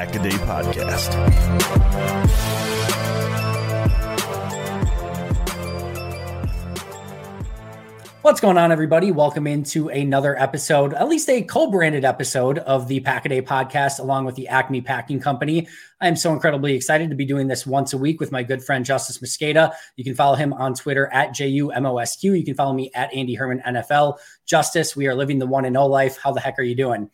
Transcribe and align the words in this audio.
This 0.00 0.08
is 0.08 0.14
the 0.14 0.14
Pack 0.14 0.14
a 0.14 0.22
Day 0.22 0.30
Podcast. 0.30 1.14
What's 8.22 8.40
going 8.40 8.56
on, 8.58 8.72
everybody? 8.72 9.12
Welcome 9.12 9.46
into 9.46 9.88
another 9.88 10.38
episode, 10.38 10.94
at 10.94 11.08
least 11.08 11.28
a 11.28 11.42
co 11.42 11.70
branded 11.70 12.04
episode 12.04 12.58
of 12.60 12.88
the 12.88 13.00
Pack 13.00 13.26
a 13.26 13.28
Day 13.28 13.42
podcast, 13.42 13.98
along 13.98 14.24
with 14.24 14.36
the 14.36 14.48
Acme 14.48 14.80
Packing 14.80 15.20
Company. 15.20 15.68
I 16.00 16.08
am 16.08 16.16
so 16.16 16.32
incredibly 16.32 16.74
excited 16.74 17.10
to 17.10 17.16
be 17.16 17.26
doing 17.26 17.48
this 17.48 17.66
once 17.66 17.92
a 17.92 17.98
week 17.98 18.20
with 18.20 18.32
my 18.32 18.42
good 18.42 18.62
friend 18.62 18.86
Justis 18.86 19.22
Mosqueda. 19.22 19.72
You 19.96 20.04
can 20.04 20.14
follow 20.14 20.36
him 20.36 20.52
on 20.54 20.74
Twitter 20.74 21.08
at 21.12 21.30
JUMOSQ. 21.30 22.22
You 22.22 22.44
can 22.44 22.54
follow 22.54 22.72
me 22.72 22.90
at 22.94 23.12
Andy 23.12 23.34
Herman 23.34 23.62
NFL. 23.66 24.16
Justis, 24.46 24.96
we 24.96 25.08
are 25.08 25.14
living 25.14 25.38
the 25.38 25.46
one 25.46 25.64
and 25.64 25.74
no 25.74 25.86
life. 25.86 26.18
How 26.18 26.32
the 26.32 26.40
heck 26.40 26.58
are 26.58 26.62
you 26.62 26.76
doing? 26.76 27.10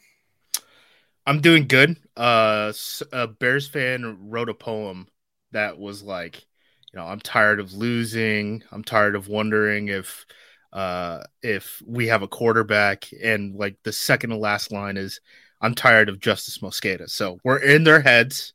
I'm 1.27 1.41
doing 1.41 1.67
good. 1.67 1.97
Uh, 2.17 2.73
a 3.13 3.27
Bears 3.27 3.67
fan 3.67 4.17
wrote 4.31 4.49
a 4.49 4.55
poem 4.55 5.09
that 5.53 5.79
was 5.79 6.03
like, 6.03 6.47
you 6.93 6.99
know, 6.99 7.07
I'm 7.07 7.21
tired 7.21 7.59
of 7.61 7.73
losing. 7.73 8.63
I'm 8.71 8.85
tired 8.85 9.17
of 9.17 9.29
wondering 9.29 9.89
if 9.89 10.25
uh, 10.73 11.23
if 11.43 11.83
we 11.85 12.07
have 12.09 12.23
a 12.23 12.29
quarterback. 12.29 13.09
And 13.23 13.57
like 13.57 13.77
the 13.83 13.93
second 13.93 14.31
to 14.31 14.37
last 14.37 14.71
line 14.71 14.97
is, 14.97 15.21
I'm 15.61 15.75
tired 15.75 16.09
of 16.09 16.19
Justis 16.19 16.61
Mosqueda. 16.61 17.11
So 17.11 17.39
we're 17.43 17.59
in 17.59 17.85
their 17.85 18.01
heads. 18.01 18.53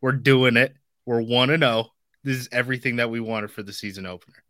We're 0.00 0.12
doing 0.12 0.56
it. 0.56 0.74
We're 1.04 1.22
1 1.22 1.48
to 1.48 1.58
0. 1.58 1.86
This 2.24 2.38
is 2.38 2.48
everything 2.50 2.96
that 2.96 3.10
we 3.10 3.20
wanted 3.20 3.50
for 3.50 3.62
the 3.62 3.72
season 3.72 4.06
opener. 4.06 4.42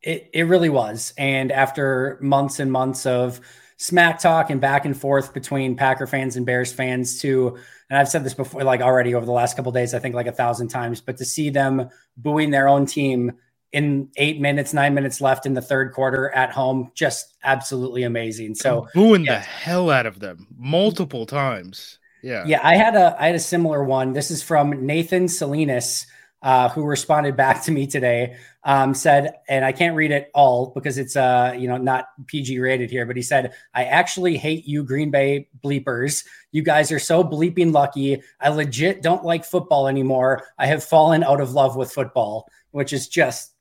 It, 0.00 0.30
it 0.32 0.44
really 0.44 0.68
was. 0.68 1.12
And 1.18 1.52
after 1.52 2.18
months 2.22 2.60
and 2.60 2.72
months 2.72 3.04
of 3.04 3.40
smack 3.78 4.20
talk 4.20 4.50
and 4.50 4.60
back 4.60 4.84
and 4.84 4.96
forth 4.96 5.32
between 5.32 5.76
Packer 5.76 6.06
fans 6.06 6.36
and 6.36 6.44
Bears 6.44 6.72
fans, 6.72 7.20
too, 7.20 7.56
and 7.88 7.98
I've 7.98 8.08
said 8.08 8.24
this 8.24 8.34
before, 8.34 8.62
like 8.64 8.80
already 8.80 9.14
over 9.14 9.24
the 9.24 9.32
last 9.32 9.56
couple 9.56 9.72
days, 9.72 9.94
I 9.94 9.98
think 9.98 10.14
like 10.14 10.26
a 10.26 10.32
thousand 10.32 10.68
times, 10.68 11.00
but 11.00 11.16
to 11.18 11.24
see 11.24 11.48
them 11.48 11.88
booing 12.16 12.50
their 12.50 12.68
own 12.68 12.84
team 12.84 13.32
in 13.72 14.08
eight 14.16 14.40
minutes, 14.40 14.72
nine 14.72 14.94
minutes 14.94 15.20
left 15.20 15.46
in 15.46 15.54
the 15.54 15.62
third 15.62 15.92
quarter 15.92 16.30
at 16.30 16.50
home. 16.50 16.90
Just 16.94 17.34
absolutely 17.44 18.02
amazing. 18.02 18.54
So 18.54 18.88
booing 18.94 19.24
yeah. 19.24 19.34
the 19.34 19.40
hell 19.40 19.90
out 19.90 20.06
of 20.06 20.20
them 20.20 20.46
multiple 20.56 21.26
times. 21.26 21.98
Yeah. 22.22 22.44
Yeah. 22.46 22.60
I 22.62 22.76
had 22.76 22.94
a 22.94 23.16
I 23.20 23.26
had 23.26 23.34
a 23.34 23.40
similar 23.40 23.84
one. 23.84 24.12
This 24.12 24.30
is 24.30 24.42
from 24.42 24.86
Nathan 24.86 25.28
Salinas, 25.28 26.06
uh, 26.42 26.68
who 26.68 26.84
responded 26.84 27.36
back 27.36 27.62
to 27.64 27.70
me 27.70 27.86
today. 27.86 28.36
Um, 28.64 28.92
said, 28.94 29.34
and 29.48 29.64
I 29.64 29.72
can't 29.72 29.96
read 29.96 30.10
it 30.10 30.30
all 30.34 30.72
because 30.74 30.98
it's 30.98 31.16
uh, 31.16 31.54
you 31.56 31.68
know, 31.68 31.78
not 31.78 32.06
PG 32.26 32.58
rated 32.58 32.90
here, 32.90 33.06
but 33.06 33.16
he 33.16 33.22
said, 33.22 33.52
I 33.72 33.84
actually 33.84 34.36
hate 34.36 34.66
you, 34.66 34.84
Green 34.84 35.10
Bay 35.10 35.48
bleepers. 35.64 36.26
You 36.52 36.62
guys 36.62 36.92
are 36.92 36.98
so 36.98 37.24
bleeping 37.24 37.72
lucky. 37.72 38.22
I 38.40 38.50
legit 38.50 39.02
don't 39.02 39.24
like 39.24 39.44
football 39.44 39.88
anymore. 39.88 40.44
I 40.58 40.66
have 40.66 40.84
fallen 40.84 41.24
out 41.24 41.40
of 41.40 41.52
love 41.52 41.76
with 41.76 41.90
football, 41.90 42.48
which 42.70 42.92
is 42.92 43.08
just 43.08 43.54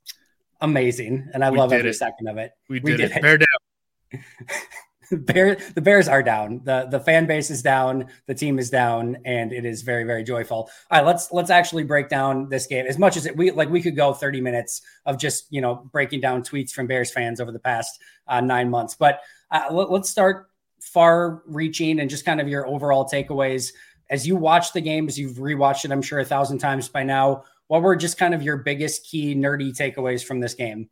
amazing, 0.59 1.29
and 1.33 1.43
I 1.43 1.51
we 1.51 1.57
love 1.57 1.71
every 1.71 1.91
it. 1.91 1.93
second 1.93 2.27
of 2.27 2.37
it. 2.37 2.51
We, 2.67 2.79
we 2.81 2.91
did, 2.91 2.97
did, 2.97 3.11
it. 3.11 3.17
it. 3.17 3.21
Bear 3.21 3.37
down. 3.37 4.23
Bear, 5.11 5.57
the 5.75 5.81
Bears 5.81 6.07
are 6.07 6.23
down. 6.23 6.61
the 6.63 6.87
The 6.89 6.99
fan 6.99 7.25
base 7.25 7.49
is 7.49 7.61
down. 7.61 8.07
The 8.25 8.33
team 8.33 8.59
is 8.59 8.69
down, 8.69 9.17
and 9.25 9.51
it 9.53 9.65
is 9.65 9.81
very, 9.81 10.03
very 10.03 10.23
joyful. 10.23 10.69
All 10.91 10.99
right, 10.99 11.05
let's 11.05 11.31
let's 11.31 11.49
actually 11.49 11.83
break 11.83 12.09
down 12.09 12.49
this 12.49 12.67
game 12.67 12.85
as 12.87 12.97
much 12.97 13.17
as 13.17 13.25
it, 13.25 13.35
we 13.35 13.51
like. 13.51 13.69
We 13.69 13.81
could 13.81 13.95
go 13.95 14.13
thirty 14.13 14.41
minutes 14.41 14.81
of 15.05 15.17
just 15.17 15.45
you 15.49 15.61
know 15.61 15.87
breaking 15.91 16.21
down 16.21 16.43
tweets 16.43 16.71
from 16.71 16.87
Bears 16.87 17.11
fans 17.11 17.39
over 17.39 17.51
the 17.51 17.59
past 17.59 17.99
uh, 18.27 18.41
nine 18.41 18.69
months. 18.69 18.95
But 18.95 19.21
uh, 19.51 19.65
let, 19.71 19.91
let's 19.91 20.09
start 20.09 20.49
far 20.79 21.41
reaching 21.45 21.99
and 21.99 22.09
just 22.09 22.25
kind 22.25 22.39
of 22.41 22.47
your 22.47 22.67
overall 22.67 23.07
takeaways 23.07 23.71
as 24.09 24.25
you 24.25 24.35
watch 24.35 24.73
the 24.73 24.81
game, 24.81 25.07
as 25.07 25.17
you've 25.17 25.37
rewatched 25.37 25.85
it. 25.85 25.91
I'm 25.91 26.01
sure 26.01 26.19
a 26.19 26.25
thousand 26.25 26.59
times 26.59 26.87
by 26.89 27.03
now 27.03 27.43
what 27.67 27.81
were 27.81 27.95
just 27.95 28.17
kind 28.17 28.33
of 28.33 28.41
your 28.41 28.57
biggest 28.57 29.05
key 29.05 29.35
nerdy 29.35 29.71
takeaways 29.75 30.23
from 30.23 30.39
this 30.39 30.53
game? 30.53 30.89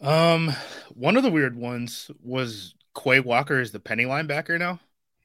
Um, 0.00 0.52
one 0.94 1.16
of 1.16 1.22
the 1.22 1.30
weird 1.30 1.56
ones 1.56 2.10
was 2.22 2.74
Quay 3.02 3.20
Walker 3.20 3.60
is 3.60 3.72
the 3.72 3.80
penny 3.80 4.04
linebacker 4.04 4.58
now. 4.58 4.80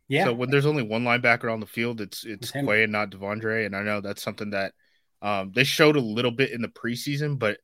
Yeah. 0.07 0.25
So 0.25 0.33
when 0.33 0.49
there's 0.49 0.65
only 0.65 0.83
one 0.83 1.03
linebacker 1.03 1.51
on 1.51 1.59
the 1.59 1.65
field, 1.65 2.01
it's 2.01 2.25
it's 2.25 2.51
Quay 2.51 2.83
and 2.83 2.91
not 2.91 3.11
De'Vondre, 3.11 3.65
and 3.65 3.75
I 3.75 3.83
know 3.83 4.01
that's 4.01 4.21
something 4.21 4.51
that 4.51 4.73
um 5.21 5.51
they 5.53 5.63
showed 5.63 5.95
a 5.95 6.01
little 6.01 6.31
bit 6.31 6.51
in 6.51 6.61
the 6.61 6.67
preseason, 6.67 7.39
but 7.39 7.59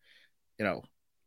you 0.57 0.65
know, 0.65 0.83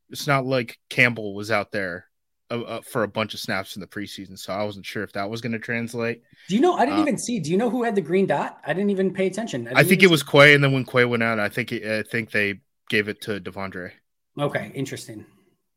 it's 0.09 0.27
not 0.27 0.47
like 0.47 0.79
Campbell 0.89 1.35
was 1.35 1.51
out 1.51 1.73
there 1.73 2.07
uh, 2.51 2.61
uh, 2.63 2.81
for 2.81 3.03
a 3.03 3.09
bunch 3.09 3.35
of 3.35 3.41
snaps 3.41 3.77
in 3.77 3.81
the 3.81 3.87
preseason, 3.87 4.39
so 4.39 4.53
I 4.53 4.65
wasn't 4.65 4.87
sure 4.87 5.03
if 5.03 5.13
that 5.13 5.29
was 5.31 5.41
going 5.41 5.53
to 5.53 5.59
translate. 5.59 6.23
Do 6.49 6.55
you 6.55 6.61
know? 6.61 6.75
I 6.75 6.85
didn't 6.85 7.01
uh, 7.01 7.03
even 7.03 7.19
see. 7.19 7.39
Do 7.39 7.51
you 7.51 7.57
know 7.57 7.71
who 7.71 7.85
had 7.85 7.95
the 7.95 8.01
green 8.01 8.27
dot? 8.27 8.61
I 8.67 8.73
didn't 8.73 8.91
even 8.91 9.13
pay 9.13 9.27
attention. 9.27 9.69
I, 9.69 9.81
I 9.81 9.85
think 9.85 10.03
it 10.03 10.11
was 10.11 10.23
Quay, 10.23 10.55
and 10.55 10.65
then 10.65 10.73
when 10.73 10.85
Quay 10.85 11.05
went 11.05 11.23
out, 11.23 11.39
I 11.39 11.49
think 11.49 11.73
it, 11.73 11.87
I 11.87 12.03
think 12.09 12.31
they 12.31 12.61
gave 12.89 13.09
it 13.09 13.21
to 13.23 13.41
De'Vondre. 13.41 13.93
Okay, 14.39 14.73
interesting. 14.75 15.27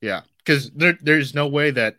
Yeah, 0.04 0.22
because 0.40 0.70
there, 0.72 0.98
there's 1.02 1.34
no 1.34 1.48
way 1.48 1.72
that 1.72 1.96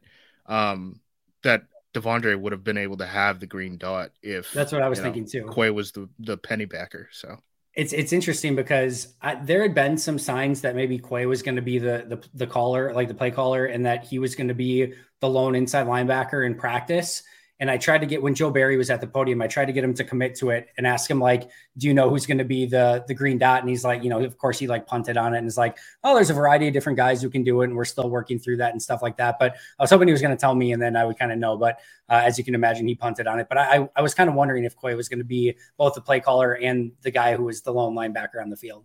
um 0.46 1.00
that 1.42 1.62
De'Vondre 1.94 2.38
would 2.38 2.52
have 2.52 2.62
been 2.62 2.76
able 2.76 2.98
to 2.98 3.06
have 3.06 3.40
the 3.40 3.46
green 3.46 3.78
dot 3.78 4.10
if 4.22 4.52
that's 4.52 4.72
what 4.72 4.82
I 4.82 4.88
was 4.90 5.00
thinking 5.00 5.22
know, 5.22 5.28
too. 5.28 5.50
Quay 5.54 5.70
was 5.70 5.92
the 5.92 6.08
the 6.18 6.36
penny 6.36 6.66
backer, 6.66 7.08
so 7.12 7.38
it's 7.72 7.94
it's 7.94 8.12
interesting 8.12 8.54
because 8.54 9.14
I, 9.22 9.36
there 9.36 9.62
had 9.62 9.74
been 9.74 9.96
some 9.96 10.18
signs 10.18 10.60
that 10.60 10.76
maybe 10.76 10.98
Quay 10.98 11.24
was 11.24 11.42
going 11.42 11.56
to 11.56 11.62
be 11.62 11.78
the, 11.78 12.04
the 12.06 12.28
the 12.34 12.46
caller, 12.46 12.92
like 12.92 13.08
the 13.08 13.14
play 13.14 13.30
caller, 13.30 13.64
and 13.64 13.86
that 13.86 14.04
he 14.04 14.18
was 14.18 14.34
going 14.34 14.48
to 14.48 14.54
be 14.54 14.92
the 15.20 15.28
lone 15.28 15.54
inside 15.54 15.86
linebacker 15.86 16.44
in 16.44 16.56
practice. 16.56 17.22
And 17.60 17.70
I 17.70 17.76
tried 17.76 17.98
to 17.98 18.06
get 18.06 18.20
when 18.20 18.34
Joe 18.34 18.50
Barry 18.50 18.76
was 18.76 18.90
at 18.90 19.00
the 19.00 19.06
podium, 19.06 19.40
I 19.40 19.46
tried 19.46 19.66
to 19.66 19.72
get 19.72 19.84
him 19.84 19.94
to 19.94 20.04
commit 20.04 20.34
to 20.36 20.50
it 20.50 20.68
and 20.76 20.86
ask 20.86 21.08
him 21.08 21.20
like, 21.20 21.48
"Do 21.78 21.86
you 21.86 21.94
know 21.94 22.10
who's 22.10 22.26
going 22.26 22.38
to 22.38 22.44
be 22.44 22.66
the 22.66 23.04
the 23.06 23.14
green 23.14 23.38
dot?" 23.38 23.60
And 23.60 23.68
he's 23.68 23.84
like, 23.84 24.02
you 24.02 24.10
know, 24.10 24.22
of 24.24 24.36
course 24.38 24.58
he 24.58 24.66
like 24.66 24.86
punted 24.86 25.16
on 25.16 25.34
it 25.34 25.38
and 25.38 25.46
is 25.46 25.56
like, 25.56 25.78
"Oh, 26.02 26.14
there's 26.16 26.30
a 26.30 26.34
variety 26.34 26.66
of 26.66 26.74
different 26.74 26.96
guys 26.96 27.22
who 27.22 27.30
can 27.30 27.44
do 27.44 27.60
it, 27.62 27.66
and 27.66 27.76
we're 27.76 27.84
still 27.84 28.10
working 28.10 28.40
through 28.40 28.56
that 28.56 28.72
and 28.72 28.82
stuff 28.82 29.02
like 29.02 29.16
that." 29.18 29.36
But 29.38 29.54
I 29.78 29.82
was 29.82 29.90
hoping 29.90 30.08
he 30.08 30.12
was 30.12 30.20
going 30.20 30.36
to 30.36 30.40
tell 30.40 30.54
me, 30.54 30.72
and 30.72 30.82
then 30.82 30.96
I 30.96 31.04
would 31.04 31.18
kind 31.18 31.30
of 31.30 31.38
know. 31.38 31.56
But 31.56 31.78
uh, 32.08 32.22
as 32.24 32.38
you 32.38 32.44
can 32.44 32.56
imagine, 32.56 32.88
he 32.88 32.96
punted 32.96 33.28
on 33.28 33.38
it. 33.38 33.46
But 33.48 33.58
I 33.58 33.88
I 33.94 34.02
was 34.02 34.14
kind 34.14 34.28
of 34.28 34.34
wondering 34.34 34.64
if 34.64 34.74
Quay 34.76 34.94
was 34.94 35.08
going 35.08 35.20
to 35.20 35.24
be 35.24 35.56
both 35.76 35.94
the 35.94 36.00
play 36.00 36.18
caller 36.18 36.54
and 36.54 36.90
the 37.02 37.12
guy 37.12 37.36
who 37.36 37.44
was 37.44 37.62
the 37.62 37.72
lone 37.72 37.94
linebacker 37.94 38.42
on 38.42 38.50
the 38.50 38.56
field. 38.56 38.84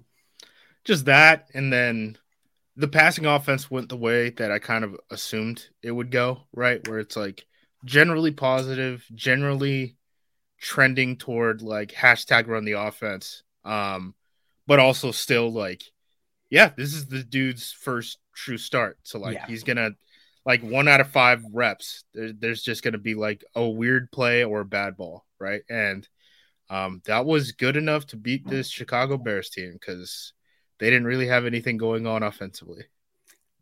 Just 0.83 1.05
that, 1.05 1.49
and 1.55 1.73
then 1.73 2.17
the 2.75 2.87
passing 2.87 3.25
offense 3.25 3.69
went 3.69 3.89
the 3.89 3.97
way 3.97 4.29
that 4.29 4.51
I 4.51 4.59
kind 4.59 4.83
of 4.83 4.95
assumed 5.09 5.67
it 5.81 5.91
would 5.91 6.11
go, 6.11 6.43
right? 6.53 6.87
Where 6.87 6.99
it's 6.99 7.17
like 7.17 7.45
generally 7.85 8.31
positive, 8.31 9.05
generally 9.13 9.95
trending 10.59 11.17
toward 11.17 11.61
like 11.61 11.91
hashtag 11.91 12.47
run 12.47 12.65
the 12.65 12.73
offense. 12.73 13.43
Um, 13.65 14.15
but 14.67 14.79
also 14.79 15.11
still 15.11 15.51
like, 15.51 15.83
yeah, 16.49 16.71
this 16.75 16.93
is 16.93 17.07
the 17.07 17.23
dude's 17.23 17.71
first 17.71 18.19
true 18.35 18.57
start. 18.57 18.97
So 19.03 19.19
like 19.19 19.35
Yeah. 19.35 19.47
he's 19.47 19.63
gonna 19.63 19.91
like 20.45 20.61
one 20.63 20.87
out 20.87 21.01
of 21.01 21.09
five 21.11 21.43
reps. 21.53 22.03
There, 22.13 22.33
there's 22.33 22.63
just 22.63 22.83
gonna 22.83 22.97
be 22.97 23.15
like 23.15 23.43
a 23.55 23.67
weird 23.67 24.11
play 24.11 24.43
or 24.43 24.61
a 24.61 24.65
bad 24.65 24.97
ball, 24.97 25.25
right? 25.39 25.61
And 25.69 26.07
um, 26.69 27.01
that 27.05 27.25
was 27.25 27.53
good 27.53 27.77
enough 27.77 28.07
to 28.07 28.17
beat 28.17 28.47
this 28.47 28.69
Chicago 28.69 29.17
Bears 29.17 29.49
team 29.49 29.73
because 29.73 30.33
they 30.79 30.89
didn't 30.89 31.05
really 31.07 31.27
have 31.27 31.45
anything 31.45 31.77
going 31.77 32.07
on 32.07 32.23
offensively. 32.23 32.85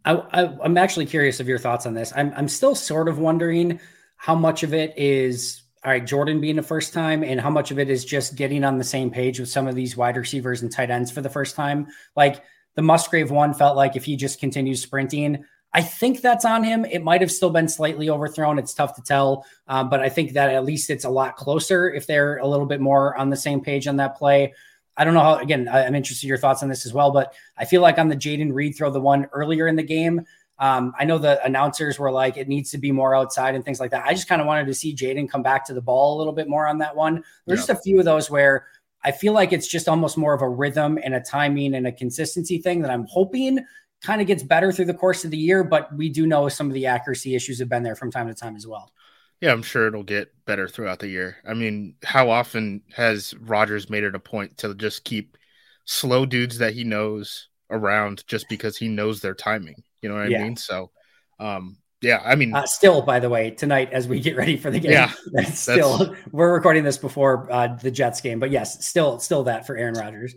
I, 0.05 0.13
I, 0.13 0.57
I'm 0.63 0.77
actually 0.77 1.05
curious 1.05 1.39
of 1.39 1.47
your 1.47 1.57
thoughts 1.57 1.85
on 1.85 1.93
this. 1.93 2.13
I'm, 2.15 2.33
I'm 2.35 2.47
still 2.47 2.75
sort 2.75 3.09
of 3.09 3.19
wondering 3.19 3.79
how 4.17 4.35
much 4.35 4.63
of 4.63 4.73
it 4.73 4.97
is 4.97 5.63
all 5.85 5.91
right, 5.91 6.05
Jordan 6.05 6.41
being 6.41 6.57
the 6.57 6.63
first 6.63 6.91
time, 6.91 7.23
and 7.23 7.39
how 7.39 7.49
much 7.49 7.71
of 7.71 7.79
it 7.79 7.89
is 7.89 8.03
just 8.03 8.35
getting 8.35 8.65
on 8.65 8.77
the 8.77 8.83
same 8.83 9.09
page 9.09 9.39
with 9.39 9.47
some 9.47 9.67
of 9.67 9.75
these 9.75 9.95
wide 9.95 10.17
receivers 10.17 10.61
and 10.61 10.69
tight 10.69 10.89
ends 10.89 11.11
for 11.11 11.21
the 11.21 11.29
first 11.29 11.55
time. 11.55 11.87
Like 12.13 12.43
the 12.75 12.81
Musgrave 12.81 13.31
one 13.31 13.53
felt 13.53 13.77
like 13.77 13.95
if 13.95 14.03
he 14.03 14.17
just 14.17 14.39
continues 14.39 14.81
sprinting, 14.81 15.45
I 15.71 15.81
think 15.81 16.21
that's 16.21 16.43
on 16.43 16.63
him. 16.63 16.83
It 16.83 17.03
might 17.03 17.21
have 17.21 17.31
still 17.31 17.51
been 17.51 17.69
slightly 17.69 18.09
overthrown. 18.09 18.59
It's 18.59 18.73
tough 18.73 18.95
to 18.95 19.01
tell, 19.01 19.45
um, 19.67 19.89
but 19.89 20.01
I 20.01 20.09
think 20.09 20.33
that 20.33 20.49
at 20.49 20.65
least 20.65 20.89
it's 20.89 21.05
a 21.05 21.09
lot 21.09 21.37
closer 21.37 21.89
if 21.89 22.07
they're 22.07 22.37
a 22.37 22.47
little 22.47 22.65
bit 22.65 22.81
more 22.81 23.15
on 23.15 23.29
the 23.29 23.37
same 23.37 23.61
page 23.61 23.87
on 23.87 23.97
that 23.97 24.17
play. 24.17 24.53
I 24.97 25.05
don't 25.05 25.13
know 25.13 25.21
how, 25.21 25.35
again, 25.35 25.69
I'm 25.71 25.93
interested 25.93 26.25
in 26.25 26.29
your 26.29 26.39
thoughts 26.39 26.63
on 26.63 26.69
this 26.69 26.85
as 26.85 26.93
well, 26.93 27.11
but 27.11 27.33
I 27.55 27.65
feel 27.65 27.81
like 27.81 27.99
on 27.99 28.09
the 28.09 28.15
Jayden 28.15 28.51
Reed 28.51 28.75
throw, 28.75 28.89
the 28.89 28.99
one 28.99 29.27
earlier 29.31 29.67
in 29.67 29.75
the 29.75 29.83
game, 29.83 30.25
um, 30.59 30.93
I 30.97 31.05
know 31.05 31.17
the 31.17 31.43
announcers 31.45 31.99
were 31.99 32.11
like, 32.11 32.37
it 32.37 32.47
needs 32.47 32.71
to 32.71 32.77
be 32.77 32.91
more 32.91 33.15
outside 33.15 33.53
and 33.53 33.63
things 33.63 33.79
like 33.79 33.91
that. 33.91 34.05
I 34.05 34.13
just 34.13 34.27
kind 34.27 34.41
of 34.41 34.47
wanted 34.47 34.65
to 34.67 34.73
see 34.73 34.95
Jayden 34.95 35.29
come 35.29 35.43
back 35.43 35.65
to 35.65 35.73
the 35.73 35.81
ball 35.81 36.15
a 36.15 36.17
little 36.17 36.33
bit 36.33 36.49
more 36.49 36.67
on 36.67 36.79
that 36.79 36.95
one. 36.95 37.23
There's 37.45 37.59
just 37.59 37.69
a 37.69 37.75
few 37.75 37.99
of 37.99 38.05
those 38.05 38.29
where 38.29 38.65
I 39.03 39.11
feel 39.11 39.33
like 39.33 39.53
it's 39.53 39.67
just 39.67 39.87
almost 39.87 40.17
more 40.17 40.33
of 40.33 40.41
a 40.41 40.49
rhythm 40.49 40.97
and 41.03 41.13
a 41.13 41.19
timing 41.19 41.75
and 41.75 41.85
a 41.85 41.91
consistency 41.91 42.57
thing 42.57 42.81
that 42.81 42.91
I'm 42.91 43.05
hoping 43.09 43.63
kind 44.01 44.19
of 44.19 44.27
gets 44.27 44.43
better 44.43 44.71
through 44.71 44.85
the 44.85 44.93
course 44.93 45.23
of 45.25 45.31
the 45.31 45.37
year. 45.37 45.63
But 45.63 45.95
we 45.95 46.09
do 46.09 46.25
know 46.25 46.49
some 46.49 46.67
of 46.67 46.73
the 46.73 46.87
accuracy 46.87 47.35
issues 47.35 47.59
have 47.59 47.69
been 47.69 47.83
there 47.83 47.95
from 47.95 48.11
time 48.11 48.27
to 48.27 48.33
time 48.33 48.55
as 48.55 48.65
well. 48.65 48.91
Yeah, 49.39 49.51
I'm 49.51 49.61
sure 49.61 49.87
it'll 49.87 50.01
get 50.01 50.33
better 50.45 50.67
throughout 50.67 50.97
the 50.97 51.09
year. 51.09 51.37
I 51.47 51.53
mean, 51.53 51.95
how 52.03 52.31
often 52.31 52.81
has 52.95 53.35
Rodgers 53.35 53.89
made 53.89 54.03
it 54.03 54.15
a 54.15 54.19
point 54.19 54.57
to 54.57 54.73
just 54.73 55.03
keep 55.03 55.37
slow 55.85 56.25
dudes 56.25 56.57
that 56.57 56.73
he 56.73 56.83
knows 56.83 57.49
around 57.69 58.23
just 58.25 58.49
because 58.49 58.77
he 58.77 58.87
knows 58.87 59.21
their 59.21 59.35
timing? 59.35 59.83
You 60.01 60.09
know 60.09 60.15
what 60.15 60.23
I 60.23 60.29
Yeah. 60.29 60.43
mean? 60.43 60.55
So, 60.57 60.91
um, 61.39 61.77
yeah, 62.01 62.21
I 62.23 62.35
mean, 62.35 62.53
Uh, 62.53 62.65
still, 62.65 63.01
by 63.01 63.19
the 63.19 63.29
way, 63.29 63.51
tonight 63.51 63.91
as 63.91 64.07
we 64.07 64.19
get 64.19 64.35
ready 64.37 64.55
for 64.57 64.71
the 64.71 64.79
game, 64.79 64.93
Yeah, 64.93 65.11
that's 65.33 65.59
still 65.59 66.15
we're 66.31 66.53
recording 66.53 66.83
this 66.83 66.97
before 66.97 67.51
uh, 67.51 67.75
the 67.81 67.91
Jets 67.91 68.21
game, 68.21 68.39
but 68.39 68.51
yes, 68.51 68.85
still, 68.85 69.19
still 69.19 69.43
that 69.45 69.65
for 69.67 69.75
Aaron 69.75 69.95
Rodgers. 69.95 70.35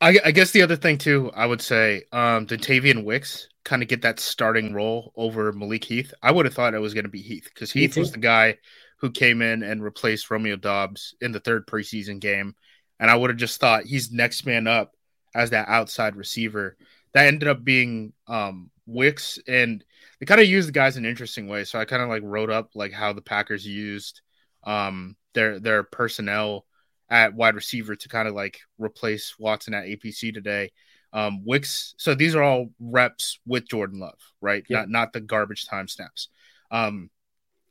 I, 0.00 0.18
I 0.24 0.30
guess 0.30 0.50
the 0.52 0.62
other 0.62 0.76
thing 0.76 0.98
too, 0.98 1.30
I 1.34 1.46
would 1.46 1.60
say, 1.60 2.04
um, 2.12 2.46
did 2.46 2.62
Tavian 2.62 3.04
Wicks 3.04 3.48
kind 3.64 3.82
of 3.82 3.88
get 3.88 4.02
that 4.02 4.18
starting 4.18 4.72
role 4.72 5.12
over 5.14 5.52
Malik 5.52 5.84
Heath? 5.84 6.12
I 6.22 6.32
would 6.32 6.46
have 6.46 6.54
thought 6.54 6.74
it 6.74 6.78
was 6.80 6.94
going 6.94 7.04
to 7.04 7.10
be 7.10 7.20
Heath 7.20 7.50
because 7.52 7.70
Heath 7.70 7.96
was 7.98 8.10
the 8.10 8.18
guy 8.18 8.56
who 9.00 9.10
came 9.10 9.42
in 9.42 9.62
and 9.62 9.82
replaced 9.82 10.30
Romeo 10.30 10.56
Doubs 10.56 11.14
in 11.20 11.32
the 11.32 11.40
third 11.40 11.66
preseason 11.66 12.18
game, 12.20 12.54
and 12.98 13.10
I 13.10 13.16
would 13.16 13.30
have 13.30 13.38
just 13.38 13.60
thought 13.60 13.84
he's 13.84 14.10
next 14.10 14.46
man 14.46 14.66
up 14.66 14.92
as 15.34 15.50
that 15.50 15.68
outside 15.68 16.16
receiver. 16.16 16.76
That 17.12 17.26
ended 17.26 17.48
up 17.48 17.62
being 17.64 18.12
um, 18.26 18.70
Wicks, 18.90 19.38
and 19.46 19.84
they 20.18 20.26
kind 20.26 20.40
of 20.40 20.48
used 20.48 20.68
the 20.68 20.72
guys 20.72 20.96
in 20.96 21.04
an 21.04 21.10
interesting 21.10 21.46
way. 21.46 21.64
So 21.64 21.78
I 21.78 21.84
kind 21.84 22.02
of 22.02 22.08
like 22.08 22.22
wrote 22.24 22.50
up 22.50 22.70
like 22.74 22.92
how 22.92 23.12
the 23.12 23.22
Packers 23.22 23.66
used 23.66 24.20
um, 24.64 25.16
their 25.34 25.60
their 25.60 25.82
personnel 25.82 26.66
at 27.08 27.34
wide 27.34 27.54
receiver 27.54 27.96
to 27.96 28.08
kind 28.08 28.28
of 28.28 28.34
like 28.34 28.60
replace 28.78 29.34
Watson 29.38 29.74
at 29.74 29.84
APC 29.84 30.32
today. 30.32 30.70
Um, 31.12 31.44
Wicks, 31.44 31.94
so 31.98 32.14
these 32.14 32.34
are 32.34 32.42
all 32.42 32.70
reps 32.78 33.40
with 33.46 33.68
Jordan 33.68 33.98
Love, 33.98 34.18
right? 34.40 34.64
Yeah. 34.68 34.80
Not 34.80 34.90
not 34.90 35.12
the 35.12 35.20
garbage 35.20 35.66
time 35.66 35.88
snaps. 35.88 36.28
Um, 36.70 37.10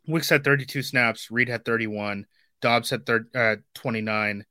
Wicks 0.07 0.29
had 0.29 0.43
32 0.43 0.81
snaps, 0.81 1.31
Reed 1.31 1.49
had 1.49 1.63
31, 1.63 2.25
Doubs 2.61 2.89
had 2.89 3.05
thir- 3.05 3.29
uh, 3.33 3.57
29, 3.75 4.45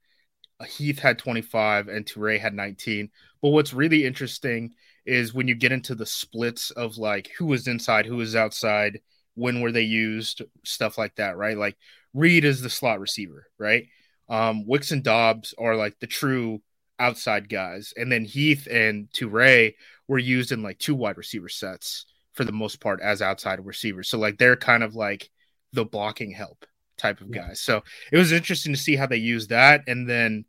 Heath 0.67 0.99
had 0.99 1.19
25, 1.19 1.87
and 1.87 2.05
Toure 2.05 2.39
had 2.39 2.53
19. 2.53 3.09
But 3.41 3.49
what's 3.49 3.73
really 3.73 4.05
interesting 4.05 4.73
is 5.05 5.33
when 5.33 5.47
you 5.47 5.55
get 5.55 5.71
into 5.71 5.95
the 5.95 6.05
splits 6.05 6.71
of 6.71 6.97
like 6.97 7.29
who 7.37 7.45
was 7.45 7.67
inside, 7.67 8.05
who 8.05 8.17
was 8.17 8.35
outside, 8.35 8.99
when 9.35 9.61
were 9.61 9.71
they 9.71 9.83
used, 9.83 10.41
stuff 10.63 10.97
like 10.97 11.15
that, 11.15 11.37
right? 11.37 11.57
Like 11.57 11.77
Reed 12.13 12.45
is 12.45 12.61
the 12.61 12.69
slot 12.69 12.99
receiver, 12.99 13.47
right? 13.57 13.85
Um, 14.27 14.67
Wicks 14.67 14.91
and 14.91 15.03
Doubs 15.03 15.53
are 15.57 15.75
like 15.75 15.99
the 15.99 16.07
true 16.07 16.61
outside 16.99 17.49
guys, 17.49 17.93
and 17.95 18.11
then 18.11 18.25
Heath 18.25 18.67
and 18.69 19.09
Toure 19.11 19.73
were 20.07 20.19
used 20.19 20.51
in 20.51 20.61
like 20.61 20.77
two 20.79 20.95
wide 20.95 21.17
receiver 21.17 21.49
sets 21.49 22.05
for 22.33 22.43
the 22.43 22.51
most 22.51 22.79
part 22.79 23.01
as 23.01 23.21
outside 23.21 23.65
receivers. 23.65 24.09
So 24.09 24.19
like 24.19 24.37
they're 24.37 24.55
kind 24.55 24.83
of 24.83 24.95
like 24.95 25.29
the 25.73 25.85
blocking 25.85 26.31
help 26.31 26.65
type 26.97 27.21
of 27.21 27.31
guys. 27.31 27.61
So 27.61 27.83
it 28.11 28.17
was 28.17 28.31
interesting 28.31 28.73
to 28.73 28.79
see 28.79 28.95
how 28.95 29.07
they 29.07 29.17
used 29.17 29.49
that, 29.49 29.83
and 29.87 30.07
then 30.07 30.45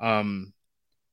um, 0.00 0.52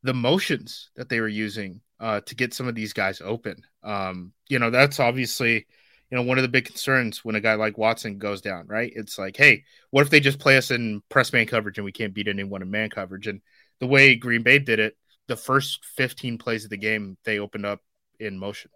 the 0.03 0.13
motions 0.13 0.89
that 0.95 1.09
they 1.09 1.19
were 1.19 1.27
using 1.27 1.81
uh, 1.99 2.21
to 2.21 2.35
get 2.35 2.53
some 2.53 2.67
of 2.67 2.75
these 2.75 2.93
guys 2.93 3.21
open. 3.21 3.63
Um, 3.83 4.33
you 4.49 4.59
know, 4.59 4.69
that's 4.69 4.99
obviously 4.99 5.65
you 6.11 6.17
know 6.17 6.23
one 6.23 6.37
of 6.37 6.43
the 6.43 6.49
big 6.49 6.65
concerns 6.65 7.23
when 7.23 7.35
a 7.35 7.41
guy 7.41 7.55
like 7.55 7.77
Watson 7.77 8.17
goes 8.17 8.41
down, 8.41 8.67
right? 8.67 8.91
It's 8.95 9.17
like, 9.17 9.37
hey, 9.37 9.63
what 9.91 10.01
if 10.03 10.09
they 10.09 10.19
just 10.19 10.39
play 10.39 10.57
us 10.57 10.71
in 10.71 11.01
press 11.09 11.33
man 11.33 11.47
coverage 11.47 11.77
and 11.77 11.85
we 11.85 11.91
can't 11.91 12.13
beat 12.13 12.27
anyone 12.27 12.61
in 12.61 12.71
man 12.71 12.89
coverage? 12.89 13.27
And 13.27 13.41
the 13.79 13.87
way 13.87 14.15
Green 14.15 14.43
Bay 14.43 14.59
did 14.59 14.79
it, 14.79 14.95
the 15.27 15.35
first 15.35 15.85
15 15.95 16.37
plays 16.37 16.63
of 16.63 16.69
the 16.69 16.77
game, 16.77 17.17
they 17.25 17.39
opened 17.39 17.65
up 17.65 17.81
in 18.19 18.37
motion, 18.37 18.71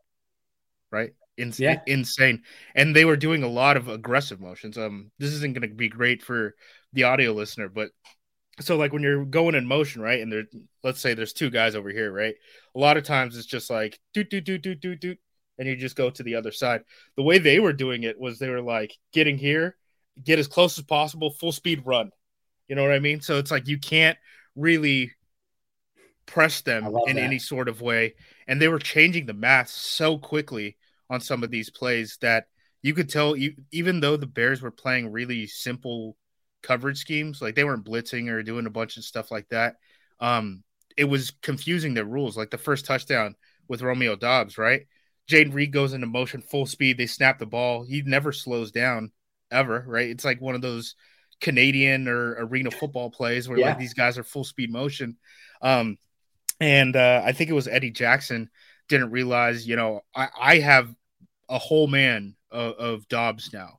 right? 0.91 1.11
In- 1.37 1.53
Yeah. 1.57 1.81
Insane. 1.87 2.43
And 2.75 2.95
they 2.95 3.05
were 3.05 3.17
doing 3.17 3.43
a 3.43 3.47
lot 3.47 3.77
of 3.77 3.87
aggressive 3.87 4.39
motions. 4.41 4.77
Um, 4.77 5.11
this 5.19 5.31
isn't 5.33 5.53
going 5.53 5.69
to 5.69 5.75
be 5.75 5.89
great 5.89 6.21
for 6.21 6.55
the 6.93 7.03
audio 7.03 7.31
listener, 7.31 7.69
but 7.69 7.91
so 8.59 8.77
like 8.77 8.93
when 8.93 9.03
you're 9.03 9.25
going 9.25 9.55
in 9.55 9.65
motion, 9.65 10.01
right? 10.01 10.21
And 10.21 10.31
there, 10.31 10.43
let's 10.83 10.99
say 10.99 11.13
there's 11.13 11.33
two 11.33 11.49
guys 11.49 11.75
over 11.75 11.89
here, 11.89 12.11
right? 12.11 12.35
A 12.75 12.79
lot 12.79 12.97
of 12.97 13.03
times 13.03 13.37
it's 13.37 13.47
just 13.47 13.69
like 13.69 13.99
doot 14.13 14.29
doot 14.29 14.43
doot 14.43 14.61
doot 14.61 14.79
doot 14.79 14.99
doot, 14.99 15.19
and 15.57 15.67
you 15.67 15.75
just 15.75 15.95
go 15.95 16.09
to 16.09 16.23
the 16.23 16.35
other 16.35 16.51
side. 16.51 16.81
The 17.15 17.23
way 17.23 17.37
they 17.37 17.59
were 17.59 17.73
doing 17.73 18.03
it 18.03 18.19
was 18.19 18.39
they 18.39 18.49
were 18.49 18.61
like 18.61 18.95
getting 19.13 19.37
here, 19.37 19.75
get 20.23 20.39
as 20.39 20.47
close 20.47 20.77
as 20.77 20.85
possible, 20.85 21.31
full 21.31 21.51
speed 21.51 21.83
run. 21.85 22.11
You 22.67 22.75
know 22.75 22.83
what 22.83 22.91
I 22.91 22.99
mean? 22.99 23.21
So 23.21 23.37
it's 23.37 23.51
like 23.51 23.67
you 23.67 23.79
can't 23.79 24.17
really 24.55 25.11
press 26.25 26.61
them 26.61 26.85
in 27.07 27.15
that. 27.15 27.23
any 27.23 27.39
sort 27.39 27.67
of 27.67 27.81
way. 27.81 28.13
And 28.47 28.61
they 28.61 28.67
were 28.67 28.79
changing 28.79 29.25
the 29.25 29.33
math 29.33 29.69
so 29.69 30.17
quickly 30.17 30.77
on 31.09 31.21
some 31.21 31.43
of 31.43 31.49
these 31.49 31.69
plays 31.71 32.17
that 32.21 32.45
you 32.81 32.93
could 32.93 33.09
tell, 33.09 33.35
you, 33.35 33.55
even 33.71 33.99
though 33.99 34.15
the 34.15 34.27
Bears 34.27 34.61
were 34.61 34.71
playing 34.71 35.11
really 35.11 35.47
simple 35.47 36.15
coverage 36.61 36.97
schemes, 36.97 37.41
like 37.41 37.55
they 37.55 37.63
weren't 37.63 37.85
blitzing 37.85 38.29
or 38.29 38.43
doing 38.43 38.65
a 38.65 38.71
bunch 38.71 38.97
of 38.97 39.03
stuff 39.03 39.31
like 39.31 39.47
that. 39.49 39.75
Um, 40.19 40.63
it 40.97 41.05
was 41.05 41.31
confusing 41.41 41.93
their 41.93 42.05
rules. 42.05 42.37
Like 42.37 42.51
the 42.51 42.57
first 42.57 42.85
touchdown 42.85 43.35
with 43.67 43.81
Romeo 43.81 44.15
Doubs, 44.15 44.57
right? 44.57 44.87
Jayden 45.29 45.53
Reed 45.53 45.71
goes 45.71 45.93
into 45.93 46.07
motion 46.07 46.41
full 46.41 46.65
speed. 46.65 46.97
They 46.97 47.05
snap 47.07 47.39
the 47.39 47.45
ball. 47.45 47.83
He 47.83 48.01
never 48.01 48.31
slows 48.31 48.71
down 48.71 49.11
ever, 49.51 49.83
right? 49.87 50.09
It's 50.09 50.25
like 50.25 50.41
one 50.41 50.55
of 50.55 50.61
those 50.61 50.95
Canadian 51.39 52.07
or 52.07 52.31
arena 52.39 52.71
football 52.71 53.09
plays 53.09 53.47
where 53.47 53.57
Yeah. 53.57 53.69
like 53.69 53.79
these 53.79 53.93
guys 53.93 54.17
are 54.17 54.23
full 54.23 54.43
speed 54.43 54.71
motion. 54.71 55.17
Um, 55.61 55.97
and 56.59 56.95
uh, 56.95 57.21
I 57.23 57.31
think 57.31 57.49
it 57.49 57.53
was 57.53 57.67
Eddie 57.67 57.91
Jackson 57.91 58.49
didn't 58.89 59.11
realize, 59.11 59.67
you 59.67 59.75
know, 59.75 60.01
I, 60.15 60.27
I 60.39 60.59
have 60.59 60.93
a 61.47 61.57
whole 61.59 61.87
man 61.87 62.35
of, 62.51 62.73
of 62.75 63.07
Doubs 63.07 63.53
now 63.53 63.78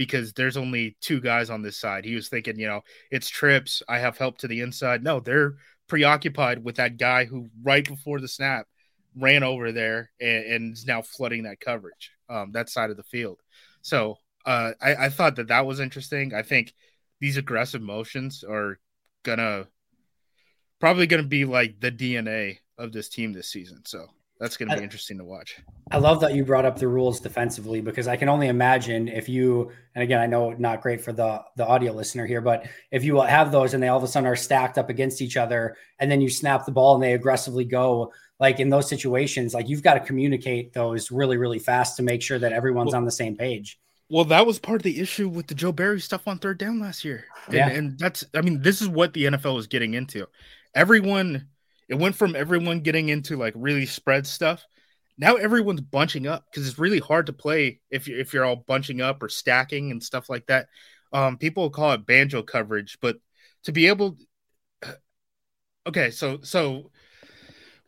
because 0.00 0.32
there's 0.32 0.56
only 0.56 0.96
two 1.02 1.20
guys 1.20 1.50
on 1.50 1.60
this 1.60 1.76
side. 1.76 2.06
He 2.06 2.14
was 2.14 2.30
thinking, 2.30 2.58
you 2.58 2.66
know, 2.66 2.80
it's 3.10 3.28
trips. 3.28 3.82
I 3.86 3.98
have 3.98 4.16
help 4.16 4.38
to 4.38 4.48
the 4.48 4.62
inside. 4.62 5.04
No, 5.04 5.20
they're 5.20 5.56
preoccupied 5.88 6.64
with 6.64 6.76
that 6.76 6.96
guy 6.96 7.26
who 7.26 7.50
right 7.62 7.86
before 7.86 8.18
the 8.18 8.26
snap 8.26 8.66
ran 9.14 9.42
over 9.42 9.72
there 9.72 10.10
and, 10.18 10.44
and 10.46 10.72
is 10.72 10.86
now 10.86 11.02
flooding 11.02 11.42
that 11.42 11.60
coverage, 11.60 12.12
um, 12.30 12.50
that 12.52 12.70
side 12.70 12.88
of 12.88 12.96
the 12.96 13.02
field. 13.02 13.40
So 13.82 14.16
uh, 14.46 14.72
I, 14.80 14.94
I 14.94 15.08
thought 15.10 15.36
that 15.36 15.48
that 15.48 15.66
was 15.66 15.80
interesting. 15.80 16.32
I 16.32 16.44
think 16.44 16.72
these 17.20 17.36
aggressive 17.36 17.82
motions 17.82 18.42
are 18.42 18.78
gonna 19.22 19.68
probably 20.80 21.08
gonna 21.08 21.24
be 21.24 21.44
like 21.44 21.78
the 21.78 21.92
DNA 21.92 22.56
of 22.78 22.92
this 22.92 23.10
team 23.10 23.34
this 23.34 23.52
season. 23.52 23.82
So 23.84 24.06
that's 24.40 24.56
gonna 24.56 24.74
be 24.74 24.80
I- 24.80 24.82
interesting 24.84 25.18
to 25.18 25.24
watch. 25.24 25.56
I 25.92 25.98
love 25.98 26.20
that 26.22 26.34
you 26.34 26.44
brought 26.44 26.64
up 26.64 26.78
the 26.78 26.88
rules 26.88 27.20
defensively 27.20 27.80
because 27.80 28.08
I 28.08 28.16
can 28.16 28.28
only 28.28 28.48
imagine 28.48 29.06
if 29.08 29.28
you, 29.28 29.70
and 29.94 30.02
again, 30.02 30.20
I 30.20 30.26
know 30.26 30.50
not 30.52 30.80
great 30.82 31.00
for 31.00 31.12
the 31.12 31.42
the 31.56 31.66
audio 31.66 31.92
listener 31.92 32.26
here, 32.26 32.40
but 32.40 32.66
if 32.90 33.04
you 33.04 33.20
have 33.20 33.52
those 33.52 33.74
and 33.74 33.82
they 33.82 33.88
all 33.88 33.98
of 33.98 34.02
a 34.04 34.08
sudden 34.08 34.26
are 34.26 34.36
stacked 34.36 34.78
up 34.78 34.88
against 34.88 35.20
each 35.22 35.36
other, 35.36 35.76
and 35.98 36.10
then 36.10 36.20
you 36.20 36.28
snap 36.30 36.64
the 36.66 36.72
ball 36.72 36.94
and 36.94 37.02
they 37.02 37.12
aggressively 37.12 37.64
go, 37.64 38.12
like 38.38 38.58
in 38.60 38.70
those 38.70 38.88
situations, 38.88 39.52
like 39.54 39.68
you've 39.68 39.82
got 39.82 39.94
to 39.94 40.00
communicate 40.00 40.72
those 40.72 41.10
really, 41.10 41.36
really 41.36 41.58
fast 41.58 41.96
to 41.98 42.02
make 42.02 42.22
sure 42.22 42.38
that 42.38 42.52
everyone's 42.52 42.88
Well- 42.92 42.96
on 42.98 43.04
the 43.04 43.10
same 43.12 43.36
page. 43.36 43.78
Well, 44.12 44.24
that 44.24 44.44
was 44.44 44.58
part 44.58 44.80
of 44.80 44.82
the 44.82 44.98
issue 44.98 45.28
with 45.28 45.46
the 45.46 45.54
Joe 45.54 45.70
Barry 45.70 46.00
stuff 46.00 46.26
on 46.26 46.38
third 46.40 46.58
down 46.58 46.80
last 46.80 47.04
year. 47.04 47.26
And, 47.46 47.54
Yeah. 47.54 47.68
and 47.68 47.96
that's, 47.96 48.24
I 48.34 48.40
mean, 48.40 48.60
this 48.60 48.82
is 48.82 48.88
what 48.88 49.12
the 49.12 49.26
NFL 49.26 49.56
is 49.58 49.68
getting 49.68 49.94
into. 49.94 50.26
Everyone, 50.74 51.46
it 51.90 51.98
went 51.98 52.14
from 52.14 52.36
everyone 52.36 52.80
getting 52.80 53.08
into 53.08 53.36
like 53.36 53.52
really 53.56 53.84
spread 53.84 54.26
stuff. 54.26 54.64
now 55.18 55.34
everyone's 55.34 55.80
bunching 55.82 56.26
up 56.26 56.44
because 56.46 56.66
it's 56.66 56.78
really 56.78 57.00
hard 57.00 57.26
to 57.26 57.32
play 57.32 57.80
if 57.90 58.08
you 58.08 58.18
if 58.18 58.32
you're 58.32 58.44
all 58.44 58.56
bunching 58.56 59.00
up 59.02 59.22
or 59.22 59.28
stacking 59.28 59.90
and 59.90 60.02
stuff 60.02 60.30
like 60.30 60.46
that. 60.46 60.68
Um, 61.12 61.36
people 61.36 61.68
call 61.70 61.92
it 61.92 62.06
banjo 62.06 62.42
coverage, 62.42 62.98
but 63.02 63.16
to 63.64 63.72
be 63.72 63.88
able, 63.88 64.16
okay, 65.86 66.10
so 66.10 66.38
so 66.42 66.90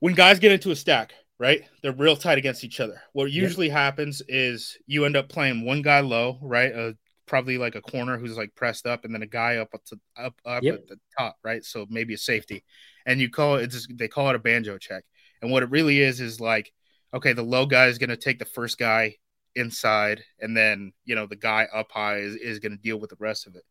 when 0.01 0.15
guys 0.15 0.41
get 0.41 0.53
into 0.53 0.73
a 0.73 0.77
stack, 0.77 1.15
right, 1.39 1.63
they're 1.83 1.93
real 1.93 2.17
tight 2.17 2.39
against 2.39 2.65
each 2.65 2.81
other. 2.81 3.01
What 3.13 3.31
usually 3.31 3.69
happens 3.69 4.21
is 4.27 4.77
you 4.87 5.05
end 5.05 5.17
up 5.17 5.29
playing 5.29 5.65
one 5.65 5.83
guy 5.83 6.01
low, 6.01 6.39
right, 6.43 6.75
uh, 6.75 6.93
probably 7.33 7.57
like 7.57 7.77
a 7.77 7.81
corner 7.81 8.19
who's 8.19 8.37
like 8.37 8.55
pressed 8.55 8.87
up, 8.87 9.07
and 9.07 9.15
then 9.15 9.23
a 9.23 9.27
guy 9.27 9.57
up 9.57 9.71
to, 9.87 9.99
up 10.19 10.35
up 10.45 10.63
yep. 10.63 10.75
at 10.75 10.87
the 10.87 10.97
top, 11.19 11.37
right, 11.43 11.65
so 11.65 11.87
maybe 11.89 12.13
a 12.13 12.19
safety, 12.19 12.63
and 13.07 13.23
you 13.23 13.31
call 13.31 13.57
it 13.57 13.69
just, 13.69 13.91
they 13.97 14.07
call 14.07 14.29
it 14.29 14.37
a 14.37 14.39
banjo 14.39 14.77
check, 14.77 15.05
and 15.41 15.51
what 15.51 15.63
it 15.63 15.71
really 15.71 16.01
is 16.01 16.21
is 16.21 16.43
like 16.43 16.71
okay, 17.15 17.33
the 17.33 17.43
low 17.43 17.67
guy 17.67 17.87
is 17.87 17.99
going 17.99 18.11
to 18.11 18.17
take 18.17 18.39
the 18.39 18.45
first 18.45 18.79
guy 18.79 19.17
inside, 19.55 20.23
and 20.41 20.57
then 20.57 20.93
you 21.05 21.15
know 21.15 21.27
the 21.27 21.37
guy 21.37 21.67
up 21.73 21.91
high 21.91 22.19
is, 22.19 22.37
is 22.37 22.59
going 22.59 22.73
to 22.73 22.83
deal 22.83 22.99
with 22.99 23.11
the 23.11 23.17
rest 23.19 23.47
of 23.47 23.55
it. 23.55 23.65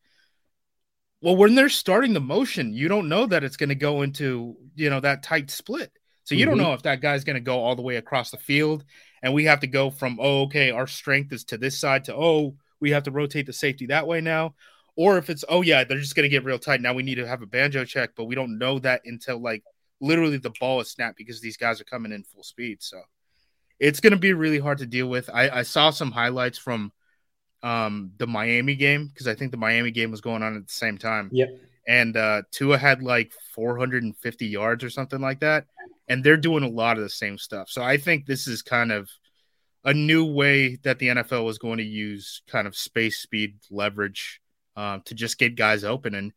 Well, 1.22 1.36
when 1.36 1.54
they're 1.54 1.70
starting 1.70 2.14
the 2.14 2.20
motion, 2.20 2.74
you 2.74 2.88
don't 2.88 3.10
know 3.10 3.28
that 3.28 3.44
it's 3.44 3.58
going 3.58 3.70
to 3.70 3.76
go 3.76 4.02
into 4.02 4.56
you 4.76 4.90
know 4.90 5.00
that 5.00 5.24
tight 5.24 5.52
split. 5.52 5.92
So 6.24 6.36
you 6.36 6.46
mm-hmm. 6.46 6.58
don't 6.58 6.64
know 6.64 6.74
if 6.74 6.84
that 6.84 7.02
guy's 7.02 7.24
going 7.24 7.36
to 7.36 7.42
go 7.42 7.60
all 7.60 7.76
the 7.76 7.82
way 7.82 7.98
across 7.98 8.32
the 8.32 8.38
field, 8.38 8.84
and 9.22 9.34
we 9.34 9.46
have 9.46 9.62
to 9.62 9.68
go 9.68 9.90
from 9.90 10.20
oh 10.22 10.44
okay, 10.44 10.72
our 10.72 10.88
strength 10.88 11.32
is 11.34 11.46
to 11.46 11.58
this 11.58 11.80
side 11.80 12.06
to 12.06 12.16
oh 12.16 12.56
we 12.82 12.92
have 12.92 13.04
to 13.04 13.12
rotate 13.12 13.46
the 13.46 13.54
safety 13.54 13.86
that 13.88 14.08
way 14.08 14.20
now, 14.20 14.56
or 14.96 15.18
if 15.18 15.30
it's 15.30 15.46
oh 15.48 15.62
yeah 15.62 15.84
they're 15.84 16.00
just 16.00 16.16
going 16.16 16.24
to 16.24 16.30
get 16.30 16.44
real 16.44 16.60
tight 16.60 16.82
now 16.82 16.94
we 16.94 17.04
need 17.04 17.16
to 17.16 17.28
have 17.28 17.42
a 17.42 17.48
banjo 17.48 17.86
check, 17.86 18.12
but 18.16 18.26
we 18.26 18.36
don't 18.36 18.58
know 18.58 18.80
that 18.80 19.02
until 19.06 19.42
like 19.42 19.64
literally 20.02 20.38
the 20.38 20.52
ball 20.60 20.82
is 20.82 20.90
snapped 20.90 21.18
because 21.18 21.40
these 21.40 21.58
guys 21.58 21.80
are 21.80 21.86
coming 21.86 22.12
in 22.12 22.24
full 22.24 22.44
speed. 22.44 22.82
So 22.82 23.02
it's 23.80 24.00
going 24.00 24.12
to 24.12 24.20
be 24.20 24.34
really 24.34 24.60
hard 24.60 24.80
to 24.80 24.86
deal 24.86 25.08
with. 25.08 25.30
I, 25.34 25.50
I 25.50 25.62
saw 25.62 25.92
some 25.92 26.12
highlights 26.12 26.58
from 26.58 26.92
um, 27.64 28.12
the 28.18 28.28
Miami 28.28 28.76
game 28.76 29.08
because 29.08 29.28
I 29.28 29.36
think 29.36 29.52
the 29.52 29.58
Miami 29.58 29.92
game 29.92 30.12
was 30.12 30.22
going 30.22 30.44
on 30.44 30.56
at 30.56 30.68
the 30.68 30.74
same 30.74 30.98
time. 30.98 31.30
Yep. 31.32 31.50
And 31.88 32.18
uh, 32.18 32.44
Tua 32.52 32.78
had 32.78 33.02
like 33.02 33.32
450 33.56 34.46
yards 34.46 34.84
or 34.84 34.90
something 34.90 35.22
like 35.22 35.40
that. 35.40 35.66
And 36.08 36.24
they're 36.24 36.38
doing 36.38 36.64
a 36.64 36.70
lot 36.70 36.98
of 36.98 37.04
the 37.04 37.10
same 37.10 37.38
stuff. 37.38 37.70
So 37.70 37.82
I 37.82 37.98
think 37.98 38.26
this 38.26 38.48
is 38.48 38.62
kind 38.62 38.92
of 38.92 39.10
a 39.84 39.94
new 39.94 40.26
way 40.26 40.76
that 40.84 41.00
the 41.00 41.08
NFL 41.08 41.46
was 41.46 41.58
going 41.58 41.78
to 41.78 41.84
use 41.84 42.42
kind 42.48 42.68
of 42.68 42.76
space, 42.76 43.18
speed, 43.18 43.58
leverage 43.70 44.42
um, 44.76 45.02
to 45.06 45.16
just 45.16 45.38
get 45.38 45.56
guys 45.56 45.84
open. 45.84 46.16
And 46.16 46.34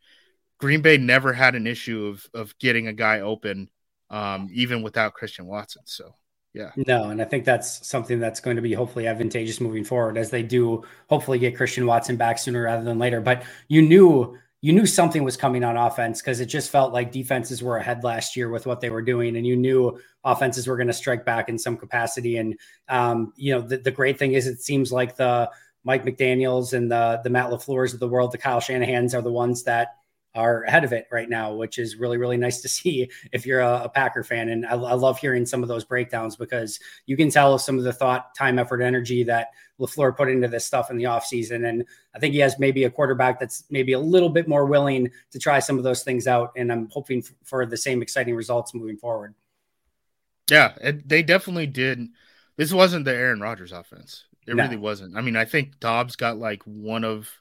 Green 0.59 0.81
Bay 0.81 0.97
never 0.97 1.33
had 1.33 1.55
an 1.55 1.67
issue 1.67 2.07
of 2.07 2.27
of 2.33 2.59
getting 2.59 2.87
a 2.87 2.93
guy 2.93 3.21
open, 3.21 3.69
um, 4.11 4.49
even 4.53 4.83
without 4.83 5.15
Christian 5.15 5.47
Watson. 5.47 5.83
So 5.87 6.15
yeah. 6.55 6.71
No, 6.77 7.11
and 7.11 7.21
I 7.21 7.25
think 7.25 7.45
that's 7.45 7.87
something 7.87 8.21
that's 8.21 8.39
going 8.39 8.57
to 8.57 8.63
be 8.63 8.73
hopefully 8.73 9.09
advantageous 9.09 9.61
moving 9.61 9.83
forward 9.83 10.17
as 10.17 10.31
they 10.31 10.45
do 10.45 10.85
hopefully 11.09 11.41
get 11.41 11.57
Christian 11.57 11.85
Watson 11.85 12.17
back 12.17 12.39
sooner 12.39 12.63
rather 12.63 12.85
than 12.85 12.99
later. 12.99 13.21
But 13.21 13.43
you 13.67 13.83
knew 13.83 14.39
you 14.65 14.73
knew 14.73 14.87
something 14.87 15.23
was 15.25 15.37
coming 15.37 15.63
on 15.63 15.77
offense 15.77 16.23
because 16.23 16.41
it 16.41 16.47
just 16.47 16.71
felt 16.71 16.91
like 16.91 17.13
defenses 17.13 17.63
were 17.63 17.77
ahead 17.77 18.03
last 18.03 18.35
year 18.35 18.49
with 18.49 18.65
what 18.65 18.81
they 18.81 18.89
were 18.89 19.03
doing, 19.03 19.37
and 19.37 19.47
you 19.47 19.57
knew 19.57 20.01
offenses 20.25 20.67
were 20.67 20.79
going 20.79 20.87
to 20.87 20.95
strike 20.95 21.23
back 21.23 21.51
in 21.51 21.59
some 21.59 21.77
capacity. 21.77 22.39
And 22.39 22.59
um, 22.89 23.35
you 23.37 23.53
know, 23.53 23.61
the, 23.61 23.77
the 23.77 23.91
great 23.91 24.19
thing 24.19 24.33
is 24.33 24.47
it 24.47 24.63
seems 24.63 24.91
like 24.91 25.17
the 25.17 25.51
Mike 25.85 26.07
McDaniel's 26.07 26.73
and 26.73 26.91
the 26.91 27.21
the 27.23 27.29
Matt 27.29 27.51
LaFleur's 27.51 27.93
of 27.93 28.01
the 28.01 28.09
world, 28.09 28.33
the 28.33 28.39
Kyle 28.39 28.59
Shanahan's 28.59 29.15
are 29.15 29.21
the 29.21 29.31
ones 29.31 29.65
that 29.65 29.97
are 30.35 30.65
ahead 30.65 30.85
of 30.85 30.93
it 30.93 31.07
right 31.13 31.29
now, 31.29 31.55
which 31.55 31.79
is 31.79 31.97
really, 31.97 32.17
really 32.17 32.37
nice 32.37 32.61
to 32.63 32.69
see 32.71 33.11
if 33.33 33.47
you're 33.47 33.61
a, 33.61 33.83
a 33.85 33.89
Packer 33.89 34.25
fan. 34.25 34.49
And 34.49 34.67
I, 34.67 34.73
I, 34.73 34.95
love 34.95 35.19
hearing 35.19 35.47
some 35.47 35.63
of 35.63 35.69
those 35.69 35.85
breakdowns 35.85 36.37
because 36.37 36.81
you 37.07 37.17
can 37.17 37.31
tell 37.31 37.59
some 37.59 37.79
of 37.79 37.85
the 37.85 37.93
thought, 37.93 38.35
time, 38.35 38.59
effort, 38.59 38.83
energy 38.83 39.23
that 39.25 39.49
LaFleur 39.81 40.17
put 40.17 40.29
into 40.29 40.49
this 40.49 40.67
stuff 40.67 40.91
in 40.91 40.97
the 40.97 41.05
offseason. 41.05 41.69
And 41.69 41.85
I 42.15 42.19
think 42.19 42.35
he 42.35 42.41
has 42.41 42.59
maybe 42.59 42.85
a 42.85 42.91
quarterback 42.91 43.39
that's 43.39 43.65
maybe 43.71 43.93
a 43.93 43.99
little 43.99 44.29
bit 44.29 44.49
more 44.49 44.67
willing 44.67 45.11
to 45.31 45.39
try 45.39 45.59
some 45.59 45.79
of 45.79 45.85
those 45.85 46.03
things 46.03 46.27
out. 46.27 46.53
And 46.57 46.71
I'm 46.73 46.89
hoping 46.91 47.19
f- 47.19 47.35
for 47.45 47.67
the 47.67 47.77
same 47.77 48.03
exciting 48.03 48.35
results 48.35 48.75
moving 48.75 48.97
forward. 48.97 49.35
Yeah, 50.51 50.75
it, 50.81 51.09
they 51.09 51.23
definitely 51.23 51.67
did. 51.67 52.09
This 52.57 52.73
wasn't 52.73 53.05
the 53.05 53.15
Aaron 53.15 53.41
Rodgers 53.41 53.73
offense. 53.73 54.25
It 54.47 54.55
no. 54.55 54.65
really 54.65 54.77
wasn't. 54.77 55.17
I 55.17 55.23
mean, 55.23 55.37
I 55.37 55.47
think 55.47 55.81
Doubs 55.81 56.17
got 56.17 56.39
like 56.39 56.63
one 56.65 57.05
of– 57.05 57.31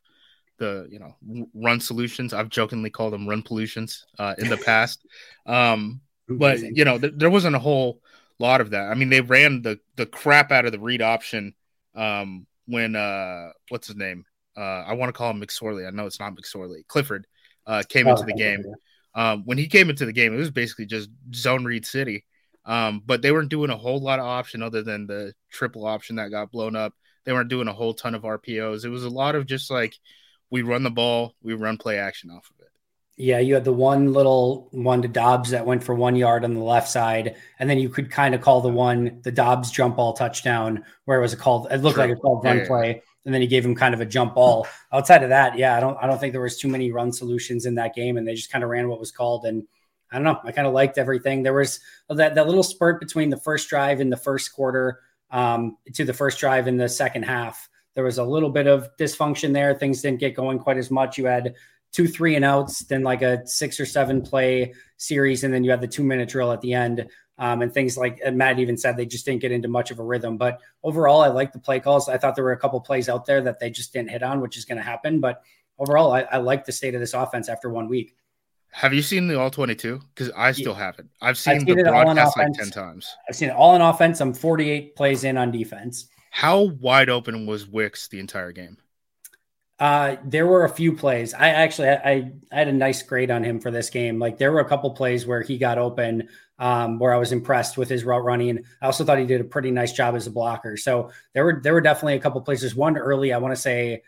the 0.63 0.87
you 0.89 0.99
know 0.99 1.15
run 1.53 1.79
solutions. 1.79 2.33
I've 2.33 2.49
jokingly 2.49 2.89
called 2.89 3.13
them 3.13 3.27
run 3.27 3.41
pollutions 3.41 4.05
uh, 4.17 4.35
in 4.37 4.49
the 4.49 4.57
past, 4.57 5.05
um, 5.45 6.01
but 6.29 6.59
you 6.59 6.85
know 6.85 6.97
th- 6.97 7.13
there 7.17 7.29
wasn't 7.29 7.55
a 7.55 7.59
whole 7.59 7.99
lot 8.39 8.61
of 8.61 8.71
that. 8.71 8.89
I 8.89 8.93
mean, 8.95 9.09
they 9.09 9.21
ran 9.21 9.61
the 9.61 9.79
the 9.95 10.05
crap 10.05 10.51
out 10.51 10.65
of 10.65 10.71
the 10.71 10.79
read 10.79 11.01
option 11.01 11.53
um, 11.95 12.47
when 12.65 12.95
uh, 12.95 13.49
what's 13.69 13.87
his 13.87 13.97
name? 13.97 14.25
Uh, 14.55 14.83
I 14.87 14.93
want 14.93 15.09
to 15.09 15.17
call 15.17 15.31
him 15.31 15.41
McSorley. 15.41 15.87
I 15.87 15.91
know 15.91 16.05
it's 16.05 16.19
not 16.19 16.35
McSorley. 16.35 16.87
Clifford 16.87 17.27
uh, 17.67 17.83
came 17.87 18.07
oh, 18.07 18.11
into 18.11 18.23
the 18.23 18.33
game. 18.33 18.63
Um, 19.15 19.43
when 19.45 19.57
he 19.57 19.67
came 19.67 19.89
into 19.89 20.05
the 20.05 20.13
game, 20.13 20.33
it 20.33 20.37
was 20.37 20.51
basically 20.51 20.85
just 20.85 21.09
zone 21.35 21.65
read 21.65 21.85
city. 21.85 22.25
Um, 22.65 23.01
but 23.05 23.21
they 23.21 23.31
weren't 23.31 23.49
doing 23.49 23.69
a 23.69 23.77
whole 23.77 23.99
lot 23.99 24.19
of 24.19 24.25
option 24.25 24.63
other 24.63 24.83
than 24.83 25.05
the 25.05 25.33
triple 25.51 25.85
option 25.85 26.15
that 26.15 26.31
got 26.31 26.51
blown 26.51 26.75
up. 26.75 26.93
They 27.25 27.33
weren't 27.33 27.49
doing 27.49 27.67
a 27.67 27.73
whole 27.73 27.93
ton 27.93 28.15
of 28.15 28.23
RPOs. 28.23 28.85
It 28.85 28.89
was 28.89 29.03
a 29.03 29.09
lot 29.09 29.35
of 29.35 29.45
just 29.45 29.69
like 29.69 29.95
we 30.53 30.61
run 30.61 30.83
the 30.83 30.91
ball, 30.91 31.33
we 31.41 31.55
run 31.55 31.79
play 31.79 31.97
action 31.97 32.29
off 32.29 32.47
of 32.51 32.63
it. 32.63 32.69
Yeah, 33.17 33.39
you 33.39 33.55
had 33.55 33.63
the 33.63 33.73
one 33.73 34.13
little 34.13 34.67
one 34.71 35.01
to 35.01 35.07
Doubs 35.07 35.49
that 35.49 35.65
went 35.65 35.83
for 35.83 35.95
one 35.95 36.15
yard 36.15 36.43
on 36.43 36.53
the 36.53 36.61
left 36.61 36.89
side, 36.89 37.35
and 37.57 37.67
then 37.67 37.79
you 37.79 37.89
could 37.89 38.11
kind 38.11 38.35
of 38.35 38.41
call 38.41 38.61
the 38.61 38.69
one 38.69 39.19
the 39.23 39.31
Doubs 39.31 39.71
jump 39.71 39.95
ball 39.95 40.13
touchdown, 40.13 40.83
where 41.05 41.17
it 41.17 41.21
was 41.21 41.33
a 41.33 41.37
called. 41.37 41.67
It 41.71 41.77
looked 41.77 41.95
True. 41.95 42.03
like 42.03 42.15
a 42.15 42.19
called 42.19 42.43
run 42.43 42.59
yeah, 42.59 42.67
play, 42.67 42.87
yeah. 42.89 43.01
and 43.25 43.33
then 43.33 43.41
he 43.41 43.47
gave 43.47 43.65
him 43.65 43.73
kind 43.73 43.95
of 43.95 44.01
a 44.01 44.05
jump 44.05 44.35
ball. 44.35 44.67
Outside 44.91 45.23
of 45.23 45.29
that, 45.29 45.57
yeah, 45.57 45.75
I 45.75 45.79
don't 45.79 45.97
I 45.99 46.05
don't 46.05 46.19
think 46.19 46.33
there 46.33 46.41
was 46.41 46.59
too 46.59 46.67
many 46.67 46.91
run 46.91 47.11
solutions 47.11 47.65
in 47.65 47.73
that 47.75 47.95
game, 47.95 48.17
and 48.17 48.27
they 48.27 48.35
just 48.35 48.51
kind 48.51 48.63
of 48.63 48.69
ran 48.69 48.87
what 48.87 48.99
was 48.99 49.11
called. 49.11 49.45
And 49.45 49.63
I 50.11 50.17
don't 50.17 50.23
know, 50.23 50.39
I 50.43 50.51
kind 50.51 50.67
of 50.67 50.73
liked 50.73 50.99
everything. 50.99 51.41
There 51.41 51.53
was 51.53 51.79
that 52.09 52.35
that 52.35 52.45
little 52.45 52.61
spurt 52.61 52.99
between 52.99 53.31
the 53.31 53.37
first 53.37 53.69
drive 53.69 54.01
in 54.01 54.11
the 54.11 54.17
first 54.17 54.53
quarter 54.53 54.99
um, 55.31 55.77
to 55.93 56.05
the 56.05 56.13
first 56.13 56.39
drive 56.39 56.67
in 56.67 56.77
the 56.77 56.89
second 56.89 57.23
half 57.23 57.69
there 57.95 58.03
was 58.03 58.17
a 58.17 58.23
little 58.23 58.49
bit 58.49 58.67
of 58.67 58.89
dysfunction 58.97 59.53
there. 59.53 59.73
Things 59.73 60.01
didn't 60.01 60.19
get 60.19 60.35
going 60.35 60.59
quite 60.59 60.77
as 60.77 60.89
much. 60.89 61.17
You 61.17 61.25
had 61.25 61.55
two 61.91 62.07
three 62.07 62.35
and 62.35 62.43
outs, 62.43 62.79
then 62.79 63.03
like 63.03 63.21
a 63.21 63.45
six 63.47 63.79
or 63.79 63.85
seven 63.85 64.21
play 64.21 64.73
series, 64.97 65.43
and 65.43 65.53
then 65.53 65.63
you 65.63 65.71
had 65.71 65.81
the 65.81 65.87
two 65.87 66.03
minute 66.03 66.29
drill 66.29 66.51
at 66.51 66.61
the 66.61 66.73
end. 66.73 67.07
Um, 67.39 67.61
and 67.63 67.73
things 67.73 67.97
like 67.97 68.19
Matt 68.31 68.59
even 68.59 68.77
said 68.77 68.95
they 68.95 69.07
just 69.07 69.25
didn't 69.25 69.41
get 69.41 69.51
into 69.51 69.67
much 69.67 69.89
of 69.89 69.99
a 69.99 70.03
rhythm. 70.03 70.37
But 70.37 70.59
overall, 70.83 71.21
I 71.21 71.29
like 71.29 71.51
the 71.51 71.59
play 71.59 71.79
calls. 71.79 72.07
I 72.07 72.17
thought 72.17 72.35
there 72.35 72.43
were 72.43 72.51
a 72.51 72.59
couple 72.59 72.79
plays 72.79 73.09
out 73.09 73.25
there 73.25 73.41
that 73.41 73.59
they 73.59 73.71
just 73.71 73.91
didn't 73.91 74.11
hit 74.11 74.21
on, 74.21 74.39
which 74.39 74.55
is 74.55 74.65
going 74.65 74.77
to 74.77 74.83
happen. 74.83 75.19
But 75.19 75.41
overall, 75.79 76.11
I, 76.13 76.21
I 76.21 76.37
like 76.37 76.63
the 76.63 76.71
state 76.71 76.93
of 76.93 77.01
this 77.01 77.15
offense 77.15 77.49
after 77.49 77.69
one 77.69 77.87
week. 77.87 78.15
Have 78.71 78.93
you 78.93 79.01
seen 79.01 79.27
the 79.27 79.39
all 79.39 79.51
22? 79.51 80.01
Because 80.13 80.31
I 80.35 80.51
still 80.51 80.73
haven't. 80.73 81.09
I've 81.21 81.37
seen, 81.37 81.55
I've 81.55 81.61
seen 81.61 81.77
the 81.77 81.83
broadcast 81.83 82.37
like 82.37 82.53
10 82.53 82.71
times. 82.71 83.15
I've 83.29 83.35
seen 83.35 83.49
it 83.49 83.55
all 83.55 83.75
in 83.75 83.81
offense. 83.81 84.19
I'm 84.19 84.33
48 84.33 84.95
plays 84.95 85.23
in 85.23 85.37
on 85.37 85.51
defense. 85.51 86.07
How 86.35 86.61
wide 86.61 87.09
open 87.09 87.45
was 87.45 87.67
Wicks 87.67 88.07
the 88.07 88.19
entire 88.19 88.51
game? 88.51 88.77
Uh, 89.77 90.15
there 90.25 90.47
were 90.47 90.65
a 90.65 90.69
few 90.69 90.91
plays. 90.91 91.31
I 91.35 91.49
actually 91.49 91.89
I, 91.89 92.31
I 92.51 92.57
had 92.57 92.67
a 92.67 92.73
nice 92.73 93.03
grade 93.03 93.29
on 93.29 93.43
him 93.43 93.59
for 93.59 93.69
this 93.69 93.91
game. 93.91 94.17
Like 94.17 94.39
there 94.39 94.51
were 94.51 94.59
a 94.59 94.67
couple 94.67 94.89
plays 94.95 95.27
where 95.27 95.43
he 95.43 95.59
got 95.59 95.77
open, 95.77 96.29
um, 96.57 96.97
where 96.97 97.13
I 97.13 97.17
was 97.17 97.31
impressed 97.31 97.77
with 97.77 97.87
his 97.87 98.03
route 98.03 98.23
running. 98.23 98.65
I 98.81 98.87
also 98.87 99.05
thought 99.05 99.19
he 99.19 99.27
did 99.27 99.41
a 99.41 99.43
pretty 99.43 99.69
nice 99.69 99.93
job 99.93 100.15
as 100.15 100.25
a 100.25 100.31
blocker. 100.31 100.75
So 100.75 101.11
there 101.33 101.45
were 101.45 101.61
there 101.63 101.73
were 101.73 101.81
definitely 101.81 102.15
a 102.15 102.19
couple 102.19 102.41
places. 102.41 102.73
One 102.73 102.97
early, 102.97 103.31
I 103.31 103.37
want 103.37 103.53
to 103.55 103.61
say 103.61 104.01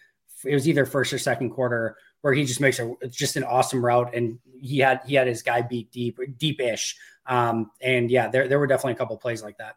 it 0.44 0.54
was 0.54 0.68
either 0.68 0.88
first 0.88 1.14
or 1.14 1.20
second 1.20 1.52
quarter 1.52 1.96
where 2.22 2.34
he 2.34 2.44
just 2.44 2.60
makes 2.60 2.80
a 2.80 2.92
just 3.08 3.36
an 3.36 3.44
awesome 3.44 3.86
route 3.86 4.16
and 4.16 4.40
he 4.60 4.80
had 4.80 5.02
he 5.06 5.14
had 5.14 5.28
his 5.28 5.44
guy 5.44 5.62
beat 5.62 5.92
deep 5.92 6.20
deep 6.40 6.60
ish. 6.60 6.98
Um, 7.28 7.70
and 7.82 8.10
yeah, 8.10 8.30
there 8.30 8.48
there 8.48 8.58
were 8.58 8.68
definitely 8.68 8.94
a 8.94 8.98
couple 8.98 9.16
plays 9.18 9.44
like 9.44 9.60
that 9.60 9.76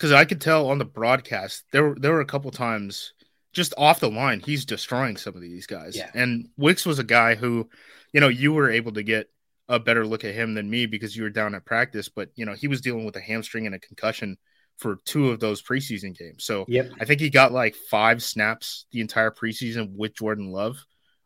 because 0.00 0.12
I 0.12 0.24
could 0.24 0.40
tell 0.40 0.70
on 0.70 0.78
the 0.78 0.86
broadcast 0.86 1.64
there 1.72 1.94
there 1.94 2.12
were 2.12 2.22
a 2.22 2.26
couple 2.26 2.50
times 2.50 3.12
just 3.52 3.74
off 3.76 4.00
the 4.00 4.10
line 4.10 4.40
he's 4.40 4.64
destroying 4.64 5.18
some 5.18 5.34
of 5.34 5.42
these 5.42 5.66
guys. 5.66 5.94
Yeah. 5.94 6.10
And 6.14 6.48
Wicks 6.56 6.86
was 6.86 6.98
a 6.98 7.04
guy 7.04 7.34
who, 7.34 7.68
you 8.12 8.20
know, 8.20 8.28
you 8.28 8.52
were 8.52 8.70
able 8.70 8.92
to 8.92 9.02
get 9.02 9.28
a 9.68 9.78
better 9.78 10.06
look 10.06 10.24
at 10.24 10.34
him 10.34 10.54
than 10.54 10.70
me 10.70 10.86
because 10.86 11.14
you 11.14 11.22
were 11.24 11.30
down 11.30 11.54
at 11.54 11.66
practice, 11.66 12.08
but 12.08 12.30
you 12.34 12.46
know 12.46 12.54
he 12.54 12.66
was 12.66 12.80
dealing 12.80 13.04
with 13.04 13.16
a 13.16 13.20
hamstring 13.20 13.66
and 13.66 13.74
a 13.74 13.78
concussion 13.78 14.36
for 14.78 15.00
two 15.04 15.30
of 15.30 15.40
those 15.40 15.62
preseason 15.62 16.16
games. 16.16 16.44
So 16.44 16.64
yep. 16.66 16.90
I 16.98 17.04
think 17.04 17.20
he 17.20 17.28
got 17.28 17.52
like 17.52 17.74
five 17.74 18.22
snaps 18.22 18.86
the 18.92 19.00
entire 19.00 19.30
preseason 19.30 19.94
with 19.94 20.16
Jordan 20.16 20.50
Love 20.50 20.78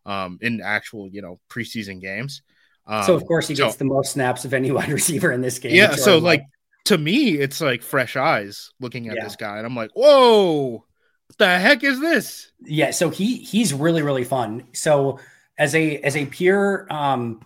um, 0.04 0.38
in 0.42 0.60
actual 0.60 1.08
you 1.08 1.22
know 1.22 1.40
preseason 1.48 2.00
games. 2.00 2.42
Um, 2.86 3.04
so 3.04 3.14
of 3.14 3.24
course 3.24 3.48
he 3.48 3.54
gets 3.54 3.74
so, 3.74 3.78
the 3.78 3.84
most 3.86 4.12
snaps 4.12 4.44
of 4.44 4.52
any 4.52 4.70
wide 4.72 4.90
receiver 4.90 5.32
in 5.32 5.40
this 5.40 5.58
game. 5.58 5.74
Yeah, 5.74 5.94
so 5.94 6.18
like 6.18 6.42
to 6.84 6.98
me, 6.98 7.30
it's 7.30 7.60
like 7.60 7.82
fresh 7.82 8.16
eyes 8.16 8.70
looking 8.80 9.08
at 9.08 9.16
yeah. 9.16 9.24
this 9.24 9.36
guy, 9.36 9.58
and 9.58 9.66
I'm 9.66 9.76
like, 9.76 9.90
whoa, 9.94 10.84
what 11.26 11.38
the 11.38 11.58
heck 11.58 11.82
is 11.82 12.00
this? 12.00 12.52
Yeah, 12.60 12.90
so 12.90 13.10
he 13.10 13.36
he's 13.36 13.72
really 13.72 14.02
really 14.02 14.24
fun. 14.24 14.68
So 14.72 15.18
as 15.58 15.74
a 15.74 15.98
as 15.98 16.16
a 16.16 16.26
pure 16.26 16.86
um 16.90 17.40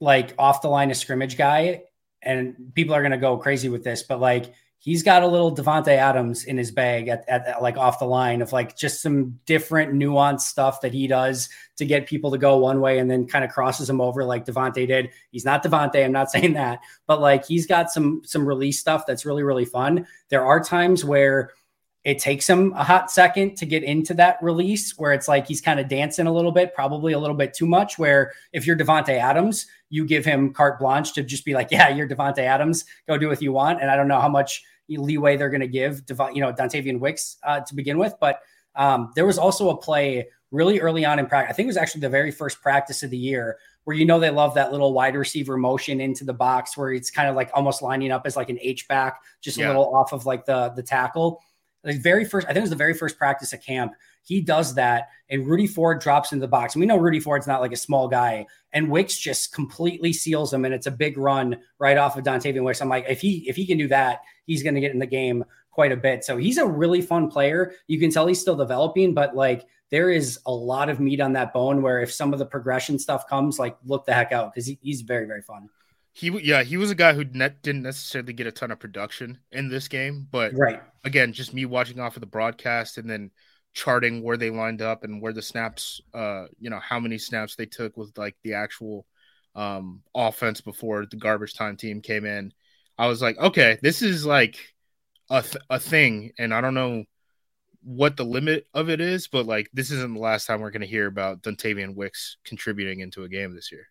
like 0.00 0.34
off 0.38 0.62
the 0.62 0.68
line 0.68 0.90
of 0.90 0.96
scrimmage 0.96 1.36
guy, 1.36 1.82
and 2.22 2.72
people 2.74 2.94
are 2.94 3.02
gonna 3.02 3.18
go 3.18 3.36
crazy 3.36 3.68
with 3.68 3.84
this, 3.84 4.02
but 4.02 4.20
like 4.20 4.52
he's 4.84 5.02
got 5.02 5.22
a 5.22 5.26
little 5.26 5.54
Davante 5.54 5.96
Adams 5.96 6.44
in 6.44 6.58
his 6.58 6.70
bag 6.70 7.08
at, 7.08 7.26
at, 7.26 7.46
at, 7.46 7.62
like 7.62 7.78
off 7.78 7.98
the 7.98 8.04
line 8.04 8.42
of 8.42 8.52
like 8.52 8.76
just 8.76 9.00
some 9.00 9.40
different 9.46 9.94
nuanced 9.94 10.42
stuff 10.42 10.82
that 10.82 10.92
he 10.92 11.06
does 11.06 11.48
to 11.76 11.86
get 11.86 12.06
people 12.06 12.30
to 12.30 12.36
go 12.36 12.58
one 12.58 12.82
way 12.82 12.98
and 12.98 13.10
then 13.10 13.26
kind 13.26 13.46
of 13.46 13.50
crosses 13.50 13.86
them 13.86 14.02
over 14.02 14.24
like 14.24 14.44
Davante 14.44 14.86
did. 14.86 15.10
He's 15.30 15.46
not 15.46 15.64
Davante, 15.64 16.04
I'm 16.04 16.12
not 16.12 16.30
saying 16.30 16.52
that, 16.52 16.80
but 17.06 17.20
like 17.22 17.46
he's 17.46 17.66
got 17.66 17.90
some 17.90 18.20
some 18.24 18.46
release 18.46 18.78
stuff 18.78 19.06
that's 19.06 19.24
really 19.24 19.42
really 19.42 19.64
fun. 19.64 20.06
There 20.28 20.44
are 20.44 20.62
times 20.62 21.02
where 21.02 21.50
it 22.04 22.18
takes 22.18 22.46
him 22.46 22.74
a 22.74 22.84
hot 22.84 23.10
second 23.10 23.56
to 23.56 23.64
get 23.64 23.82
into 23.82 24.12
that 24.12 24.36
release 24.42 24.98
where 24.98 25.14
it's 25.14 25.26
like 25.26 25.46
he's 25.46 25.62
kind 25.62 25.80
of 25.80 25.88
dancing 25.88 26.26
a 26.26 26.32
little 26.32 26.52
bit, 26.52 26.74
probably 26.74 27.14
a 27.14 27.18
little 27.18 27.36
bit 27.36 27.54
too 27.54 27.64
much. 27.64 27.98
Where 27.98 28.32
if 28.52 28.66
you're 28.66 28.76
Davante 28.76 29.18
Adams, 29.18 29.66
you 29.88 30.04
give 30.04 30.26
him 30.26 30.52
carte 30.52 30.78
blanche 30.78 31.14
to 31.14 31.22
just 31.22 31.46
be 31.46 31.54
like, 31.54 31.70
yeah, 31.70 31.88
you're 31.88 32.06
Davante 32.06 32.40
Adams, 32.40 32.84
go 33.08 33.16
do 33.16 33.28
what 33.28 33.40
you 33.40 33.52
want. 33.52 33.80
And 33.80 33.90
I 33.90 33.96
don't 33.96 34.08
know 34.08 34.20
how 34.20 34.28
much 34.28 34.62
leeway 34.88 35.36
they're 35.36 35.50
going 35.50 35.60
to 35.60 35.68
give, 35.68 36.02
you 36.32 36.40
know, 36.40 36.52
Dontayvion 36.52 36.98
Wicks 36.98 37.36
uh, 37.42 37.60
to 37.60 37.74
begin 37.74 37.98
with. 37.98 38.14
But 38.20 38.40
um, 38.76 39.12
there 39.14 39.26
was 39.26 39.38
also 39.38 39.70
a 39.70 39.76
play 39.76 40.26
really 40.50 40.80
early 40.80 41.04
on 41.04 41.18
in 41.18 41.26
practice. 41.26 41.52
I 41.52 41.56
think 41.56 41.66
it 41.66 41.68
was 41.68 41.76
actually 41.76 42.02
the 42.02 42.08
very 42.08 42.30
first 42.30 42.60
practice 42.62 43.02
of 43.02 43.10
the 43.10 43.16
year 43.16 43.58
where 43.84 43.96
you 43.96 44.04
know 44.04 44.18
they 44.18 44.30
love 44.30 44.54
that 44.54 44.72
little 44.72 44.92
wide 44.92 45.14
receiver 45.14 45.56
motion 45.56 46.00
into 46.00 46.24
the 46.24 46.32
box 46.32 46.76
where 46.76 46.92
it's 46.92 47.10
kind 47.10 47.28
of 47.28 47.36
like 47.36 47.50
almost 47.54 47.82
lining 47.82 48.10
up 48.10 48.22
as 48.24 48.36
like 48.36 48.48
an 48.48 48.58
H 48.60 48.88
back, 48.88 49.20
just 49.40 49.58
yeah. 49.58 49.66
a 49.66 49.68
little 49.68 49.94
off 49.94 50.12
of 50.12 50.26
like 50.26 50.44
the 50.46 50.70
the 50.70 50.82
tackle. 50.82 51.40
The 51.82 51.92
very 51.98 52.24
first, 52.24 52.46
I 52.46 52.48
think 52.48 52.58
it 52.58 52.62
was 52.62 52.70
the 52.70 52.76
very 52.76 52.94
first 52.94 53.18
practice 53.18 53.52
at 53.52 53.62
camp. 53.62 53.92
He 54.24 54.40
does 54.40 54.74
that, 54.74 55.08
and 55.28 55.46
Rudy 55.46 55.66
Ford 55.66 56.00
drops 56.00 56.32
into 56.32 56.40
the 56.40 56.48
box. 56.48 56.74
And 56.74 56.80
we 56.80 56.86
know 56.86 56.96
Rudy 56.96 57.20
Ford's 57.20 57.46
not 57.46 57.60
like 57.60 57.72
a 57.72 57.76
small 57.76 58.08
guy, 58.08 58.46
and 58.72 58.90
Wicks 58.90 59.18
just 59.18 59.52
completely 59.52 60.12
seals 60.12 60.52
him, 60.52 60.64
and 60.64 60.74
it's 60.74 60.86
a 60.86 60.90
big 60.90 61.18
run 61.18 61.58
right 61.78 61.98
off 61.98 62.16
of 62.16 62.24
Dontayvion 62.24 62.64
Wicks. 62.64 62.80
I'm 62.80 62.88
like, 62.88 63.04
if 63.08 63.20
he 63.20 63.44
if 63.48 63.54
he 63.54 63.66
can 63.66 63.78
do 63.78 63.88
that, 63.88 64.20
he's 64.46 64.62
going 64.62 64.74
to 64.74 64.80
get 64.80 64.92
in 64.92 64.98
the 64.98 65.06
game 65.06 65.44
quite 65.70 65.92
a 65.92 65.96
bit. 65.96 66.24
So 66.24 66.36
he's 66.38 66.56
a 66.56 66.66
really 66.66 67.02
fun 67.02 67.28
player. 67.28 67.74
You 67.86 68.00
can 68.00 68.10
tell 68.10 68.26
he's 68.26 68.40
still 68.40 68.56
developing, 68.56 69.12
but 69.12 69.36
like 69.36 69.66
there 69.90 70.10
is 70.10 70.38
a 70.46 70.52
lot 70.52 70.88
of 70.88 71.00
meat 71.00 71.20
on 71.20 71.34
that 71.34 71.52
bone. 71.52 71.82
Where 71.82 72.00
if 72.00 72.12
some 72.12 72.32
of 72.32 72.38
the 72.38 72.46
progression 72.46 72.98
stuff 72.98 73.28
comes, 73.28 73.58
like 73.58 73.76
look 73.84 74.06
the 74.06 74.14
heck 74.14 74.32
out 74.32 74.54
because 74.54 74.66
he, 74.66 74.78
he's 74.80 75.02
very 75.02 75.26
very 75.26 75.42
fun. 75.42 75.68
He 76.12 76.30
yeah 76.42 76.62
he 76.62 76.76
was 76.76 76.90
a 76.90 76.94
guy 76.94 77.12
who 77.12 77.24
net, 77.24 77.60
didn't 77.62 77.82
necessarily 77.82 78.32
get 78.32 78.46
a 78.46 78.52
ton 78.52 78.70
of 78.70 78.78
production 78.78 79.38
in 79.52 79.68
this 79.68 79.88
game, 79.88 80.26
but 80.30 80.52
right 80.54 80.80
again, 81.02 81.32
just 81.32 81.52
me 81.52 81.66
watching 81.66 82.00
off 82.00 82.16
of 82.16 82.20
the 82.20 82.26
broadcast 82.26 82.96
and 82.96 83.10
then 83.10 83.30
charting 83.74 84.22
where 84.22 84.36
they 84.36 84.50
lined 84.50 84.80
up 84.80 85.04
and 85.04 85.20
where 85.20 85.32
the 85.32 85.42
snaps, 85.42 86.00
uh, 86.14 86.46
you 86.58 86.70
know, 86.70 86.80
how 86.80 87.00
many 87.00 87.18
snaps 87.18 87.56
they 87.56 87.66
took 87.66 87.96
with 87.96 88.16
like 88.16 88.36
the 88.42 88.54
actual 88.54 89.06
um 89.56 90.02
offense 90.14 90.60
before 90.60 91.06
the 91.06 91.16
garbage 91.16 91.54
time 91.54 91.76
team 91.76 92.00
came 92.00 92.24
in. 92.24 92.52
I 92.98 93.08
was 93.08 93.20
like, 93.22 93.38
okay, 93.38 93.78
this 93.82 94.02
is 94.02 94.24
like 94.24 94.58
a 95.30 95.42
th- 95.42 95.64
a 95.70 95.78
thing, 95.80 96.32
and 96.38 96.54
I 96.54 96.60
don't 96.60 96.74
know 96.74 97.04
what 97.82 98.16
the 98.16 98.24
limit 98.24 98.66
of 98.74 98.88
it 98.88 99.00
is, 99.00 99.28
but 99.28 99.46
like 99.46 99.68
this 99.74 99.90
isn't 99.90 100.14
the 100.14 100.20
last 100.20 100.46
time 100.46 100.60
we're 100.60 100.70
going 100.70 100.80
to 100.82 100.86
hear 100.86 101.06
about 101.06 101.42
Dontayvion 101.42 101.94
Wicks 101.94 102.38
contributing 102.44 103.00
into 103.00 103.24
a 103.24 103.28
game 103.28 103.54
this 103.54 103.70
year. 103.70 103.86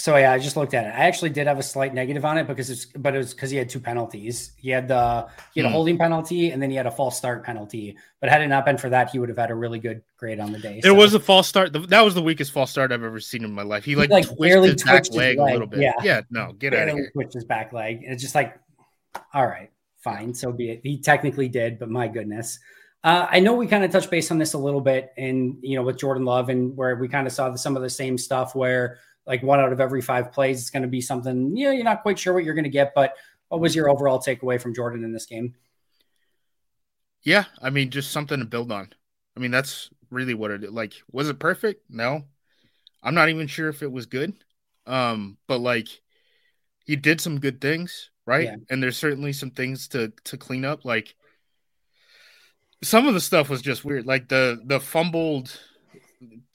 So 0.00 0.16
yeah, 0.16 0.32
I 0.32 0.38
just 0.38 0.56
looked 0.56 0.72
at 0.72 0.86
it. 0.86 0.88
I 0.88 1.04
actually 1.04 1.28
did 1.28 1.46
have 1.46 1.58
a 1.58 1.62
slight 1.62 1.92
negative 1.92 2.24
on 2.24 2.38
it 2.38 2.46
because 2.46 2.70
it's 2.70 2.86
but 2.86 3.14
it 3.14 3.18
was 3.18 3.34
because 3.34 3.50
he 3.50 3.58
had 3.58 3.68
two 3.68 3.80
penalties. 3.80 4.52
He 4.56 4.70
had 4.70 4.88
the 4.88 5.28
he 5.52 5.60
had 5.60 5.66
a 5.66 5.68
hmm. 5.68 5.74
holding 5.74 5.98
penalty 5.98 6.52
and 6.52 6.62
then 6.62 6.70
he 6.70 6.76
had 6.76 6.86
a 6.86 6.90
false 6.90 7.18
start 7.18 7.44
penalty. 7.44 7.98
But 8.18 8.30
had 8.30 8.40
it 8.40 8.48
not 8.48 8.64
been 8.64 8.78
for 8.78 8.88
that, 8.88 9.10
he 9.10 9.18
would 9.18 9.28
have 9.28 9.36
had 9.36 9.50
a 9.50 9.54
really 9.54 9.78
good 9.78 10.02
grade 10.16 10.40
on 10.40 10.52
the 10.52 10.58
day. 10.58 10.78
It 10.78 10.84
so. 10.84 10.94
was 10.94 11.12
a 11.12 11.20
false 11.20 11.48
start. 11.48 11.74
That 11.90 12.00
was 12.00 12.14
the 12.14 12.22
weakest 12.22 12.50
false 12.50 12.70
start 12.70 12.92
I've 12.92 13.02
ever 13.02 13.20
seen 13.20 13.44
in 13.44 13.52
my 13.52 13.62
life. 13.62 13.84
He 13.84 13.94
like, 13.94 14.08
he, 14.08 14.14
like 14.14 14.26
twisted 14.26 14.72
his 14.72 14.84
back 14.84 15.10
leg, 15.10 15.38
leg, 15.38 15.38
a 15.38 15.52
little 15.52 15.66
bit. 15.66 15.80
Yeah, 15.80 15.92
yeah. 16.02 16.22
No, 16.30 16.52
get 16.54 16.72
out 16.72 16.88
of 16.88 16.94
here. 16.94 17.10
Twitched 17.12 17.34
his 17.34 17.44
back 17.44 17.74
leg. 17.74 18.02
And 18.02 18.14
It's 18.14 18.22
just 18.22 18.34
like, 18.34 18.58
all 19.34 19.46
right, 19.46 19.70
fine, 19.98 20.32
so 20.32 20.50
be 20.50 20.70
it. 20.70 20.80
He 20.82 20.98
technically 20.98 21.50
did, 21.50 21.78
but 21.78 21.90
my 21.90 22.08
goodness. 22.08 22.58
Uh, 23.04 23.26
I 23.30 23.40
know 23.40 23.54
we 23.54 23.66
kind 23.66 23.84
of 23.84 23.90
touched 23.90 24.10
base 24.10 24.30
on 24.30 24.38
this 24.38 24.52
a 24.54 24.58
little 24.58 24.80
bit, 24.80 25.12
and 25.16 25.56
you 25.62 25.76
know, 25.76 25.82
with 25.82 25.98
Jordan 25.98 26.24
Love, 26.24 26.48
and 26.48 26.76
where 26.76 26.96
we 26.96 27.08
kind 27.08 27.26
of 27.26 27.32
saw 27.32 27.48
the, 27.48 27.58
some 27.58 27.76
of 27.76 27.82
the 27.82 27.90
same 27.90 28.18
stuff 28.18 28.54
where 28.54 28.98
like 29.26 29.42
one 29.42 29.60
out 29.60 29.72
of 29.72 29.80
every 29.80 30.00
five 30.00 30.32
plays 30.32 30.60
it's 30.60 30.70
going 30.70 30.82
to 30.82 30.88
be 30.88 31.00
something 31.00 31.56
yeah 31.56 31.72
you're 31.72 31.84
not 31.84 32.02
quite 32.02 32.18
sure 32.18 32.32
what 32.34 32.44
you're 32.44 32.54
going 32.54 32.64
to 32.64 32.70
get 32.70 32.92
but 32.94 33.14
what 33.48 33.60
was 33.60 33.74
your 33.74 33.88
overall 33.88 34.18
takeaway 34.18 34.60
from 34.60 34.74
jordan 34.74 35.04
in 35.04 35.12
this 35.12 35.26
game? 35.26 35.54
Yeah 37.22 37.44
i 37.60 37.70
mean 37.70 37.90
just 37.90 38.12
something 38.12 38.38
to 38.38 38.46
build 38.46 38.72
on. 38.72 38.92
I 39.36 39.40
mean 39.40 39.50
that's 39.50 39.90
really 40.10 40.34
what 40.34 40.50
it 40.50 40.72
like 40.72 40.94
was 41.10 41.28
it 41.28 41.38
perfect? 41.38 41.84
No. 41.88 42.24
I'm 43.02 43.14
not 43.14 43.28
even 43.30 43.46
sure 43.46 43.68
if 43.68 43.82
it 43.82 43.92
was 43.92 44.06
good 44.06 44.34
um 44.86 45.36
but 45.46 45.60
like 45.60 45.88
he 46.84 46.96
did 46.96 47.20
some 47.20 47.40
good 47.40 47.60
things 47.60 48.10
right? 48.26 48.44
Yeah. 48.44 48.56
and 48.68 48.82
there's 48.82 48.96
certainly 48.96 49.32
some 49.32 49.50
things 49.50 49.88
to 49.88 50.12
to 50.24 50.36
clean 50.36 50.64
up 50.64 50.84
like 50.84 51.14
some 52.82 53.06
of 53.06 53.14
the 53.14 53.20
stuff 53.20 53.48
was 53.48 53.62
just 53.62 53.84
weird. 53.84 54.06
Like 54.06 54.28
the 54.28 54.60
the 54.64 54.80
fumbled 54.80 55.58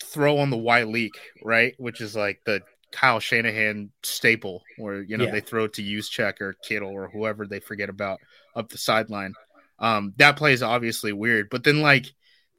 throw 0.02 0.38
on 0.40 0.50
the 0.50 0.58
Y 0.58 0.84
leak, 0.84 1.14
right? 1.44 1.74
Which 1.78 2.02
is 2.02 2.16
like 2.16 2.42
the 2.46 2.62
Kyle 2.92 3.20
Shanahan 3.20 3.92
staple, 4.04 4.64
where 4.78 5.02
you 5.02 5.18
know 5.18 5.26
yeah. 5.26 5.32
they 5.32 5.42
throw 5.42 5.66
it 5.66 5.74
to 5.74 5.84
Juszczyk 5.84 6.42
or 6.42 6.56
Kittle 6.64 6.90
or 6.90 7.10
whoever 7.10 7.46
they 7.46 7.60
forget 7.60 7.90
about 7.90 8.20
up 8.56 8.70
the 8.70 8.78
sideline. 8.78 9.34
Um, 9.80 10.14
that 10.18 10.38
play 10.38 10.54
is 10.54 10.64
obviously 10.64 11.12
weird, 11.12 11.50
but 11.50 11.64
then 11.64 11.82
like 11.82 12.06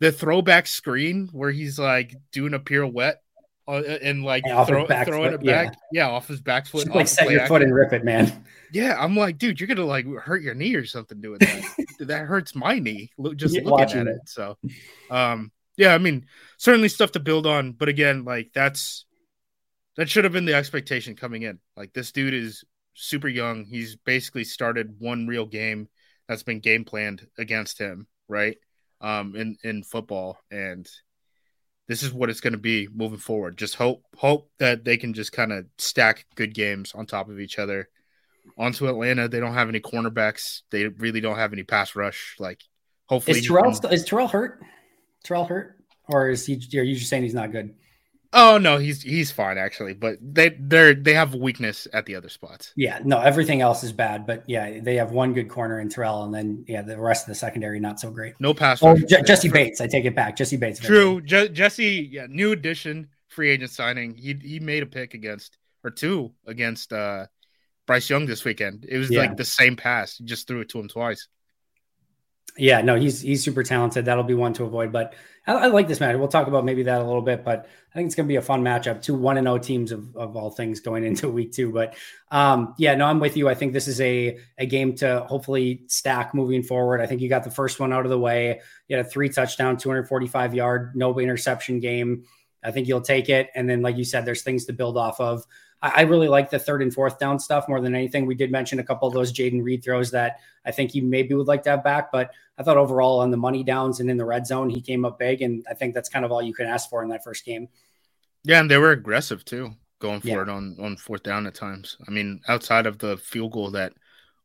the 0.01 0.13
throwback 0.13 0.67
screen 0.67 1.29
where 1.33 1.51
he's 1.51 1.79
like 1.79 2.15
doing 2.33 2.53
a 2.55 2.59
pirouette 2.59 3.17
uh, 3.69 3.83
and 4.03 4.25
like 4.25 4.45
throw, 4.67 4.87
throwing 4.87 5.33
it 5.33 5.45
back, 5.45 5.77
yeah. 5.93 6.07
yeah. 6.07 6.11
off 6.11 6.29
his 6.29 6.41
back 6.41 6.67
foot. 6.67 6.87
like 6.95 7.09
set 7.09 7.31
your 7.31 7.47
foot 7.47 7.63
and 7.63 7.75
rip 7.75 7.93
it, 7.93 8.05
man. 8.05 8.45
Yeah, 8.73 8.97
I'm 8.99 9.17
like, 9.17 9.39
dude, 9.39 9.59
you're 9.59 9.67
gonna 9.69 9.87
like 9.87 10.07
hurt 10.07 10.43
your 10.43 10.55
knee 10.55 10.75
or 10.75 10.85
something 10.85 11.21
doing 11.21 11.39
that. 11.39 11.87
that 12.01 12.27
hurts 12.27 12.55
my 12.55 12.79
knee. 12.79 13.11
Just 13.35 13.55
yeah, 13.55 13.63
looking 13.65 14.01
at 14.01 14.07
it. 14.07 14.17
it. 14.17 14.29
So, 14.29 14.59
um, 15.11 15.51
yeah, 15.77 15.95
I 15.95 15.99
mean, 15.99 16.27
certainly 16.57 16.89
stuff 16.89 17.13
to 17.13 17.21
build 17.21 17.47
on, 17.47 17.73
but 17.73 17.89
again, 17.89 18.25
like 18.25 18.51
that's 18.55 19.05
that 19.97 20.09
should 20.09 20.25
have 20.25 20.33
been 20.33 20.45
the 20.45 20.55
expectation 20.55 21.17
coming 21.17 21.43
in. 21.43 21.59
Like 21.77 21.93
this 21.93 22.13
dude 22.13 22.35
is 22.35 22.65
super 22.95 23.29
young. 23.29 23.65
He's 23.65 23.97
basically 23.97 24.45
started 24.45 24.97
one 24.99 25.27
real 25.27 25.47
game 25.47 25.89
that's 26.29 26.43
been 26.43 26.61
game 26.61 26.85
planned 26.85 27.27
against 27.39 27.79
him, 27.79 28.07
right? 28.29 28.57
Um, 29.01 29.37
in 29.37 29.57
in 29.63 29.83
football, 29.83 30.39
and 30.51 30.89
this 31.89 32.03
is 32.03 32.13
what 32.13 32.31
it's 32.31 32.41
going 32.41 32.55
to 32.55 32.59
be 32.59 32.89
moving 32.93 33.19
forward. 33.19 33.59
Just 33.59 33.75
hope 33.75 34.03
hope 34.17 34.51
that 34.59 34.85
they 34.85 34.97
can 34.97 35.13
just 35.13 35.33
kind 35.33 35.53
of 35.53 35.67
stack 35.79 36.27
good 36.35 36.55
games 36.55 36.93
on 36.95 37.07
top 37.07 37.29
of 37.29 37.39
each 37.39 37.59
other. 37.59 37.89
Onto 38.57 38.89
Atlanta, 38.89 39.29
they 39.29 39.41
don't 39.41 39.55
have 39.55 39.69
any 39.69 39.81
cornerbacks. 39.81 40.63
They 40.71 40.87
really 40.87 41.21
don't 41.21 41.37
have 41.37 41.53
any 41.53 41.65
pass 41.65 41.97
rush. 41.97 42.37
Like, 42.39 42.63
hopefully, 43.07 43.41
is 43.41 43.47
Terrell 43.47 43.75
can... 43.75 43.93
is 43.93 44.05
Terrell 44.05 44.29
hurt? 44.29 44.63
Terrell 45.27 45.45
hurt, 45.45 45.77
or 46.09 46.31
is 46.31 46.47
he? 46.47 46.55
Are 46.79 46.83
you 46.83 46.97
just 46.97 47.11
saying 47.11 47.23
he's 47.23 47.35
not 47.35 47.53
good? 47.53 47.75
Oh 48.33 48.59
no, 48.59 48.79
he's 48.79 49.03
he's 49.03 49.31
fine 49.33 49.57
actually, 49.57 49.95
but 49.95 50.19
they 50.21 50.51
they're 50.59 50.95
they 50.95 51.15
have 51.15 51.35
weakness 51.35 51.89
at 51.93 52.07
the 52.07 52.17
other 52.17 52.29
spots. 52.29 52.73
Yeah, 52.77 53.01
no, 53.05 53.19
everything 53.19 53.61
else 53.61 53.83
is 53.83 53.93
bad, 53.93 54.27
but 54.27 54.45
yeah, 54.47 54.81
they 54.81 54.97
have 54.97 55.13
one 55.13 55.33
good 55.33 55.49
corner 55.49 55.81
in 55.81 55.89
Terrell, 55.89 56.25
and 56.25 56.35
then 56.35 56.65
yeah, 56.69 56.83
the 56.83 56.99
rest 56.99 57.25
of 57.25 57.29
the 57.29 57.35
secondary 57.35 57.81
not 57.81 57.99
so 57.99 58.11
great. 58.11 58.35
No 58.39 58.53
pass. 58.53 58.83
Oh, 58.83 58.97
Je- 58.97 59.23
Jessie 59.23 59.49
Bates, 59.49 59.81
I 59.81 59.87
take 59.87 60.05
it 60.05 60.15
back. 60.15 60.37
Jessie 60.37 60.57
Bates. 60.57 60.81
True, 60.81 61.21
Je- 61.23 61.49
Jessie, 61.49 62.09
yeah, 62.13 62.27
new 62.29 62.53
addition, 62.53 63.09
free 63.29 63.51
agent 63.51 63.71
signing. 63.71 64.15
He 64.15 64.35
he 64.43 64.61
made 64.61 64.83
a 64.83 64.87
pick 64.87 65.15
against 65.15 65.57
or 65.83 65.91
two 65.91 66.33
against 66.47 66.93
uh 66.93 67.27
Bryce 67.87 68.11
Young 68.11 68.27
this 68.27 68.45
weekend. 68.45 68.85
It 68.87 68.99
was 68.99 69.11
yeah. 69.11 69.21
like 69.21 69.37
the 69.37 69.45
same 69.45 69.77
pass, 69.77 70.17
he 70.17 70.25
just 70.25 70.47
threw 70.47 70.61
it 70.61 70.69
to 70.71 70.81
him 70.81 70.89
twice. 70.89 71.29
Yeah, 72.59 72.81
no, 72.81 72.97
he's 72.97 73.21
he's 73.21 73.45
super 73.45 73.63
talented. 73.63 74.07
That'll 74.07 74.25
be 74.25 74.35
one 74.35 74.53
to 74.55 74.65
avoid. 74.65 74.93
But 74.93 75.15
I, 75.47 75.53
I 75.53 75.67
like 75.67 75.89
this 75.89 76.01
match. 76.01 76.17
We'll 76.17 76.29
talk 76.29 76.47
about 76.47 76.65
maybe 76.65 76.85
that 76.85 77.01
a 77.01 77.05
little 77.05 77.23
bit. 77.23 77.45
But 77.45 77.69
I 77.91 77.95
think 77.95 78.07
it's 78.07 78.15
going 78.15 78.27
to 78.27 78.29
be 78.29 78.37
a 78.37 78.43
fun 78.43 78.63
matchup. 78.63 79.03
Two 79.03 79.15
one 79.15 79.37
and 79.37 79.47
zero 79.47 79.57
oh 79.57 79.59
teams 79.59 79.93
of, 79.93 80.17
of 80.17 80.37
all 80.37 80.51
things 80.51 80.81
going 80.81 81.05
into 81.05 81.29
week 81.31 81.53
two. 81.53 81.71
But 81.73 81.95
um, 82.31 82.75
yeah, 82.79 82.95
no, 82.95 83.07
I'm 83.07 83.21
with 83.21 83.37
you. 83.37 83.49
I 83.49 83.55
think 83.55 83.73
this 83.73 83.89
is 83.89 84.01
a 84.01 84.39
a 84.59 84.67
game 84.67 84.95
to 84.97 85.21
hopefully 85.21 85.83
stack 85.87 86.35
moving 86.35 86.63
forward. 86.63 87.01
I 87.01 87.07
think 87.07 87.21
you 87.21 87.29
got 87.29 87.45
the 87.45 87.51
first 87.51 87.79
one 87.79 87.93
out 87.93 88.05
of 88.05 88.11
the 88.11 88.19
way. 88.19 88.61
You 88.89 88.97
had 88.97 89.07
a 89.07 89.09
three 89.09 89.29
touchdown, 89.29 89.77
245 89.77 90.55
yard, 90.55 90.93
no 90.95 91.19
interception 91.19 91.81
game. 91.81 92.25
I 92.67 92.73
think 92.73 92.89
you'll 92.89 93.01
take 93.01 93.29
it. 93.29 93.51
And 93.55 93.71
then, 93.71 93.81
like 93.81 93.97
you 93.97 94.05
said, 94.05 94.25
there's 94.25 94.43
things 94.43 94.65
to 94.65 94.73
build 94.73 94.97
off 94.97 95.21
of. 95.21 95.47
I, 95.81 96.03
really 96.03 96.27
like 96.27 96.51
the 96.51 96.59
third 96.59 96.83
and 96.83 96.93
fourth 96.93 97.19
down 97.19 97.39
stuff 97.39 97.69
more 97.69 97.81
than 97.81 97.95
anything. 97.95 98.27
We 98.27 98.35
did 98.35 98.51
mention 98.51 98.81
a 98.81 98.85
couple 98.85 99.07
of 99.07 99.15
those 99.15 99.33
Jayden 99.33 99.63
Reed 99.63 99.85
throws 99.85 100.11
that 100.11 100.41
I 100.65 100.73
think 100.73 100.91
he 100.91 101.01
maybe 101.01 101.35
would 101.35 101.47
like 101.47 101.63
to 101.65 101.71
have 101.71 101.85
back, 101.85 102.11
but 102.11 102.33
I 102.59 102.63
thought 102.63 102.77
overall 102.77 103.21
on 103.21 103.31
the 103.31 103.37
money 103.37 103.63
downs 103.63 104.01
and 104.01 104.11
in 104.11 104.17
the 104.17 104.25
red 104.25 104.47
zone, 104.47 104.69
he 104.69 104.81
came 104.81 105.05
up 105.05 105.19
big. 105.19 105.43
And 105.43 105.65
I 105.71 105.75
think 105.75 105.95
that's 105.95 106.09
kind 106.09 106.25
of 106.25 106.33
all 106.33 106.43
you 106.43 106.55
can 106.55 106.67
ask 106.67 106.91
for 106.91 107.03
in 107.03 107.11
that 107.11 107.23
first 107.23 107.45
game. 107.45 107.69
Yeah. 108.43 108.59
And 108.59 108.71
they 108.71 108.79
were 108.79 108.91
aggressive 108.91 109.45
too, 109.45 109.75
going 110.01 110.21
for 110.23 110.29
yeah. 110.29 110.43
it 110.43 110.49
on, 110.49 110.77
on 110.81 110.97
fourth 110.97 111.23
down 111.23 111.47
at 111.47 111.55
times. 111.55 111.99
I 112.09 112.11
mean, 112.11 112.41
outside 112.49 112.87
of 112.87 112.99
the 112.99 113.17
field 113.19 113.53
goal 113.53 113.71
that 113.73 113.93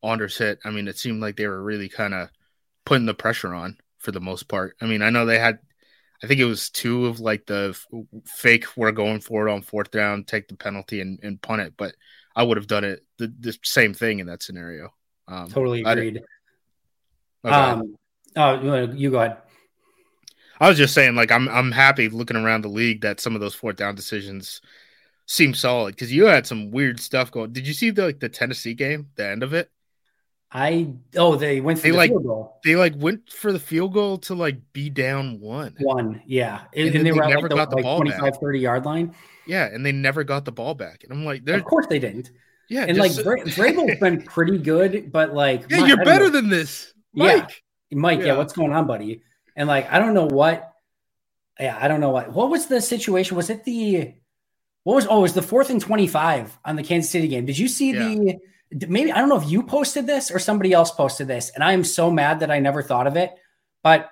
Anders 0.03 0.37
hit, 0.37 0.59
I 0.63 0.69
mean, 0.69 0.87
it 0.87 0.99
seemed 0.99 1.21
like 1.21 1.37
they 1.37 1.47
were 1.47 1.63
really 1.63 1.89
kind 1.89 2.13
of 2.13 2.29
putting 2.85 3.05
the 3.05 3.13
pressure 3.13 3.53
on 3.53 3.77
for 3.99 4.11
the 4.11 4.21
most 4.21 4.47
part. 4.47 4.75
I 4.81 4.85
mean, 4.85 5.01
I 5.01 5.09
know 5.09 5.25
they 5.25 5.39
had 5.39 5.59
I 6.23 6.27
think 6.27 6.39
it 6.39 6.45
was 6.45 6.69
two 6.69 7.07
of 7.07 7.19
like 7.19 7.45
the 7.45 7.77
fake 8.25 8.65
we're 8.77 8.91
going 8.91 9.21
for 9.21 9.47
it 9.47 9.51
on 9.51 9.61
fourth 9.61 9.89
down, 9.89 10.23
take 10.23 10.47
the 10.47 10.55
penalty 10.55 11.01
and, 11.01 11.19
and 11.23 11.41
punt 11.41 11.61
it. 11.61 11.73
But 11.75 11.95
I 12.35 12.43
would 12.43 12.57
have 12.57 12.67
done 12.67 12.83
it 12.83 13.03
the, 13.17 13.33
the 13.39 13.57
same 13.63 13.93
thing 13.93 14.19
in 14.19 14.27
that 14.27 14.43
scenario. 14.43 14.89
Um, 15.27 15.49
totally 15.49 15.81
agreed. 15.83 16.21
Okay. 17.43 17.55
Um, 17.55 17.95
oh, 18.35 18.61
you 18.93 19.09
go 19.09 19.19
ahead. 19.19 19.37
I 20.59 20.69
was 20.69 20.77
just 20.77 20.93
saying, 20.93 21.15
like, 21.15 21.31
I'm 21.31 21.49
I'm 21.49 21.71
happy 21.71 22.07
looking 22.09 22.37
around 22.37 22.61
the 22.61 22.69
league 22.69 23.01
that 23.01 23.19
some 23.19 23.33
of 23.33 23.41
those 23.41 23.55
fourth 23.55 23.77
down 23.77 23.95
decisions 23.95 24.61
seem 25.25 25.55
solid 25.55 25.95
because 25.95 26.13
you 26.13 26.25
had 26.25 26.45
some 26.45 26.69
weird 26.69 26.99
stuff 26.99 27.31
going. 27.31 27.51
Did 27.51 27.67
you 27.67 27.73
see 27.73 27.89
the 27.89 28.05
like 28.05 28.19
the 28.19 28.29
Tennessee 28.29 28.75
game, 28.75 29.07
the 29.15 29.25
end 29.25 29.41
of 29.41 29.53
it? 29.53 29.71
I 30.53 30.93
oh 31.15 31.35
they 31.37 31.61
went 31.61 31.79
for 31.79 31.83
They 31.83 31.91
the 31.91 31.97
like- 31.97 32.09
field 32.11 32.23
goal. 32.23 32.59
They 32.63 32.75
like 32.75 32.93
went 32.97 33.29
for 33.29 33.53
the 33.53 33.59
field 33.59 33.93
goal 33.93 34.17
to 34.19 34.35
like 34.35 34.57
be 34.73 34.89
down 34.89 35.39
one. 35.39 35.75
One, 35.79 36.21
yeah, 36.25 36.63
And 36.75 36.87
and, 36.87 36.95
they 36.95 37.03
they 37.03 37.11
were 37.13 37.23
at 37.23 37.29
never 37.29 37.41
like 37.43 37.49
the, 37.51 37.55
got 37.55 37.69
the 37.69 37.75
like 37.77 37.83
ball 37.83 38.03
back. 38.03 38.17
25, 38.19 38.41
30 38.41 38.59
yard 38.59 38.85
line. 38.85 39.15
Yeah, 39.47 39.65
and 39.71 39.85
they 39.85 39.91
never 39.93 40.23
got 40.23 40.43
the 40.45 40.51
ball 40.51 40.75
back. 40.75 41.03
And 41.03 41.13
I'm 41.13 41.23
like, 41.25 41.45
they're 41.45 41.57
Of 41.57 41.63
course 41.65 41.87
they 41.87 41.99
didn't. 41.99 42.31
yeah, 42.69 42.83
And 42.87 42.97
like 42.97 43.11
Vra- 43.11 43.43
Vrabel's 43.45 43.99
been 43.99 44.21
pretty 44.23 44.57
good, 44.57 45.11
but 45.11 45.33
like 45.33 45.65
yeah, 45.69 45.79
my- 45.81 45.87
you're 45.87 46.03
better 46.03 46.25
know. 46.25 46.29
than 46.31 46.49
this, 46.49 46.93
Yeah. 47.13 47.37
Mike. 47.37 47.63
Mike, 47.93 48.19
yeah. 48.19 48.25
Yeah. 48.27 48.37
what's 48.37 48.53
going 48.53 48.73
on, 48.73 48.87
buddy? 48.87 49.21
And 49.55 49.67
like, 49.69 49.91
I 49.91 49.99
don't 49.99 50.13
know 50.13 50.27
what. 50.27 50.67
Yeah, 51.59 51.77
I 51.79 51.87
don't 51.87 51.99
know 52.01 52.09
what. 52.11 52.31
What 52.33 52.49
was 52.49 52.67
the 52.67 52.81
situation? 52.81 53.37
Was 53.37 53.49
it 53.49 53.63
the? 53.63 54.13
What 54.83 54.95
was? 54.95 55.07
Oh, 55.07 55.19
it 55.19 55.21
was 55.21 55.33
the 55.33 55.41
fourth 55.41 55.69
and 55.69 55.79
twenty-five 55.79 56.57
on 56.65 56.75
the 56.75 56.83
Kansas 56.83 57.11
City 57.11 57.27
game. 57.27 57.45
Did 57.45 57.57
you 57.59 57.67
see 57.67 57.91
the? 57.93 58.37
Maybe 58.71 59.11
I 59.11 59.19
don't 59.19 59.29
know 59.29 59.37
if 59.37 59.49
you 59.49 59.63
posted 59.63 60.07
this 60.07 60.31
or 60.31 60.39
somebody 60.39 60.71
else 60.71 60.91
posted 60.91 61.27
this, 61.27 61.51
and 61.53 61.63
I 61.63 61.73
am 61.73 61.83
so 61.83 62.09
mad 62.09 62.39
that 62.39 62.51
I 62.51 62.59
never 62.59 62.81
thought 62.81 63.07
of 63.07 63.17
it. 63.17 63.33
But 63.83 64.09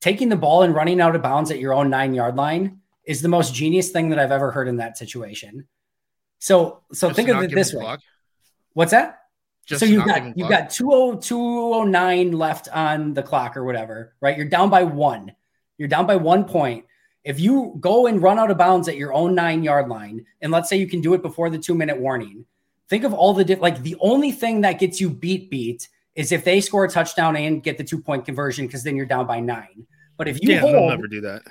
taking 0.00 0.28
the 0.28 0.36
ball 0.36 0.62
and 0.62 0.74
running 0.74 1.00
out 1.00 1.16
of 1.16 1.22
bounds 1.22 1.50
at 1.50 1.58
your 1.58 1.74
own 1.74 1.90
nine-yard 1.90 2.36
line 2.36 2.80
is 3.04 3.22
the 3.22 3.28
most 3.28 3.54
genius 3.54 3.90
thing 3.90 4.10
that 4.10 4.18
I've 4.18 4.30
ever 4.30 4.50
heard 4.50 4.68
in 4.68 4.76
that 4.76 4.96
situation. 4.96 5.66
So, 6.38 6.82
so 6.92 7.08
Just 7.08 7.16
think 7.16 7.28
of 7.28 7.42
it 7.42 7.54
this 7.54 7.74
way. 7.74 7.80
block. 7.80 8.00
What's 8.74 8.92
that? 8.92 9.18
Just 9.66 9.80
so 9.80 9.86
you've 9.86 10.06
got 10.06 10.36
you've 10.36 10.48
got 10.48 10.72
20 10.72 11.20
209 11.20 12.32
left 12.32 12.68
on 12.68 13.14
the 13.14 13.22
clock 13.22 13.56
or 13.56 13.64
whatever, 13.64 14.14
right? 14.20 14.36
You're 14.36 14.48
down 14.48 14.70
by 14.70 14.84
one. 14.84 15.32
You're 15.78 15.88
down 15.88 16.06
by 16.06 16.16
one 16.16 16.44
point. 16.44 16.84
If 17.24 17.38
you 17.38 17.76
go 17.78 18.06
and 18.06 18.22
run 18.22 18.38
out 18.38 18.50
of 18.50 18.58
bounds 18.58 18.88
at 18.88 18.96
your 18.96 19.12
own 19.12 19.34
nine 19.34 19.62
yard 19.62 19.88
line, 19.88 20.24
and 20.40 20.50
let's 20.50 20.68
say 20.68 20.76
you 20.76 20.88
can 20.88 21.00
do 21.00 21.14
it 21.14 21.22
before 21.22 21.50
the 21.50 21.58
two 21.58 21.74
minute 21.74 21.98
warning, 21.98 22.46
think 22.90 23.04
of 23.04 23.14
all 23.14 23.32
the 23.32 23.44
diff- 23.44 23.60
like 23.60 23.82
the 23.82 23.96
only 24.00 24.32
thing 24.32 24.60
that 24.62 24.78
gets 24.78 25.00
you 25.00 25.08
beat 25.08 25.48
beat 25.48 25.88
is 26.16 26.32
if 26.32 26.44
they 26.44 26.60
score 26.60 26.84
a 26.84 26.90
touchdown 26.90 27.36
and 27.36 27.62
get 27.62 27.78
the 27.78 27.84
two 27.84 28.00
point 28.00 28.26
conversion 28.26 28.66
because 28.66 28.82
then 28.82 28.96
you're 28.96 29.06
down 29.06 29.26
by 29.26 29.40
nine. 29.40 29.86
But 30.18 30.28
if 30.28 30.42
you 30.42 30.52
yeah, 30.52 30.60
they'll 30.60 30.88
never 30.88 31.06
do 31.06 31.22
that. 31.22 31.42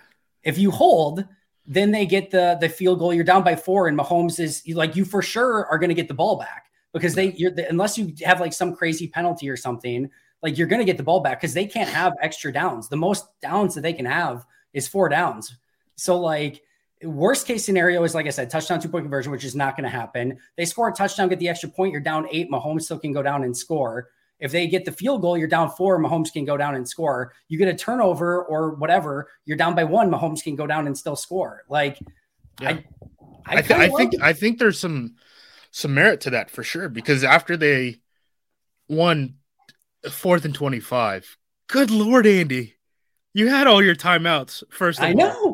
if 0.43 0.59
you 0.59 0.69
hold, 0.69 1.25
then 1.65 1.91
they 1.91 2.05
get 2.05 2.29
the 2.29 2.57
the 2.61 2.69
field 2.69 2.99
goal. 2.99 3.13
You're 3.13 3.23
down 3.23 3.43
by 3.43 3.55
four, 3.55 3.87
and 3.87 3.97
Mahomes 3.97 4.39
is 4.39 4.61
like 4.67 4.95
you 4.95 5.05
for 5.05 5.23
sure 5.23 5.65
are 5.65 5.79
going 5.79 5.89
to 5.89 5.95
get 5.95 6.07
the 6.07 6.13
ball 6.13 6.37
back 6.37 6.65
because 6.93 7.15
they 7.15 7.31
you're 7.31 7.53
unless 7.69 7.97
you 7.97 8.13
have 8.23 8.39
like 8.39 8.53
some 8.53 8.75
crazy 8.75 9.07
penalty 9.07 9.49
or 9.49 9.57
something, 9.57 10.09
like 10.43 10.57
you're 10.57 10.67
going 10.67 10.81
to 10.81 10.85
get 10.85 10.97
the 10.97 11.03
ball 11.03 11.21
back 11.21 11.39
because 11.39 11.53
they 11.53 11.65
can't 11.65 11.89
have 11.89 12.13
extra 12.21 12.51
downs. 12.51 12.89
The 12.89 12.97
most 12.97 13.25
downs 13.41 13.73
that 13.75 13.81
they 13.81 13.93
can 13.93 14.05
have 14.05 14.45
is 14.73 14.87
four 14.87 15.09
downs. 15.09 15.57
So 15.95 16.19
like 16.19 16.61
worst 17.03 17.47
case 17.47 17.63
scenario 17.65 18.03
is 18.03 18.13
like 18.13 18.25
I 18.27 18.29
said, 18.29 18.49
touchdown 18.49 18.79
two 18.79 18.89
point 18.89 19.03
conversion, 19.05 19.31
which 19.31 19.45
is 19.45 19.55
not 19.55 19.77
going 19.77 19.85
to 19.85 19.89
happen. 19.89 20.37
They 20.57 20.65
score 20.65 20.89
a 20.89 20.93
touchdown, 20.93 21.29
get 21.29 21.39
the 21.39 21.49
extra 21.49 21.69
point. 21.69 21.91
You're 21.91 22.01
down 22.01 22.27
eight. 22.31 22.51
Mahomes 22.51 22.83
still 22.83 22.99
can 22.99 23.11
go 23.13 23.23
down 23.23 23.43
and 23.43 23.55
score. 23.55 24.09
If 24.39 24.51
they 24.53 24.67
get 24.67 24.85
the 24.85 24.91
field 24.91 25.21
goal, 25.21 25.37
you're 25.37 25.47
down 25.49 25.69
four. 25.71 25.99
Mahomes 25.99 26.31
can 26.31 26.45
go 26.45 26.55
down 26.55 26.75
and 26.75 26.87
score. 26.87 27.33
You 27.49 27.57
get 27.57 27.67
a 27.67 27.73
turnover 27.73 28.43
or 28.43 28.75
whatever, 28.75 29.29
you're 29.45 29.57
down 29.57 29.75
by 29.75 29.83
one. 29.83 30.09
Mahomes 30.09 30.43
can 30.43 30.55
go 30.55 30.65
down 30.65 30.87
and 30.87 30.97
still 30.97 31.15
score. 31.17 31.63
Like, 31.69 31.97
Yeah. 32.61 32.79
I, 33.45 33.57
I, 33.57 33.61
th- 33.61 33.71
I 33.79 33.89
think 33.89 34.13
it. 34.13 34.21
I 34.21 34.33
think 34.33 34.59
there's 34.59 34.79
some 34.79 35.15
some 35.71 35.93
merit 35.93 36.21
to 36.21 36.29
that 36.31 36.49
for 36.49 36.63
sure 36.63 36.89
because 36.89 37.23
after 37.23 37.57
they 37.57 37.97
won 38.87 39.35
fourth 40.09 40.45
and 40.45 40.53
twenty 40.53 40.79
five, 40.79 41.37
good 41.67 41.91
lord, 41.91 42.27
Andy, 42.27 42.75
you 43.33 43.47
had 43.47 43.67
all 43.67 43.83
your 43.83 43.95
timeouts. 43.95 44.63
First, 44.69 45.01
I 45.01 45.11
all. 45.11 45.17
know. 45.17 45.48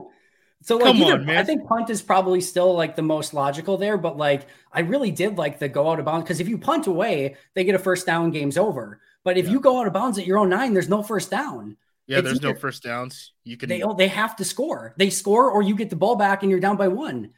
So 0.66 0.78
like 0.78 0.96
Come 0.96 0.98
either, 0.98 1.14
on. 1.14 1.30
I 1.36 1.44
think 1.44 1.68
punt 1.68 1.90
is 1.92 2.02
probably 2.02 2.42
still 2.42 2.74
like 2.76 2.96
the 2.96 3.04
most 3.04 3.34
logical 3.34 3.78
there, 3.78 3.98
but 3.98 4.18
like 4.18 4.48
I 4.74 4.82
really 4.82 5.12
did 5.12 5.38
like 5.38 5.60
the 5.60 5.70
go 5.70 5.90
out 5.92 6.00
of 6.00 6.06
bounds 6.06 6.26
because 6.26 6.40
if 6.42 6.50
you 6.50 6.58
punt 6.58 6.88
away, 6.88 7.38
they 7.54 7.64
get 7.64 7.76
a 7.76 7.80
first 7.80 8.06
down, 8.08 8.32
game's 8.32 8.58
over. 8.58 9.00
But 9.24 9.38
if 9.38 9.46
Yeah. 9.46 9.52
you 9.52 9.60
go 9.62 9.80
out 9.80 9.88
of 9.88 9.94
bounds 9.94 10.18
at 10.20 10.26
your 10.28 10.40
own 10.40 10.50
nine, 10.50 10.74
there's 10.74 10.90
no 10.90 11.04
first 11.04 11.32
down. 11.32 11.78
Yeah, 12.08 12.20
It's 12.20 12.28
there's 12.28 12.42
no 12.42 12.54
first 12.54 12.84
downs. 12.84 13.34
You 13.44 13.58
can 13.58 13.70
They 13.70 13.82
they 13.98 14.08
have 14.08 14.36
to 14.38 14.46
score. 14.46 14.94
They 14.98 15.10
score 15.10 15.52
or 15.52 15.62
you 15.62 15.76
get 15.76 15.90
the 15.90 15.96
ball 15.96 16.16
back 16.16 16.44
and 16.44 16.52
you're 16.52 16.60
down 16.60 16.78
by 16.78 16.88
one. 16.88 17.34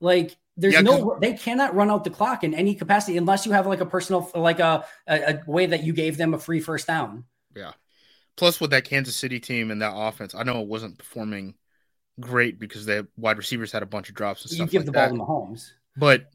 Like 0.00 0.36
there's 0.56 0.74
Yeah, 0.74 0.82
no 0.82 1.18
they 1.20 1.34
cannot 1.34 1.74
run 1.74 1.90
out 1.90 2.04
the 2.04 2.10
clock 2.10 2.44
in 2.44 2.54
any 2.54 2.74
capacity 2.74 3.16
unless 3.18 3.46
you 3.46 3.52
have 3.52 3.66
like 3.66 3.80
a 3.80 3.86
personal 3.86 4.30
like 4.34 4.60
a, 4.60 4.84
a, 5.06 5.34
a 5.34 5.42
way 5.50 5.66
that 5.66 5.84
you 5.84 5.92
gave 5.92 6.16
them 6.16 6.34
a 6.34 6.38
free 6.38 6.60
first 6.60 6.86
down. 6.86 7.24
Yeah. 7.56 7.72
Plus 8.36 8.60
with 8.60 8.70
that 8.70 8.84
Kansas 8.84 9.16
City 9.16 9.40
team 9.40 9.70
and 9.70 9.82
that 9.82 9.94
offense. 9.94 10.34
I 10.34 10.42
know 10.42 10.60
it 10.60 10.68
wasn't 10.68 10.98
performing 10.98 11.54
great 12.20 12.58
because 12.58 12.86
the 12.86 13.06
wide 13.16 13.38
receivers 13.38 13.72
had 13.72 13.82
a 13.82 13.86
bunch 13.86 14.08
of 14.08 14.14
drops 14.14 14.42
and 14.42 14.50
You 14.50 14.56
stuff 14.56 14.70
give 14.70 14.80
like 14.80 14.86
the 14.86 14.92
that. 14.92 15.08
ball 15.10 15.18
to 15.18 15.22
Mahomes. 15.24 15.72
But 15.96 16.26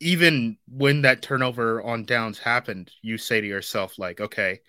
even 0.00 0.58
when 0.68 1.02
that 1.02 1.22
turnover 1.22 1.82
on 1.82 2.04
downs 2.04 2.38
happened, 2.38 2.90
you 3.02 3.18
say 3.18 3.40
to 3.40 3.46
yourself, 3.46 3.98
like, 3.98 4.20
okay, 4.20 4.60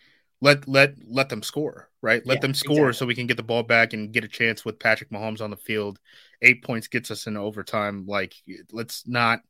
let 0.41 0.67
let 0.67 0.95
let 1.07 1.29
them 1.29 1.43
score, 1.43 1.89
right? 2.01 2.25
Let 2.25 2.35
Yeah, 2.35 2.41
them 2.41 2.53
score 2.53 2.87
exactly. 2.87 2.93
so 2.93 3.05
we 3.05 3.15
can 3.15 3.27
get 3.27 3.37
the 3.37 3.43
ball 3.43 3.63
back 3.63 3.93
and 3.93 4.11
get 4.11 4.23
a 4.23 4.27
chance 4.27 4.65
with 4.65 4.79
Patrick 4.79 5.09
Mahomes 5.11 5.41
on 5.41 5.51
the 5.51 5.57
field. 5.57 5.99
Eight 6.41 6.63
points 6.63 6.87
gets 6.87 7.11
us 7.11 7.27
in 7.27 7.37
overtime. 7.37 8.05
Like, 8.07 8.33
let's 8.71 9.07
not 9.07 9.41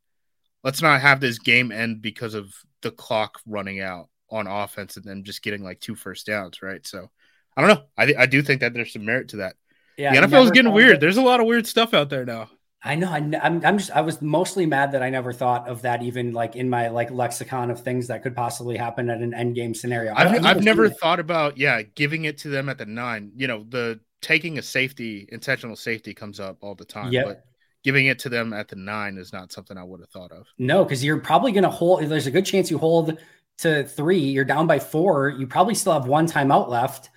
let's 0.64 0.82
not 0.82 1.02
have 1.02 1.20
this 1.20 1.40
game 1.40 1.72
end 1.72 2.02
because 2.02 2.34
of 2.34 2.54
the 2.82 2.92
clock 2.92 3.40
running 3.46 3.80
out 3.82 4.10
on 4.30 4.48
offense 4.48 4.98
and 4.98 5.06
then 5.06 5.24
just 5.24 5.42
getting 5.42 5.64
like 5.64 5.80
two 5.80 5.96
first 5.96 6.26
downs, 6.26 6.62
right? 6.62 6.86
So 6.86 7.10
I 7.56 7.62
don't 7.62 7.70
know. 7.70 7.84
I 7.98 8.14
I 8.24 8.26
do 8.26 8.42
think 8.42 8.62
that 8.62 8.74
there's 8.74 8.94
some 8.94 9.06
merit 9.06 9.30
to 9.30 9.38
that. 9.38 9.56
Yeah, 10.00 10.20
the 10.20 10.28
NFL 10.28 10.46
is 10.46 10.52
getting 10.52 10.72
weird. 10.72 10.96
that- 10.96 11.02
There's 11.02 11.18
a 11.18 11.22
lot 11.22 11.40
of 11.40 11.46
weird 11.46 11.68
stuff 11.68 11.94
out 11.94 12.10
there 12.10 12.26
now. 12.26 12.50
I 12.82 12.96
know. 12.96 13.12
I, 13.12 13.18
am 13.18 13.62
I'm 13.66 13.78
just. 13.78 13.92
I 13.92 14.00
was 14.00 14.22
mostly 14.22 14.66
mad 14.66 14.94
that 14.94 15.04
I 15.04 15.10
never 15.10 15.34
thought 15.34 15.68
of 15.68 15.82
that, 15.82 16.02
even 16.02 16.32
like 16.32 16.56
in 16.56 16.70
my 16.70 16.88
like 16.88 17.12
lexicon 17.12 17.70
of 17.70 17.82
things 17.82 18.08
that 18.08 18.24
could 18.24 18.34
possibly 18.34 18.78
happen 18.78 19.10
at 19.10 19.20
an 19.20 19.34
end 19.34 19.56
game 19.56 19.76
scenario. 19.76 20.14
I've, 20.16 20.32
I've 20.32 20.46
I've 20.46 20.64
never 20.64 20.86
it. 20.86 20.98
thought 20.98 21.20
about 21.20 21.58
yeah 21.58 21.82
giving 21.82 22.24
it 22.24 22.38
to 22.40 22.48
them 22.48 22.70
at 22.70 22.78
the 22.78 22.86
nine. 22.86 23.34
You 23.36 23.48
know 23.48 23.66
the 23.68 24.00
taking 24.22 24.58
a 24.58 24.62
safety 24.62 25.28
intentional 25.30 25.76
safety 25.76 26.14
comes 26.14 26.40
up 26.40 26.60
all 26.62 26.74
the 26.74 26.86
time. 26.86 27.12
Yep. 27.12 27.26
But 27.26 27.46
giving 27.84 28.08
it 28.08 28.20
to 28.20 28.30
them 28.30 28.54
at 28.54 28.70
the 28.70 28.78
nine 28.78 29.18
is 29.18 29.34
not 29.34 29.52
something 29.52 29.78
I 29.78 29.84
would 29.84 30.00
have 30.00 30.10
thought 30.10 30.32
of. 30.32 30.48
No, 30.58 30.86
because 30.86 31.04
you're 31.04 31.20
probably 31.20 31.52
going 31.52 31.64
to 31.64 31.70
hold. 31.70 32.04
There's 32.04 32.28
a 32.28 32.32
good 32.32 32.46
chance 32.46 32.72
you 32.72 32.78
hold 32.78 33.18
to 33.60 33.84
three. 33.84 34.20
You're 34.20 34.46
down 34.46 34.68
by 34.68 34.80
four. 34.80 35.30
You 35.30 35.48
probably 35.48 35.76
still 35.76 35.94
have 35.94 36.06
one 36.06 36.28
timeout 36.28 36.70
left. 36.70 37.10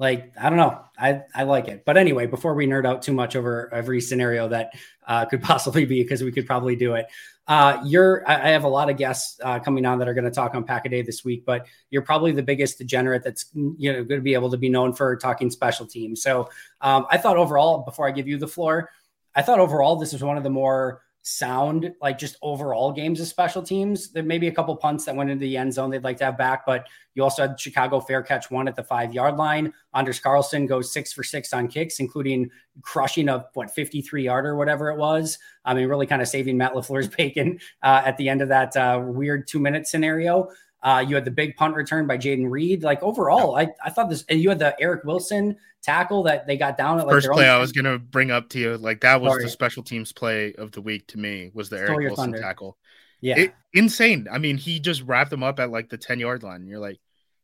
Like 0.00 0.32
I 0.40 0.48
don't 0.48 0.56
know. 0.56 0.82
I 0.98 1.24
I 1.34 1.42
like 1.42 1.68
it. 1.68 1.84
But 1.84 1.98
anyway, 1.98 2.26
before 2.26 2.54
we 2.54 2.66
nerd 2.66 2.86
out 2.86 3.02
too 3.02 3.12
much 3.12 3.36
over 3.36 3.72
every 3.72 4.00
scenario 4.00 4.48
that 4.48 4.72
uh, 5.06 5.26
could 5.26 5.42
possibly 5.52 5.84
be, 5.84 6.02
because 6.02 6.22
we 6.22 6.32
could 6.32 6.46
probably 6.46 6.74
do 6.74 6.94
it. 6.94 7.04
Uh, 7.46 7.82
you're. 7.84 8.24
I, 8.26 8.48
have 8.48 8.64
a 8.64 8.68
lot 8.68 8.88
of 8.88 8.96
guests 8.96 9.38
uh, 9.44 9.58
coming 9.58 9.84
on 9.84 9.98
that 9.98 10.08
are 10.08 10.14
going 10.14 10.24
to 10.24 10.30
talk 10.30 10.54
on 10.54 10.64
Pack 10.64 10.86
a 10.86 10.88
Day 10.88 11.02
this 11.02 11.22
week, 11.22 11.44
but 11.44 11.66
you're 11.90 12.00
probably 12.00 12.32
the 12.32 12.42
biggest 12.42 12.78
degenerate 12.78 13.22
that's 13.22 13.50
you 13.54 13.92
know 13.92 14.02
going 14.02 14.20
to 14.20 14.24
be 14.24 14.32
able 14.32 14.50
to 14.52 14.56
be 14.56 14.70
known 14.70 14.94
for 14.94 15.16
talking 15.16 15.50
special 15.50 15.84
teams. 15.86 16.22
So 16.22 16.48
um, 16.80 17.06
I 17.10 17.18
thought 17.18 17.36
overall, 17.36 17.82
before 17.82 18.08
I 18.08 18.10
give 18.10 18.26
you 18.26 18.38
the 18.38 18.48
floor, 18.48 18.88
I 19.34 19.42
thought 19.42 19.60
overall 19.60 19.96
this 19.96 20.14
was 20.14 20.22
one 20.22 20.38
of 20.38 20.44
the 20.44 20.50
more 20.50 21.02
sound, 21.22 21.92
like 22.00 22.18
just 22.18 22.36
overall 22.42 22.92
games 22.92 23.20
of 23.20 23.26
special 23.26 23.62
teams. 23.62 24.10
There 24.10 24.22
may 24.22 24.38
be 24.38 24.48
a 24.48 24.52
couple 24.52 24.74
punts 24.76 25.04
that 25.04 25.14
went 25.14 25.30
into 25.30 25.42
the 25.42 25.56
end 25.56 25.72
zone 25.72 25.90
they'd 25.90 26.04
like 26.04 26.16
to 26.18 26.24
have 26.24 26.38
back, 26.38 26.64
but 26.64 26.86
you 27.14 27.22
also 27.22 27.42
had 27.42 27.60
Chicago 27.60 28.00
fair 28.00 28.22
catch 28.22 28.50
one 28.50 28.68
at 28.68 28.76
the 28.76 28.82
five 28.82 29.12
yard 29.12 29.36
line. 29.36 29.72
Anders 29.94 30.20
Carlson 30.20 30.66
goes 30.66 30.92
six 30.92 31.12
for 31.12 31.22
six 31.22 31.52
on 31.52 31.68
kicks, 31.68 32.00
including 32.00 32.50
crushing 32.82 33.28
a 33.28 33.46
what 33.54 33.70
53 33.70 34.24
yard 34.24 34.46
or 34.46 34.56
whatever 34.56 34.90
it 34.90 34.98
was. 34.98 35.38
I 35.64 35.74
mean, 35.74 35.88
really 35.88 36.06
kind 36.06 36.22
of 36.22 36.28
saving 36.28 36.56
Matt 36.56 36.72
LaFleur's 36.72 37.08
bacon 37.16 37.60
uh, 37.82 38.02
at 38.04 38.16
the 38.16 38.28
end 38.28 38.40
of 38.42 38.48
that 38.48 38.76
uh, 38.76 39.00
weird 39.04 39.46
two 39.46 39.58
minute 39.58 39.86
scenario. 39.86 40.48
Uh, 40.82 41.04
you 41.06 41.14
had 41.14 41.24
the 41.24 41.30
big 41.30 41.56
punt 41.56 41.74
return 41.74 42.06
by 42.06 42.16
Jayden 42.16 42.50
Reed. 42.50 42.82
Like 42.82 43.02
overall, 43.02 43.56
I, 43.56 43.68
I 43.84 43.90
thought 43.90 44.08
this, 44.08 44.24
and 44.28 44.40
you 44.40 44.48
had 44.48 44.58
the 44.58 44.78
Eric 44.80 45.04
Wilson 45.04 45.56
tackle 45.82 46.22
that 46.24 46.46
they 46.46 46.56
got 46.56 46.76
down 46.76 46.98
at 46.98 47.06
like 47.06 47.14
First 47.14 47.28
play 47.30 47.48
own 47.48 47.56
I 47.56 47.58
was 47.58 47.72
gonna 47.72 47.98
bring 47.98 48.30
up 48.30 48.48
to 48.50 48.58
you, 48.58 48.76
like 48.76 49.00
that 49.02 49.20
was 49.20 49.32
Sorry. 49.32 49.44
the 49.44 49.50
special 49.50 49.82
teams 49.82 50.12
play 50.12 50.54
of 50.54 50.72
the 50.72 50.80
week 50.80 51.06
to 51.08 51.18
me 51.18 51.50
was 51.52 51.68
the 51.68 51.76
Stole 51.76 51.96
Eric 51.96 52.08
Wilson 52.08 52.24
thunder. 52.32 52.40
tackle. 52.40 52.78
yeah. 53.20 53.38
It, 53.38 53.54
insane. 53.74 54.26
I 54.30 54.38
mean, 54.38 54.56
he 54.56 54.80
just 54.80 55.02
wrapped 55.02 55.30
them 55.30 55.42
up 55.42 55.60
at 55.60 55.70
like 55.70 55.90
the 55.90 55.98
ten 55.98 56.18
yard 56.18 56.42
line. 56.42 56.66
You're 56.66 56.80
like, 56.80 56.98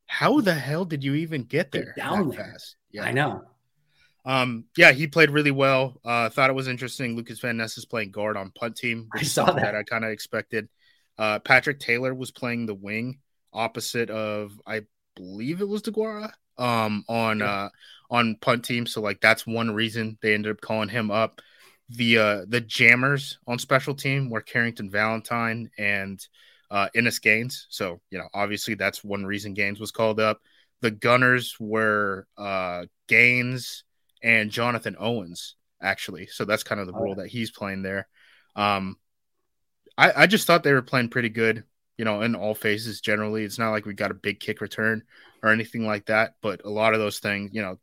how 0.07 0.41
the 0.41 0.55
hell 0.55 0.85
did 0.85 1.05
you 1.05 1.15
even 1.15 1.43
get 1.43 1.73
there 1.73 1.93
down 1.97 2.29
that 2.29 2.37
there. 2.37 2.47
fast? 2.47 2.77
Yeah, 2.91 3.05
I 3.05 3.13
know. 3.13 3.43
Um, 4.25 4.65
yeah, 4.77 4.93
he 4.93 5.07
played 5.07 5.31
really 5.31 5.53
well. 5.53 6.01
Uh, 6.05 6.29
thought 6.31 6.51
it 6.51 6.55
was 6.55 6.69
interesting. 6.69 7.15
Lucas 7.15 7.39
Van 7.39 7.59
Ness 7.59 7.79
is 7.79 7.85
playing 7.85 8.11
guard 8.11 8.37
on 8.37 8.51
punt 8.51 8.77
team, 8.77 9.09
I 9.15 9.23
saw 9.23 9.47
something 9.47 9.63
that. 9.63 9.77
I 9.77 9.83
kind 9.85 10.05
of 10.05 10.11
expected. 10.11 10.69
Uh, 11.19 11.39
Patrick 11.39 11.79
Taylor 11.79 12.13
was 12.15 12.31
playing 12.31 12.67
the 12.67 12.75
wing 12.75 13.21
opposite 13.57 14.11
of, 14.11 14.61
I 14.67 14.83
believe 15.17 15.61
it 15.63 15.69
was 15.69 15.83
DeGuara, 15.83 16.33
um, 16.59 17.05
on 17.09 17.41
Yeah. 17.41 17.55
uh, 17.67 17.71
on 18.11 18.37
punt 18.41 18.65
team. 18.65 18.87
So 18.87 19.01
like 19.03 19.21
that's 19.21 19.47
one 19.47 19.73
reason 19.73 20.19
they 20.23 20.35
ended 20.35 20.53
up 20.53 20.61
calling 20.63 20.89
him 20.91 21.11
up. 21.11 21.41
The 21.91 22.19
uh, 22.19 22.45
the 22.49 22.61
jammers 22.61 23.39
on 23.47 23.59
special 23.59 23.95
team 23.95 24.31
were 24.31 24.43
Carrington 24.43 24.91
Valentine 24.91 25.71
and 25.79 26.21
uh, 26.71 26.89
Innis 26.95 27.19
Gaines. 27.21 27.67
So 27.71 28.01
you 28.11 28.19
know, 28.19 28.29
obviously 28.35 28.75
that's 28.75 29.05
one 29.05 29.25
reason 29.27 29.55
Gaines 29.55 29.81
was 29.81 29.93
called 29.93 30.21
up. 30.21 30.41
the 30.83 30.91
gunners 30.91 31.57
were 31.61 32.27
uh, 32.39 32.87
Gaines 33.09 33.85
and 34.23 34.51
Jonathan 34.51 34.97
Owens, 34.99 35.57
actually. 35.83 36.27
So 36.29 36.45
that's 36.45 36.65
kind 36.65 36.81
of 36.81 36.87
the 36.89 36.95
role 36.95 37.17
that 37.17 37.29
he's 37.29 37.51
playing 37.53 37.83
there. 37.83 38.09
Um, 38.57 38.97
I, 39.99 40.13
I 40.25 40.27
just 40.27 40.47
thought 40.47 40.63
they 40.63 40.73
were 40.73 40.83
playing 40.83 41.09
pretty 41.11 41.29
good, 41.31 41.65
you 41.99 42.05
know, 42.05 42.23
in 42.23 42.35
all 42.35 42.55
phases 42.55 43.01
generally. 43.01 43.45
It's 43.45 43.59
not 43.59 43.71
like 43.71 43.87
we 43.87 43.95
got 43.95 44.11
a 44.11 44.15
big 44.15 44.41
kick 44.41 44.61
return 44.61 45.03
or 45.43 45.51
anything 45.51 45.87
like 45.87 46.07
that, 46.07 46.35
but 46.43 46.65
a 46.65 46.71
lot 46.71 46.95
of 46.95 47.01
those 47.01 47.19
things, 47.19 47.51
you 47.53 47.63
know, 47.63 47.79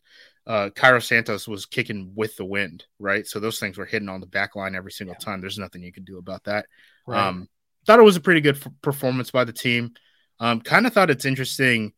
uh, 0.46 0.70
Cairo 0.76 1.00
Santos 1.00 1.48
was 1.48 1.66
kicking 1.66 2.12
with 2.16 2.36
the 2.36 2.46
wind, 2.46 2.86
right? 3.00 3.26
So 3.26 3.40
those 3.40 3.60
things 3.60 3.78
were 3.78 3.86
hitting 3.86 4.10
on 4.10 4.20
the 4.20 4.28
back 4.28 4.56
line 4.56 4.76
every 4.76 4.92
single 4.92 5.16
yeah. 5.20 5.26
time. 5.26 5.42
There's 5.42 5.58
nothing 5.58 5.84
you 5.84 5.94
can 5.94 6.04
do 6.04 6.18
about 6.18 6.44
that. 6.46 6.66
Right. 7.08 7.28
Um, 7.28 7.48
thought 7.86 8.00
it 8.00 8.04
was 8.04 8.18
a 8.18 8.22
pretty 8.22 8.42
good 8.42 8.58
f- 8.58 8.72
performance 8.82 9.32
by 9.32 9.46
the 9.46 9.54
team. 9.54 9.94
Um, 10.40 10.62
kind 10.62 10.86
of 10.86 10.94
thought 10.94 11.10
it's 11.10 11.26
interesting. 11.26 11.94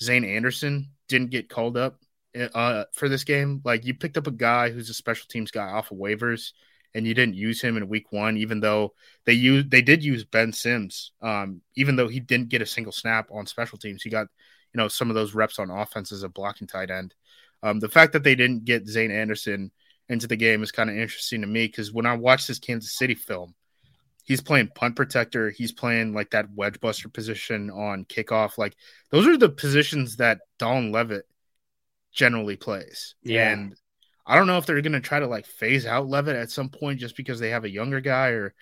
Zane 0.00 0.24
Anderson 0.24 0.90
didn't 1.08 1.30
get 1.30 1.48
called 1.48 1.76
up 1.76 2.00
uh, 2.36 2.84
for 2.92 3.08
this 3.08 3.24
game. 3.24 3.60
Like 3.64 3.84
you 3.84 3.94
picked 3.94 4.16
up 4.16 4.26
a 4.26 4.32
guy 4.32 4.70
who's 4.70 4.90
a 4.90 4.94
special 4.94 5.26
teams 5.28 5.50
guy 5.50 5.66
off 5.66 5.90
of 5.90 5.98
waivers, 5.98 6.52
and 6.94 7.06
you 7.06 7.14
didn't 7.14 7.34
use 7.34 7.60
him 7.60 7.76
in 7.76 7.88
week 7.88 8.12
one, 8.12 8.36
even 8.36 8.60
though 8.60 8.94
they 9.24 9.32
used 9.32 9.70
they 9.70 9.82
did 9.82 10.02
use 10.02 10.24
Ben 10.24 10.52
Sims. 10.52 11.12
Um, 11.22 11.60
even 11.76 11.96
though 11.96 12.08
he 12.08 12.20
didn't 12.20 12.48
get 12.48 12.62
a 12.62 12.66
single 12.66 12.92
snap 12.92 13.28
on 13.30 13.46
special 13.46 13.78
teams, 13.78 14.02
he 14.02 14.10
got 14.10 14.26
you 14.72 14.78
know 14.78 14.88
some 14.88 15.10
of 15.10 15.14
those 15.14 15.34
reps 15.34 15.58
on 15.58 15.70
offense 15.70 16.12
as 16.12 16.22
a 16.22 16.28
blocking 16.28 16.66
tight 16.66 16.90
end. 16.90 17.14
Um, 17.62 17.80
the 17.80 17.88
fact 17.88 18.12
that 18.12 18.22
they 18.22 18.34
didn't 18.34 18.64
get 18.64 18.86
Zane 18.86 19.10
Anderson 19.10 19.70
into 20.08 20.26
the 20.26 20.36
game 20.36 20.62
is 20.62 20.72
kind 20.72 20.88
of 20.88 20.96
interesting 20.96 21.42
to 21.42 21.46
me 21.46 21.66
because 21.66 21.92
when 21.92 22.06
I 22.06 22.14
watched 22.14 22.48
this 22.48 22.58
Kansas 22.58 22.96
City 22.96 23.14
film, 23.14 23.54
he's 24.24 24.40
playing 24.40 24.68
punt 24.74 24.96
protector, 24.96 25.50
he's 25.50 25.72
playing 25.72 26.14
like 26.14 26.30
that 26.30 26.50
wedge 26.54 26.80
buster 26.80 27.08
position 27.08 27.70
on 27.70 28.04
kickoff. 28.04 28.58
Like 28.58 28.76
those 29.10 29.26
are 29.26 29.36
the 29.36 29.48
positions 29.48 30.16
that 30.16 30.40
Dallin 30.58 30.92
Leavitt 30.92 31.26
generally 32.12 32.56
plays. 32.56 33.14
Yeah. 33.22 33.52
And 33.52 33.76
I 34.28 34.36
don't 34.36 34.46
know 34.46 34.58
if 34.58 34.66
they're 34.66 34.82
going 34.82 34.92
to 34.92 35.00
try 35.00 35.20
to 35.20 35.26
like 35.26 35.46
phase 35.46 35.86
out 35.86 36.06
Leavitt 36.06 36.36
at 36.36 36.50
some 36.50 36.68
point 36.68 37.00
just 37.00 37.16
because 37.16 37.40
they 37.40 37.50
have 37.50 37.64
a 37.64 37.70
younger 37.70 38.00
guy 38.00 38.28
or 38.28 38.54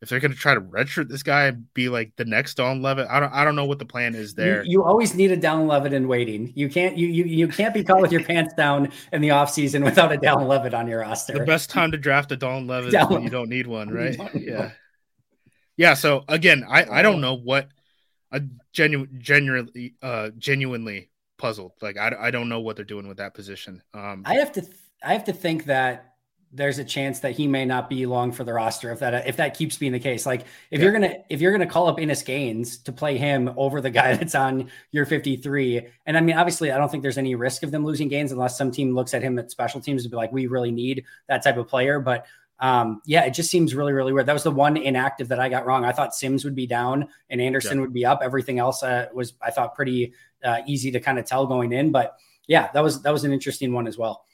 if 0.00 0.08
they're 0.08 0.18
going 0.18 0.32
to 0.32 0.36
try 0.36 0.52
to 0.52 0.60
redshirt 0.60 1.08
this 1.08 1.22
guy 1.22 1.44
and 1.44 1.72
be 1.74 1.88
like 1.88 2.12
the 2.16 2.24
next 2.24 2.58
Dallin 2.58 2.82
Leavitt. 2.82 3.06
I 3.08 3.20
don't 3.20 3.32
I 3.32 3.44
don't 3.44 3.54
know 3.54 3.66
what 3.66 3.78
the 3.78 3.86
plan 3.86 4.16
is 4.16 4.34
there. 4.34 4.64
You, 4.64 4.72
you 4.72 4.84
always 4.84 5.14
need 5.14 5.30
a 5.30 5.36
Dallin 5.36 5.68
Leavitt 5.68 5.92
in 5.92 6.08
waiting. 6.08 6.52
You 6.56 6.68
can't 6.68 6.98
you 6.98 7.06
you, 7.06 7.24
you 7.24 7.46
can't 7.46 7.72
be 7.72 7.84
caught 7.84 8.02
with 8.02 8.10
your 8.10 8.24
pants 8.24 8.52
down 8.54 8.90
in 9.12 9.22
the 9.22 9.28
offseason 9.28 9.84
without 9.84 10.12
a 10.12 10.18
Dallin 10.18 10.48
Leavitt 10.48 10.74
on 10.74 10.88
your 10.88 11.00
roster. 11.00 11.34
The 11.34 11.46
best 11.46 11.70
time 11.70 11.92
to 11.92 11.98
draft 11.98 12.32
a 12.32 12.36
Dallin 12.36 12.68
Leavitt 12.68 12.92
is 12.92 13.08
when 13.08 13.22
you 13.22 13.30
don't 13.30 13.48
need 13.48 13.68
one, 13.68 13.88
right? 13.90 14.18
Yeah. 14.34 14.72
Yeah, 15.76 15.94
so 15.94 16.24
again, 16.28 16.64
I 16.68 16.84
I 16.84 17.02
don't 17.02 17.20
know 17.20 17.34
what 17.34 17.68
a 18.32 18.42
genuine 18.72 19.20
genuinely 19.22 19.94
uh 20.02 20.30
genuinely 20.36 21.10
puzzled. 21.38 21.72
Like 21.80 21.96
I, 21.96 22.12
I 22.18 22.30
don't 22.30 22.48
know 22.48 22.60
what 22.60 22.76
they're 22.76 22.84
doing 22.84 23.06
with 23.06 23.18
that 23.18 23.34
position. 23.34 23.82
Um, 23.94 24.22
I 24.26 24.34
have 24.34 24.52
to 24.52 24.62
th- 24.62 24.72
I 25.04 25.12
have 25.12 25.24
to 25.24 25.32
think 25.32 25.64
that 25.66 26.12
there's 26.54 26.78
a 26.78 26.84
chance 26.84 27.20
that 27.20 27.32
he 27.32 27.48
may 27.48 27.64
not 27.64 27.88
be 27.88 28.04
long 28.04 28.30
for 28.30 28.44
the 28.44 28.52
roster 28.52 28.92
if 28.92 28.98
that 28.98 29.26
if 29.26 29.38
that 29.38 29.54
keeps 29.54 29.78
being 29.78 29.92
the 29.92 29.98
case. 29.98 30.26
Like 30.26 30.42
if 30.70 30.78
yeah. 30.78 30.80
you're 30.80 30.92
gonna 30.92 31.14
if 31.30 31.40
you're 31.40 31.52
gonna 31.52 31.66
call 31.66 31.88
up 31.88 31.98
Innis 31.98 32.22
Gaines 32.22 32.78
to 32.78 32.92
play 32.92 33.16
him 33.16 33.52
over 33.56 33.80
the 33.80 33.90
guy 33.90 34.14
that's 34.16 34.34
on 34.34 34.70
your 34.90 35.06
53, 35.06 35.88
and 36.04 36.16
I 36.16 36.20
mean 36.20 36.36
obviously 36.36 36.70
I 36.70 36.76
don't 36.76 36.90
think 36.90 37.02
there's 37.02 37.18
any 37.18 37.34
risk 37.34 37.62
of 37.62 37.70
them 37.70 37.84
losing 37.84 38.08
Gaines 38.08 38.32
unless 38.32 38.58
some 38.58 38.70
team 38.70 38.94
looks 38.94 39.14
at 39.14 39.22
him 39.22 39.38
at 39.38 39.50
special 39.50 39.80
teams 39.80 40.02
to 40.02 40.10
be 40.10 40.16
like 40.16 40.30
we 40.30 40.46
really 40.46 40.70
need 40.70 41.04
that 41.28 41.42
type 41.42 41.56
of 41.56 41.68
player. 41.68 42.00
But 42.00 42.26
um, 42.62 43.02
yeah, 43.06 43.24
it 43.24 43.34
just 43.34 43.50
seems 43.50 43.74
really, 43.74 43.92
really 43.92 44.12
weird. 44.12 44.26
That 44.26 44.34
was 44.34 44.44
the 44.44 44.52
one 44.52 44.76
inactive 44.76 45.28
that 45.28 45.40
I 45.40 45.48
got 45.48 45.66
wrong. 45.66 45.84
I 45.84 45.90
thought 45.90 46.14
Sims 46.14 46.44
would 46.44 46.54
be 46.54 46.66
down 46.66 47.08
and 47.28 47.40
Anderson 47.40 47.78
yeah. 47.78 47.80
would 47.80 47.92
be 47.92 48.06
up. 48.06 48.20
Everything 48.22 48.60
else 48.60 48.84
uh, 48.84 49.08
was, 49.12 49.32
I 49.42 49.50
thought, 49.50 49.74
pretty 49.74 50.12
uh, 50.44 50.58
easy 50.64 50.92
to 50.92 51.00
kind 51.00 51.18
of 51.18 51.24
tell 51.24 51.44
going 51.44 51.72
in. 51.72 51.90
But 51.90 52.16
yeah, 52.46 52.70
that 52.72 52.80
was 52.80 53.02
that 53.02 53.12
was 53.12 53.24
an 53.24 53.32
interesting 53.32 53.72
one 53.72 53.88
as 53.88 53.98
well. 53.98 54.24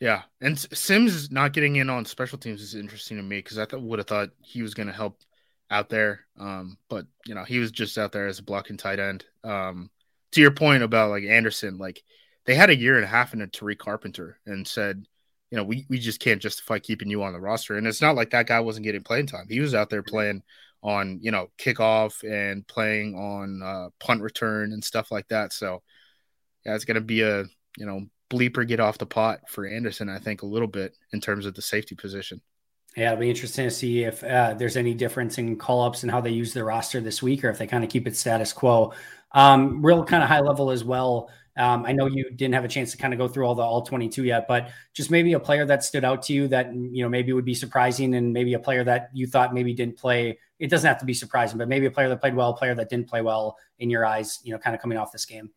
Yeah, 0.00 0.22
and 0.40 0.58
Sims 0.58 1.30
not 1.30 1.52
getting 1.52 1.76
in 1.76 1.90
on 1.90 2.06
special 2.06 2.38
teams 2.38 2.62
is 2.62 2.74
interesting 2.74 3.18
to 3.18 3.22
me 3.22 3.38
because 3.38 3.58
I 3.58 3.66
th- 3.66 3.82
would 3.82 3.98
have 3.98 4.08
thought 4.08 4.30
he 4.40 4.62
was 4.62 4.72
going 4.74 4.86
to 4.86 4.94
help 4.94 5.20
out 5.70 5.90
there. 5.90 6.20
Um, 6.38 6.78
but 6.88 7.06
you 7.26 7.34
know, 7.34 7.44
he 7.44 7.58
was 7.58 7.70
just 7.70 7.98
out 7.98 8.10
there 8.12 8.26
as 8.26 8.38
a 8.38 8.42
blocking 8.42 8.78
tight 8.78 8.98
end. 8.98 9.24
Um, 9.44 9.90
to 10.32 10.40
your 10.40 10.52
point 10.52 10.82
about 10.82 11.10
like 11.10 11.24
Anderson, 11.24 11.76
like 11.76 12.02
they 12.46 12.54
had 12.54 12.70
a 12.70 12.76
year 12.76 12.96
and 12.96 13.04
a 13.04 13.08
half 13.08 13.34
into 13.34 13.46
Tariq 13.46 13.78
Carpenter 13.78 14.38
and 14.46 14.66
said 14.66 15.04
you 15.50 15.56
know, 15.56 15.64
we, 15.64 15.84
we 15.88 15.98
just 15.98 16.20
can't 16.20 16.40
justify 16.40 16.78
keeping 16.78 17.10
you 17.10 17.22
on 17.22 17.32
the 17.32 17.40
roster. 17.40 17.76
And 17.76 17.86
it's 17.86 18.00
not 18.00 18.14
like 18.14 18.30
that 18.30 18.46
guy 18.46 18.60
wasn't 18.60 18.84
getting 18.84 19.02
playing 19.02 19.26
time. 19.26 19.46
He 19.48 19.60
was 19.60 19.74
out 19.74 19.90
there 19.90 20.02
playing 20.02 20.42
on, 20.82 21.18
you 21.22 21.32
know, 21.32 21.48
kickoff 21.58 22.22
and 22.22 22.66
playing 22.66 23.14
on 23.16 23.60
uh, 23.62 23.88
punt 23.98 24.22
return 24.22 24.72
and 24.72 24.82
stuff 24.82 25.10
like 25.10 25.26
that. 25.28 25.52
So, 25.52 25.82
yeah, 26.64 26.74
it's 26.76 26.84
going 26.84 26.94
to 26.94 27.00
be 27.00 27.22
a, 27.22 27.44
you 27.76 27.86
know, 27.86 28.06
bleeper 28.30 28.66
get 28.66 28.80
off 28.80 28.98
the 28.98 29.06
pot 29.06 29.40
for 29.48 29.66
Anderson, 29.66 30.08
I 30.08 30.18
think, 30.18 30.42
a 30.42 30.46
little 30.46 30.68
bit 30.68 30.96
in 31.12 31.20
terms 31.20 31.46
of 31.46 31.54
the 31.54 31.62
safety 31.62 31.94
position. 31.94 32.40
Yeah, 32.96 33.12
it'll 33.12 33.20
be 33.20 33.30
interesting 33.30 33.66
to 33.66 33.70
see 33.70 34.04
if 34.04 34.24
uh, 34.24 34.54
there's 34.54 34.76
any 34.76 34.94
difference 34.94 35.38
in 35.38 35.56
call 35.56 35.82
ups 35.82 36.02
and 36.02 36.10
how 36.10 36.20
they 36.20 36.30
use 36.30 36.52
the 36.52 36.64
roster 36.64 37.00
this 37.00 37.22
week 37.22 37.44
or 37.44 37.50
if 37.50 37.58
they 37.58 37.66
kind 37.66 37.84
of 37.84 37.90
keep 37.90 38.06
it 38.06 38.16
status 38.16 38.52
quo. 38.52 38.92
Um, 39.32 39.84
real 39.84 40.04
kind 40.04 40.22
of 40.22 40.28
high 40.28 40.40
level 40.40 40.70
as 40.70 40.82
well. 40.82 41.30
Um, 41.56 41.84
I 41.84 41.92
know 41.92 42.06
you 42.06 42.30
didn't 42.30 42.54
have 42.54 42.64
a 42.64 42.68
chance 42.68 42.90
to 42.92 42.96
kind 42.96 43.12
of 43.12 43.18
go 43.18 43.28
through 43.28 43.44
all 43.44 43.54
the 43.54 43.62
all 43.62 43.82
22 43.82 44.24
yet, 44.24 44.48
but 44.48 44.70
just 44.92 45.10
maybe 45.10 45.34
a 45.34 45.40
player 45.40 45.66
that 45.66 45.84
stood 45.84 46.04
out 46.04 46.22
to 46.24 46.32
you 46.32 46.48
that 46.48 46.72
you 46.74 47.02
know 47.02 47.08
maybe 47.08 47.32
would 47.32 47.44
be 47.44 47.54
surprising, 47.54 48.14
and 48.14 48.32
maybe 48.32 48.54
a 48.54 48.58
player 48.58 48.82
that 48.84 49.10
you 49.12 49.26
thought 49.26 49.52
maybe 49.52 49.74
didn't 49.74 49.98
play. 49.98 50.38
It 50.58 50.68
doesn't 50.68 50.86
have 50.86 50.98
to 50.98 51.04
be 51.04 51.14
surprising, 51.14 51.58
but 51.58 51.68
maybe 51.68 51.86
a 51.86 51.90
player 51.90 52.08
that 52.08 52.20
played 52.20 52.34
well, 52.34 52.50
a 52.50 52.56
player 52.56 52.74
that 52.74 52.88
didn't 52.88 53.08
play 53.08 53.20
well 53.20 53.56
in 53.78 53.90
your 53.90 54.06
eyes. 54.06 54.40
You 54.42 54.52
know, 54.52 54.58
kind 54.58 54.74
of 54.74 54.80
coming 54.80 54.96
off 54.96 55.12
this 55.12 55.26
game. 55.26 55.50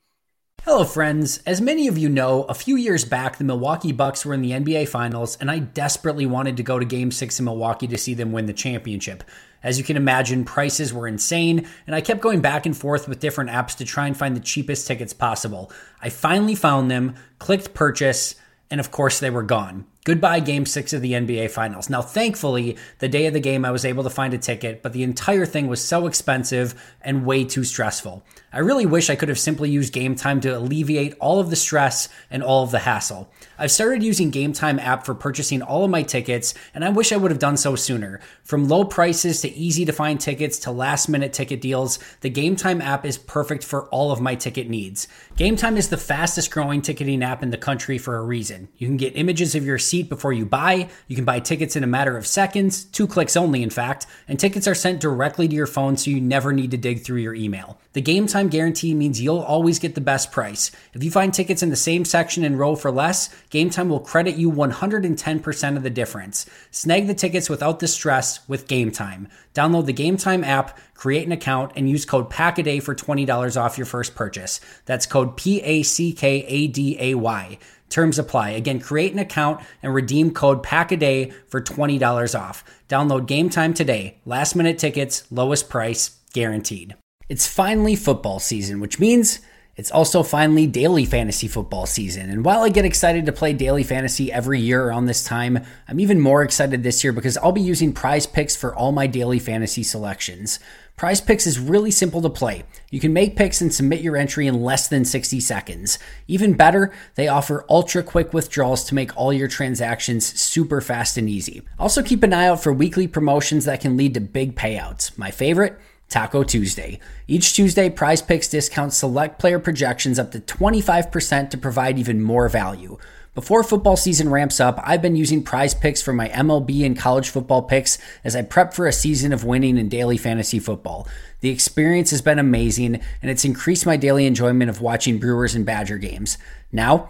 Hello, 0.66 0.86
friends. 0.86 1.42
As 1.46 1.60
many 1.60 1.90
of 1.90 1.98
you 1.98 2.08
know, 2.08 2.44
a 2.44 2.54
few 2.54 2.78
years 2.78 3.04
back, 3.04 3.38
the 3.38 3.44
Milwaukee 3.44 3.92
Bucks 3.92 4.26
were 4.26 4.34
in 4.34 4.42
the 4.42 4.52
NBA 4.52 4.88
Finals, 4.88 5.36
and 5.42 5.52
I 5.52 5.60
desperately 5.60 6.26
wanted 6.26 6.56
to 6.56 6.64
go 6.64 6.80
to 6.80 6.86
Game 6.86 7.12
6 7.12 7.38
in 7.38 7.44
Milwaukee 7.44 7.86
to 7.88 7.98
see 7.98 8.14
them 8.14 8.32
win 8.32 8.46
the 8.46 8.54
championship. 8.54 9.26
As 9.62 9.78
you 9.78 9.84
can 9.84 9.98
imagine, 9.98 10.46
prices 10.46 10.94
were 10.94 11.06
insane, 11.06 11.68
and 11.86 11.94
I 11.94 12.00
kept 12.00 12.22
going 12.22 12.40
back 12.40 12.66
and 12.66 12.78
forth 12.78 13.10
with 13.10 13.20
different 13.20 13.50
apps 13.50 13.76
to 13.76 13.84
try 13.84 14.08
and 14.08 14.16
find 14.16 14.38
the 14.38 14.40
cheapest 14.40 14.88
tickets 14.88 15.12
possible. 15.12 15.70
I 16.02 16.08
finally 16.08 16.56
found 16.56 16.90
them, 16.90 17.16
clicked 17.40 17.74
purchase, 17.74 18.36
and 18.72 18.80
of 18.80 18.90
course, 18.90 19.20
they 19.20 19.30
were 19.30 19.44
gone. 19.44 19.86
Goodbye, 20.06 20.42
game 20.42 20.66
six 20.66 20.92
of 20.92 21.02
the 21.02 21.14
NBA 21.14 21.50
Finals. 21.52 21.90
Now, 21.90 22.02
thankfully, 22.02 22.76
the 23.00 23.08
day 23.08 23.26
of 23.26 23.34
the 23.34 23.40
game, 23.40 23.64
I 23.64 23.72
was 23.72 23.86
able 23.86 24.04
to 24.04 24.10
find 24.10 24.34
a 24.34 24.38
ticket, 24.38 24.84
but 24.84 24.92
the 24.92 25.02
entire 25.02 25.46
thing 25.46 25.68
was 25.68 25.82
so 25.82 26.08
expensive 26.08 26.76
and 27.00 27.26
way 27.26 27.46
too 27.46 27.64
stressful. 27.64 28.22
I 28.52 28.60
really 28.60 28.86
wish 28.86 29.10
I 29.10 29.16
could 29.16 29.30
have 29.30 29.40
simply 29.40 29.70
used 29.70 29.94
Game 29.94 30.16
Time 30.16 30.42
to 30.42 30.58
alleviate 30.58 31.16
all 31.22 31.40
of 31.40 31.50
the 31.50 31.56
stress 31.56 32.10
and 32.30 32.44
all 32.44 32.64
of 32.64 32.72
the 32.72 32.80
hassle. 32.80 33.32
I've 33.58 33.72
started 33.72 34.04
using 34.04 34.30
Game 34.30 34.52
Time 34.52 34.78
app 34.78 35.06
for 35.06 35.16
purchasing 35.16 35.62
all 35.62 35.86
of 35.86 35.90
my 35.90 36.04
tickets, 36.04 36.54
and 36.74 36.84
I 36.84 36.90
wish 36.90 37.14
I 37.14 37.18
would 37.18 37.32
have 37.32 37.40
done 37.40 37.56
so 37.56 37.78
sooner. 37.78 38.20
From 38.44 38.68
low 38.68 38.84
prices 38.84 39.40
to 39.42 39.50
easy 39.50 39.86
to 39.86 39.94
find 39.94 40.20
tickets 40.20 40.60
to 40.60 40.72
last 40.72 41.08
minute 41.08 41.32
ticket 41.32 41.62
deals, 41.62 41.98
the 42.20 42.30
Game 42.30 42.58
Time 42.58 42.82
app 42.82 43.06
is 43.06 43.18
perfect 43.18 43.64
for 43.64 43.88
all 43.88 44.12
of 44.12 44.20
my 44.20 44.36
ticket 44.36 44.70
needs. 44.70 45.08
Game 45.38 45.56
Time 45.56 45.78
is 45.78 45.88
the 45.88 45.98
fastest 45.98 46.52
growing 46.52 46.82
ticketing 46.82 47.24
app 47.24 47.42
in 47.42 47.52
the 47.52 47.58
country 47.58 47.98
for 47.98 48.18
a 48.18 48.24
reason. 48.24 48.68
You 48.78 48.88
can 48.88 48.98
get 48.98 49.16
images 49.16 49.56
of 49.56 49.66
your 49.66 49.80
before 50.02 50.34
you 50.34 50.46
buy. 50.46 50.90
You 51.08 51.16
can 51.16 51.26
buy 51.26 51.40
tickets 51.40 51.76
in 51.76 51.84
a 51.84 51.88
matter 51.88 52.18
of 52.18 52.26
seconds, 52.26 52.86
two 52.86 53.06
clicks 53.06 53.38
only, 53.38 53.62
in 53.62 53.70
fact, 53.70 54.08
and 54.28 54.40
tickets 54.40 54.68
are 54.68 54.74
sent 54.74 55.00
directly 55.00 55.48
to 55.48 55.56
your 55.56 55.68
phone 55.68 55.98
so 55.98 56.10
you 56.10 56.20
never 56.20 56.52
need 56.52 56.72
to 56.72 56.78
dig 56.78 57.04
through 57.04 57.20
your 57.20 57.36
email. 57.36 57.78
The 57.94 58.02
game 58.02 58.26
time 58.26 58.48
guarantee 58.48 58.96
means 58.96 59.22
you'll 59.22 59.38
always 59.38 59.78
get 59.78 59.94
the 59.94 60.02
best 60.02 60.32
price. 60.32 60.72
If 60.94 61.04
you 61.04 61.12
find 61.12 61.32
tickets 61.32 61.62
in 61.62 61.70
the 61.70 61.76
same 61.76 62.06
section 62.06 62.44
and 62.44 62.58
row 62.58 62.76
for 62.76 62.90
less, 62.90 63.30
Game 63.52 63.70
Time 63.70 63.90
will 63.90 64.00
credit 64.00 64.36
you 64.36 64.52
110% 64.52 65.78
of 65.78 65.84
the 65.84 65.90
difference. 65.90 66.48
Snag 66.72 67.06
the 67.06 67.14
tickets 67.14 67.50
without 67.50 67.80
the 67.80 67.88
stress 67.88 68.48
with 68.48 68.68
Game 68.68 68.92
Time. 68.92 69.28
Download 69.54 69.86
the 69.86 69.94
Game 69.94 70.18
Time 70.18 70.44
app, 70.44 70.80
create 70.96 71.26
an 71.26 71.32
account, 71.32 71.74
and 71.76 71.90
use 71.90 72.06
code 72.06 72.30
PACKADAY 72.30 72.82
for 72.82 72.96
$20 72.96 73.62
off 73.62 73.78
your 73.78 73.86
first 73.86 74.16
purchase. 74.16 74.60
That's 74.86 75.06
code 75.06 75.38
P 75.38 75.62
A 75.62 75.84
C 75.84 76.14
K 76.14 76.44
A 76.48 76.68
D 76.68 76.98
A 77.00 77.16
Y. 77.16 77.60
Terms 77.94 78.18
apply. 78.18 78.50
Again, 78.50 78.80
create 78.80 79.14
an 79.14 79.20
account 79.20 79.62
and 79.84 79.94
redeem 79.94 80.32
code 80.32 80.64
PACKADAY 80.64 81.32
for 81.48 81.62
$20 81.62 82.40
off. 82.40 82.64
Download 82.90 83.28
Game 83.28 83.52
Time 83.52 83.72
today. 83.72 84.18
Last 84.26 84.56
minute 84.56 84.80
tickets, 84.80 85.32
lowest 85.32 85.70
price, 85.70 86.18
guaranteed. 86.34 86.96
It's 87.30 87.46
finally 87.46 87.96
football 87.96 88.40
season, 88.40 88.80
which 88.80 89.00
means 89.00 89.42
it's 89.76 89.92
also 89.92 90.24
finally 90.24 90.66
daily 90.66 91.06
fantasy 91.06 91.48
football 91.48 91.86
season. 91.86 92.32
And 92.32 92.44
while 92.44 92.64
I 92.64 92.70
get 92.70 92.84
excited 92.84 93.28
to 93.28 93.32
play 93.32 93.54
daily 93.54 93.84
fantasy 93.84 94.32
every 94.32 94.60
year 94.60 94.84
around 94.84 95.06
this 95.06 95.24
time, 95.24 95.64
I'm 95.88 96.00
even 96.00 96.20
more 96.20 96.42
excited 96.42 96.82
this 96.82 97.04
year 97.04 97.14
because 97.14 97.38
I'll 97.38 97.52
be 97.52 97.62
using 97.62 97.94
prize 97.94 98.26
picks 98.26 98.56
for 98.56 98.76
all 98.76 98.92
my 98.92 99.06
daily 99.06 99.38
fantasy 99.38 99.84
selections. 99.84 100.60
Prize 100.96 101.20
Picks 101.22 101.48
is 101.48 101.60
really 101.60 101.92
simple 101.92 102.22
to 102.22 102.30
play. 102.30 102.64
You 102.92 103.00
can 103.00 103.14
make 103.14 103.36
picks 103.36 103.62
and 103.62 103.74
submit 103.74 104.02
your 104.02 104.16
entry 104.16 104.46
in 104.46 104.62
less 104.62 104.88
than 104.88 105.06
60 105.06 105.40
seconds. 105.40 105.98
Even 106.28 106.54
better, 106.54 106.94
they 107.16 107.28
offer 107.28 107.66
ultra 107.68 108.04
quick 108.04 108.32
withdrawals 108.32 108.84
to 108.86 108.96
make 108.96 109.16
all 109.18 109.34
your 109.34 109.48
transactions 109.48 110.40
super 110.40 110.82
fast 110.82 111.18
and 111.18 111.28
easy. 111.28 111.64
Also, 111.80 112.04
keep 112.04 112.22
an 112.22 112.32
eye 112.32 112.48
out 112.48 112.62
for 112.62 112.72
weekly 112.72 113.08
promotions 113.08 113.66
that 113.66 113.82
can 113.82 113.98
lead 113.98 114.14
to 114.14 114.22
big 114.22 114.56
payouts. 114.56 115.18
My 115.18 115.32
favorite? 115.32 115.80
Taco 116.10 116.44
Tuesday. 116.44 117.00
Each 117.28 117.54
Tuesday, 117.54 117.90
Prize 117.90 118.22
Picks 118.22 118.48
discounts 118.48 118.96
select 118.96 119.40
player 119.40 119.58
projections 119.58 120.20
up 120.20 120.32
to 120.32 120.40
25% 120.40 121.50
to 121.50 121.58
provide 121.58 121.98
even 121.98 122.22
more 122.22 122.48
value. 122.48 123.00
Before 123.36 123.64
football 123.64 123.98
season 123.98 124.30
ramps 124.30 124.60
up, 124.60 124.80
I've 124.84 125.02
been 125.02 125.16
using 125.16 125.42
prize 125.42 125.74
picks 125.74 126.04
for 126.04 126.14
my 126.14 126.30
MLB 126.30 126.86
and 126.86 126.96
college 126.96 127.30
football 127.30 127.64
picks 127.64 127.98
as 128.24 128.36
I 128.36 128.44
prep 128.44 128.76
for 128.76 128.86
a 128.86 128.94
season 128.94 129.34
of 129.34 129.44
winning 129.44 129.76
in 129.80 129.90
daily 129.90 130.18
fantasy 130.18 130.60
football. 130.60 131.08
The 131.40 131.50
experience 131.50 132.12
has 132.12 132.22
been 132.22 132.38
amazing, 132.38 133.02
and 133.24 133.32
it's 133.32 133.44
increased 133.44 133.88
my 133.88 133.98
daily 133.98 134.28
enjoyment 134.28 134.70
of 134.70 134.82
watching 134.82 135.18
Brewers 135.18 135.56
and 135.56 135.66
Badger 135.66 135.98
games. 135.98 136.38
Now, 136.72 137.10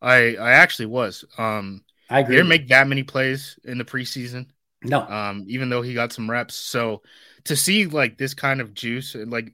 I 0.00 0.36
I 0.36 0.52
actually 0.52 0.86
was. 0.86 1.24
Um, 1.38 1.84
I 2.08 2.20
agree. 2.20 2.36
Didn't 2.36 2.48
make 2.48 2.68
that 2.68 2.88
many 2.88 3.02
plays 3.02 3.58
in 3.64 3.78
the 3.78 3.84
preseason. 3.84 4.46
No. 4.82 5.02
Um, 5.02 5.44
even 5.48 5.68
though 5.68 5.82
he 5.82 5.94
got 5.94 6.12
some 6.12 6.30
reps. 6.30 6.54
So 6.54 7.02
to 7.44 7.56
see 7.56 7.86
like 7.86 8.18
this 8.18 8.34
kind 8.34 8.60
of 8.60 8.74
juice 8.74 9.14
and 9.14 9.30
like 9.30 9.52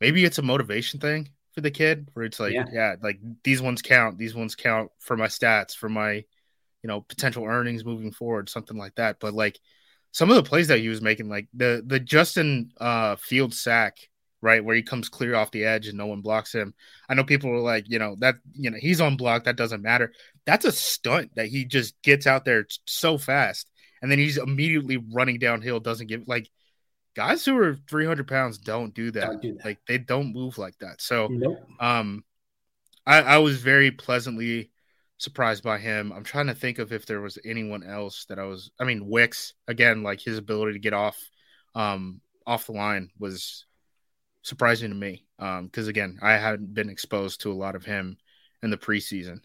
maybe 0.00 0.24
it's 0.24 0.38
a 0.38 0.42
motivation 0.42 1.00
thing 1.00 1.30
for 1.52 1.60
the 1.60 1.70
kid 1.70 2.08
where 2.12 2.24
it's 2.24 2.40
like, 2.40 2.52
yeah, 2.52 2.66
yeah 2.72 2.94
like 3.02 3.18
these 3.42 3.62
ones 3.62 3.82
count, 3.82 4.18
these 4.18 4.34
ones 4.34 4.54
count 4.54 4.90
for 4.98 5.16
my 5.16 5.26
stats, 5.26 5.74
for 5.74 5.88
my, 5.88 6.14
you 6.14 6.88
know, 6.88 7.00
potential 7.00 7.44
earnings 7.44 7.84
moving 7.84 8.12
forward, 8.12 8.48
something 8.48 8.76
like 8.76 8.94
that. 8.96 9.18
But 9.20 9.34
like 9.34 9.58
some 10.12 10.30
of 10.30 10.36
the 10.36 10.42
plays 10.42 10.68
that 10.68 10.80
he 10.80 10.88
was 10.88 11.00
making, 11.00 11.28
like 11.28 11.48
the 11.54 11.82
the 11.86 12.00
Justin 12.00 12.72
uh 12.78 13.16
Fields 13.16 13.60
sack 13.60 13.96
right? 14.44 14.62
Where 14.62 14.76
he 14.76 14.82
comes 14.82 15.08
clear 15.08 15.34
off 15.34 15.50
the 15.50 15.64
edge 15.64 15.88
and 15.88 15.96
no 15.96 16.06
one 16.06 16.20
blocks 16.20 16.54
him. 16.54 16.74
I 17.08 17.14
know 17.14 17.24
people 17.24 17.50
are 17.50 17.60
like, 17.60 17.86
you 17.88 17.98
know, 17.98 18.14
that, 18.18 18.36
you 18.52 18.70
know, 18.70 18.76
he's 18.78 19.00
on 19.00 19.16
block. 19.16 19.44
That 19.44 19.56
doesn't 19.56 19.80
matter. 19.82 20.12
That's 20.44 20.66
a 20.66 20.72
stunt 20.72 21.30
that 21.36 21.46
he 21.46 21.64
just 21.64 22.00
gets 22.02 22.26
out 22.26 22.44
there 22.44 22.66
so 22.84 23.16
fast. 23.16 23.70
And 24.02 24.10
then 24.10 24.18
he's 24.18 24.36
immediately 24.36 24.98
running 24.98 25.38
downhill, 25.38 25.80
doesn't 25.80 26.08
give 26.08 26.28
like 26.28 26.50
guys 27.16 27.42
who 27.42 27.56
are 27.56 27.78
300 27.88 28.28
pounds 28.28 28.58
don't 28.58 28.94
do 28.94 29.10
that. 29.12 29.26
Don't 29.26 29.42
do 29.42 29.54
that. 29.54 29.64
Like 29.64 29.78
they 29.88 29.96
don't 29.96 30.34
move 30.34 30.58
like 30.58 30.78
that. 30.80 31.00
So, 31.00 31.28
nope. 31.30 31.58
um, 31.80 32.22
I, 33.06 33.22
I 33.22 33.38
was 33.38 33.62
very 33.62 33.92
pleasantly 33.92 34.70
surprised 35.16 35.64
by 35.64 35.78
him. 35.78 36.12
I'm 36.12 36.24
trying 36.24 36.48
to 36.48 36.54
think 36.54 36.78
of 36.78 36.92
if 36.92 37.06
there 37.06 37.22
was 37.22 37.38
anyone 37.46 37.82
else 37.82 38.26
that 38.28 38.38
I 38.38 38.44
was, 38.44 38.70
I 38.78 38.84
mean, 38.84 39.08
Wicks 39.08 39.54
again, 39.68 40.02
like 40.02 40.20
his 40.20 40.36
ability 40.36 40.74
to 40.74 40.78
get 40.80 40.92
off, 40.92 41.18
um, 41.74 42.20
off 42.46 42.66
the 42.66 42.72
line 42.72 43.08
was 43.18 43.64
surprising 44.44 44.90
to 44.90 44.94
me 44.94 45.24
because 45.38 45.86
um, 45.86 45.88
again, 45.88 46.18
I 46.22 46.34
hadn't 46.34 46.72
been 46.72 46.88
exposed 46.88 47.40
to 47.40 47.52
a 47.52 47.54
lot 47.54 47.74
of 47.74 47.84
him 47.84 48.16
in 48.62 48.70
the 48.70 48.76
preseason. 48.76 49.40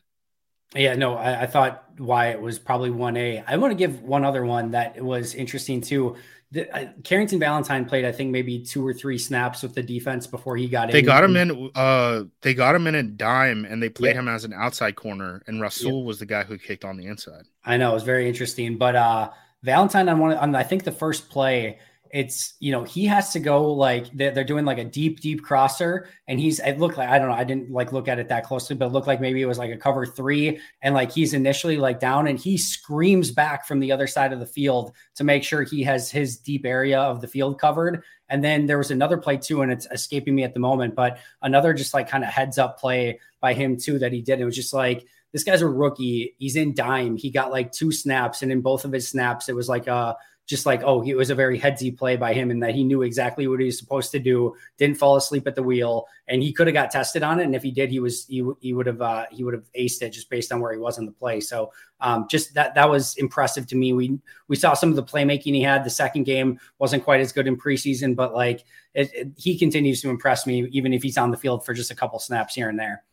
Yeah, 0.76 0.94
no, 0.96 1.16
I, 1.16 1.42
I 1.42 1.46
thought 1.48 1.84
Wyatt 1.98 2.40
was 2.40 2.60
probably 2.60 2.92
one 2.92 3.18
A. 3.18 3.44
I 3.48 3.58
want 3.58 3.72
to 3.72 3.76
give 3.76 4.04
one 4.04 4.24
other 4.24 4.46
one 4.46 4.72
that 4.72 5.04
was 5.04 5.34
interesting 5.34 5.82
too. 5.82 6.16
The, 6.52 6.70
uh, 6.76 6.92
Carrington 7.04 7.40
Valentine 7.40 7.86
played, 7.86 8.06
I 8.06 8.12
think, 8.12 8.32
maybe 8.32 8.64
two 8.64 8.86
or 8.86 8.94
three 8.94 9.18
snaps 9.18 9.64
with 9.64 9.74
the 9.74 9.84
defense 9.84 10.28
before 10.28 10.58
he 10.58 10.68
got 10.68 10.90
in. 10.90 10.94
They 10.94 11.02
got 11.02 11.24
him 11.24 11.36
in. 11.36 11.72
Uh, 11.74 12.24
they 12.42 12.54
got 12.54 12.76
him 12.76 12.88
in 12.88 12.96
a 12.96 13.04
dime, 13.04 13.66
and 13.66 13.82
they 13.82 13.90
played 13.90 14.14
yeah. 14.14 14.20
him 14.20 14.28
as 14.28 14.46
an 14.46 14.54
outside 14.54 14.96
corner. 14.96 15.42
And 15.48 15.62
Rasul 15.62 16.00
yeah. 16.00 16.06
was 16.06 16.20
the 16.20 16.26
guy 16.26 16.44
who 16.44 16.58
kicked 16.58 16.86
on 16.86 16.98
the 16.98 17.06
inside. 17.06 17.44
I 17.66 17.78
know 17.78 17.92
it 17.92 17.94
was 17.96 18.04
very 18.04 18.28
interesting, 18.28 18.78
but 18.78 18.96
uh, 18.96 19.30
Valentine 19.64 20.10
on 20.10 20.20
one 20.20 20.38
on 20.38 20.56
I 20.56 20.64
think 20.64 20.84
the 20.84 20.92
first 20.92 21.30
play 21.30 21.80
it's 22.12 22.54
you 22.60 22.72
know 22.72 22.84
he 22.84 23.06
has 23.06 23.32
to 23.32 23.40
go 23.40 23.72
like 23.72 24.12
they're, 24.14 24.32
they're, 24.32 24.44
doing 24.44 24.66
like 24.66 24.78
a 24.78 24.84
deep 24.84 25.20
deep 25.20 25.44
crosser 25.44 26.08
and 26.28 26.40
he's 26.40 26.60
it 26.60 26.80
looked 26.80 26.98
like 26.98 27.10
i 27.10 27.20
don't 27.20 27.28
know 27.28 27.34
i 27.34 27.44
didn't 27.44 27.70
like 27.72 27.94
look 27.94 28.08
at 28.08 28.18
it 28.18 28.30
that 28.30 28.44
closely 28.44 28.76
but 28.76 28.88
it 28.88 28.92
looked 28.92 29.08
like 29.08 29.22
maybe 29.22 29.42
it 29.42 29.46
was 29.46 29.60
like 29.60 29.72
a 29.72 29.78
cover 29.78 30.06
three 30.06 30.60
and 30.82 30.96
like 30.96 31.12
he's 31.12 31.34
initially 31.34 31.78
like 31.78 32.00
down 32.00 32.28
and 32.28 32.40
he 32.40 32.58
screams 32.58 33.32
back 33.32 33.68
from 33.68 33.80
the 33.80 33.92
other 33.92 34.08
side 34.08 34.34
of 34.34 34.40
the 34.40 34.46
field 34.46 34.92
to 35.16 35.24
make 35.24 35.44
sure 35.44 35.64
he 35.64 35.84
has 35.84 36.10
his 36.10 36.38
deep 36.38 36.66
area 36.66 37.00
of 37.00 37.22
the 37.22 37.28
field 37.28 37.60
covered 37.60 38.04
and 38.30 38.44
then 38.44 38.66
there 38.66 38.78
was 38.78 38.92
another 38.92 39.18
play 39.18 39.38
too 39.38 39.62
and 39.62 39.72
it's 39.72 39.88
escaping 39.92 40.36
me 40.36 40.44
at 40.44 40.54
the 40.54 40.60
moment 40.60 40.96
but 40.96 41.20
another 41.42 41.74
just 41.74 41.94
like 41.94 42.10
kind 42.10 42.24
of 42.24 42.30
heads 42.30 42.58
up 42.58 42.80
play 42.80 43.20
by 43.42 43.54
him 43.54 43.78
too 43.78 44.00
that 44.00 44.14
he 44.14 44.22
did. 44.22 44.40
It 44.40 44.46
was 44.46 44.56
just 44.56 44.74
like 44.74 45.06
this 45.32 45.44
guy's 45.44 45.62
a 45.62 45.68
rookie. 45.68 46.36
He's 46.38 46.56
in 46.56 46.74
dime. 46.74 47.16
He 47.16 47.30
got 47.30 47.52
like 47.52 47.72
two 47.72 47.92
snaps 47.92 48.42
and 48.42 48.52
in 48.52 48.62
both 48.62 48.86
of 48.86 48.92
his 48.92 49.08
snaps 49.08 49.50
it 49.50 49.56
was 49.56 49.70
like 49.70 49.88
a 49.88 50.16
just 50.50 50.66
like, 50.66 50.82
oh, 50.84 51.04
it 51.04 51.16
was 51.16 51.30
a 51.30 51.36
very 51.36 51.60
headsy 51.60 51.96
play 51.96 52.16
by 52.16 52.34
him 52.34 52.50
and 52.50 52.64
that 52.64 52.74
he 52.74 52.84
knew 52.84 53.04
exactly 53.04 53.48
what 53.48 53.60
he 53.60 53.68
was 53.68 53.78
supposed 53.78 54.10
to 54.10 54.18
do, 54.18 54.56
didn't 54.80 54.98
fall 54.98 55.16
asleep 55.16 55.46
at 55.46 55.54
the 55.54 55.62
wheel, 55.62 56.08
and 56.28 56.42
he 56.42 56.52
could 56.52 56.66
have 56.66 56.74
got 56.74 56.90
tested 56.90 57.22
on 57.22 57.40
it. 57.40 57.44
And 57.44 57.54
if 57.56 57.62
he 57.62 57.70
did, 57.70 57.92
he 57.92 58.00
was 58.00 58.26
he, 58.26 58.44
he 58.60 58.74
would 58.74 58.88
have 58.88 59.00
uh, 59.00 59.28
he 59.30 59.44
would 59.44 59.54
have 59.54 59.72
aced 59.78 60.02
it 60.02 60.10
just 60.10 60.28
based 60.28 60.52
on 60.52 60.60
where 60.60 60.74
he 60.74 60.80
was 60.80 60.98
in 60.98 61.06
the 61.06 61.12
play. 61.12 61.40
So 61.40 61.72
um, 62.02 62.26
just 62.28 62.56
that 62.56 62.74
that 62.74 62.90
was 62.90 63.16
impressive 63.18 63.68
to 63.68 63.76
me. 63.76 63.94
We 63.94 64.18
we 64.48 64.56
saw 64.56 64.74
some 64.74 64.90
of 64.90 64.96
the 64.96 65.04
playmaking 65.04 65.54
he 65.54 65.62
had. 65.62 65.84
The 65.84 65.92
second 65.92 66.24
game 66.24 66.60
wasn't 66.80 67.04
quite 67.04 67.22
as 67.22 67.32
good 67.32 67.46
in 67.46 67.56
preseason, 67.56 68.16
but 68.16 68.34
like 68.34 68.66
it, 68.96 69.14
it, 69.14 69.28
he 69.38 69.56
continues 69.56 70.02
to 70.02 70.10
impress 70.10 70.48
me, 70.48 70.68
even 70.72 70.94
if 70.94 71.04
he's 71.04 71.20
on 71.20 71.30
the 71.30 71.38
field 71.38 71.64
for 71.64 71.76
just 71.76 71.92
a 71.92 71.96
couple 71.96 72.18
snaps 72.18 72.56
here 72.56 72.70
and 72.70 72.80
there. 72.80 73.04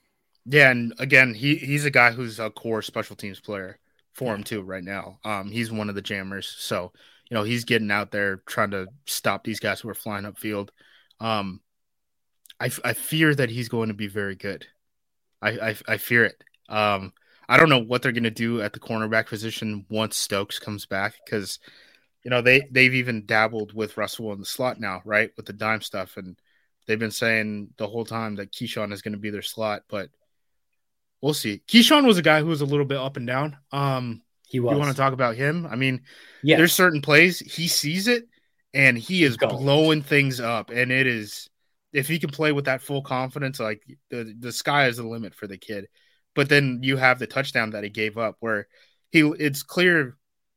Yeah, 0.46 0.70
and 0.70 0.94
again, 0.98 1.34
he 1.34 1.56
he's 1.56 1.84
a 1.84 1.90
guy 1.90 2.12
who's 2.12 2.40
a 2.40 2.48
core 2.48 2.80
special 2.80 3.14
teams 3.14 3.40
player 3.40 3.78
for 4.14 4.34
him 4.34 4.42
too 4.42 4.62
right 4.62 4.84
now. 4.84 5.18
Um, 5.22 5.50
he's 5.50 5.70
one 5.70 5.90
of 5.90 5.94
the 5.94 6.00
jammers, 6.00 6.48
so 6.58 6.92
you 7.30 7.34
know, 7.34 7.42
he's 7.42 7.64
getting 7.64 7.90
out 7.90 8.10
there 8.10 8.36
trying 8.46 8.70
to 8.70 8.86
stop 9.06 9.44
these 9.44 9.60
guys 9.60 9.80
who 9.80 9.88
are 9.88 9.94
flying 9.94 10.24
upfield. 10.24 10.68
Um, 11.20 11.60
I, 12.60 12.70
I 12.84 12.92
fear 12.92 13.34
that 13.34 13.50
he's 13.50 13.68
going 13.68 13.88
to 13.88 13.94
be 13.94 14.06
very 14.06 14.36
good. 14.36 14.66
I, 15.42 15.50
I, 15.50 15.76
I 15.88 15.96
fear 15.98 16.24
it. 16.24 16.42
Um, 16.68 17.12
I 17.48 17.56
don't 17.56 17.68
know 17.68 17.78
what 17.78 18.02
they're 18.02 18.12
going 18.12 18.24
to 18.24 18.30
do 18.30 18.60
at 18.62 18.72
the 18.72 18.80
cornerback 18.80 19.26
position 19.26 19.86
once 19.88 20.16
Stokes 20.16 20.58
comes 20.58 20.86
back 20.86 21.14
because, 21.24 21.58
you 22.24 22.30
know, 22.30 22.42
they 22.42 22.66
they've 22.70 22.94
even 22.94 23.26
dabbled 23.26 23.72
with 23.72 23.96
Rasul 23.96 24.32
in 24.32 24.40
the 24.40 24.46
slot 24.46 24.80
now, 24.80 25.00
right, 25.04 25.30
with 25.36 25.46
the 25.46 25.52
dime 25.52 25.80
stuff, 25.80 26.16
and 26.16 26.36
they've 26.86 26.98
been 26.98 27.10
saying 27.12 27.68
the 27.76 27.86
whole 27.86 28.04
time 28.04 28.36
that 28.36 28.52
Keisean 28.52 28.92
is 28.92 29.02
going 29.02 29.12
to 29.12 29.18
be 29.18 29.30
their 29.30 29.42
slot, 29.42 29.82
but 29.88 30.10
we'll 31.20 31.34
see. 31.34 31.62
Keisean 31.68 32.04
was 32.04 32.18
a 32.18 32.22
guy 32.22 32.40
who 32.40 32.46
was 32.46 32.62
a 32.62 32.66
little 32.66 32.84
bit 32.84 32.98
up 32.98 33.16
and 33.16 33.26
down. 33.26 33.56
Um, 33.70 34.22
he 34.46 34.60
was. 34.60 34.72
You 34.72 34.78
want 34.78 34.90
to 34.90 34.96
talk 34.96 35.12
about 35.12 35.34
him? 35.34 35.66
I 35.66 35.76
mean, 35.76 36.02
yeah. 36.42 36.56
there's 36.56 36.72
certain 36.72 37.02
plays 37.02 37.40
he 37.40 37.68
sees 37.68 38.06
it 38.08 38.24
and 38.72 38.96
he 38.96 39.24
is 39.24 39.36
blowing 39.36 40.02
things 40.02 40.38
up, 40.38 40.70
and 40.70 40.92
it 40.92 41.06
is 41.06 41.48
if 41.92 42.06
he 42.06 42.18
can 42.18 42.30
play 42.30 42.52
with 42.52 42.66
that 42.66 42.82
full 42.82 43.02
confidence, 43.02 43.58
like 43.58 43.82
the 44.10 44.34
the 44.38 44.52
sky 44.52 44.86
is 44.86 44.98
the 44.98 45.06
limit 45.06 45.34
for 45.34 45.46
the 45.46 45.58
kid. 45.58 45.88
But 46.34 46.48
then 46.48 46.80
you 46.82 46.96
have 46.98 47.18
the 47.18 47.26
touchdown 47.26 47.70
that 47.70 47.84
he 47.84 47.90
gave 47.90 48.18
up, 48.18 48.36
where 48.40 48.68
he 49.10 49.20
it's 49.20 49.62
clear. 49.62 50.16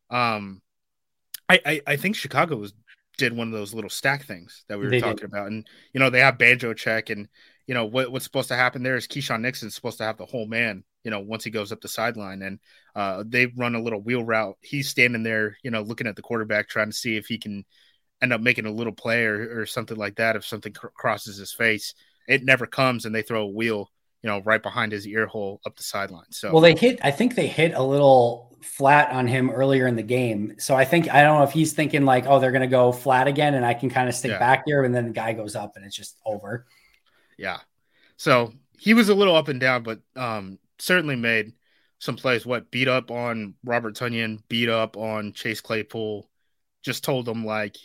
Um, 0.09 0.61
I 1.47 1.61
I, 1.65 1.81
I 1.87 1.95
think 1.95 2.15
Chicago 2.15 2.57
was 2.57 2.73
did 3.17 3.35
one 3.35 3.47
of 3.47 3.53
those 3.53 3.73
little 3.73 3.89
stack 3.89 4.25
things 4.25 4.65
that 4.67 4.77
we 4.77 4.85
were 4.85 4.91
they 4.91 4.99
talking 4.99 5.15
did. 5.15 5.25
about, 5.25 5.47
and 5.47 5.65
you 5.93 5.99
know 5.99 6.09
they 6.09 6.19
have 6.19 6.37
Banjo 6.37 6.73
check 6.73 7.09
and 7.09 7.27
you 7.69 7.73
know 7.75 7.85
what, 7.85 8.11
what's 8.11 8.25
supposed 8.25 8.49
to 8.49 8.55
happen 8.55 8.83
there 8.83 8.97
is 8.97 9.07
Keisean 9.07 9.41
Nixon's 9.41 9.75
supposed 9.75 9.99
to 9.99 10.03
have 10.03 10.17
the 10.17 10.25
whole 10.25 10.47
man 10.47 10.83
you 11.03 11.11
know, 11.11 11.19
once 11.19 11.43
he 11.43 11.49
goes 11.49 11.71
up 11.71 11.81
the 11.81 11.87
sideline 11.87 12.41
and 12.41 12.59
uh, 12.95 13.23
they 13.25 13.47
run 13.47 13.75
a 13.75 13.81
little 13.81 14.01
wheel 14.01 14.23
route. 14.23 14.57
He's 14.61 14.89
standing 14.89 15.23
there, 15.23 15.57
you 15.63 15.71
know, 15.71 15.81
looking 15.81 16.07
at 16.07 16.15
the 16.15 16.21
quarterback, 16.21 16.67
trying 16.67 16.89
to 16.89 16.95
see 16.95 17.15
if 17.15 17.27
he 17.27 17.37
can 17.37 17.65
end 18.21 18.33
up 18.33 18.41
making 18.41 18.65
a 18.65 18.71
little 18.71 18.93
play 18.93 19.23
or, 19.25 19.61
or 19.61 19.65
something 19.65 19.97
like 19.97 20.15
that. 20.15 20.35
If 20.35 20.45
something 20.45 20.73
cr- 20.73 20.87
crosses 20.87 21.37
his 21.37 21.53
face, 21.53 21.93
it 22.27 22.43
never 22.43 22.65
comes 22.65 23.05
and 23.05 23.15
they 23.15 23.21
throw 23.21 23.43
a 23.43 23.47
wheel, 23.47 23.89
you 24.21 24.29
know, 24.29 24.41
right 24.41 24.61
behind 24.61 24.91
his 24.91 25.07
ear 25.07 25.25
hole 25.25 25.61
up 25.65 25.77
the 25.77 25.83
sideline. 25.83 26.31
So, 26.31 26.51
well, 26.51 26.61
they 26.61 26.75
hit, 26.75 26.99
I 27.01 27.11
think 27.11 27.35
they 27.35 27.47
hit 27.47 27.73
a 27.73 27.83
little 27.83 28.57
flat 28.61 29.11
on 29.11 29.25
him 29.25 29.49
earlier 29.49 29.87
in 29.87 29.95
the 29.95 30.03
game. 30.03 30.55
So 30.59 30.75
I 30.75 30.83
think, 30.83 31.09
I 31.09 31.23
don't 31.23 31.39
know 31.39 31.45
if 31.45 31.53
he's 31.53 31.71
thinking 31.71 32.03
like, 32.03 32.25
oh, 32.27 32.39
they're 32.39 32.51
going 32.51 32.61
to 32.61 32.67
go 32.67 32.91
flat 32.91 33.27
again 33.27 33.53
and 33.53 33.65
I 33.65 33.73
can 33.73 33.89
kind 33.89 34.09
of 34.09 34.15
stick 34.15 34.31
yeah. 34.31 34.39
back 34.39 34.63
here. 34.65 34.83
And 34.83 34.93
then 34.93 35.05
the 35.05 35.13
guy 35.13 35.31
goes 35.31 35.55
up 35.55 35.77
and 35.77 35.85
it's 35.85 35.95
just 35.95 36.17
over. 36.25 36.65
Yeah. 37.39 37.59
So 38.17 38.53
he 38.77 38.93
was 38.93 39.09
a 39.09 39.15
little 39.15 39.35
up 39.35 39.47
and 39.47 39.59
down, 39.59 39.83
but 39.83 40.01
um, 40.15 40.59
certainly 40.77 41.15
made 41.15 41.53
some 41.99 42.15
plays. 42.15 42.45
What 42.45 42.69
beat 42.69 42.87
up 42.87 43.11
on 43.11 43.55
Robert 43.63 43.95
Tonyan, 43.95 44.41
beat 44.49 44.69
up 44.69 44.97
on 44.97 45.33
Chase 45.33 45.61
Claypool. 45.61 46.29
Just 46.83 47.03
told 47.03 47.25
them 47.25 47.45
like, 47.45 47.77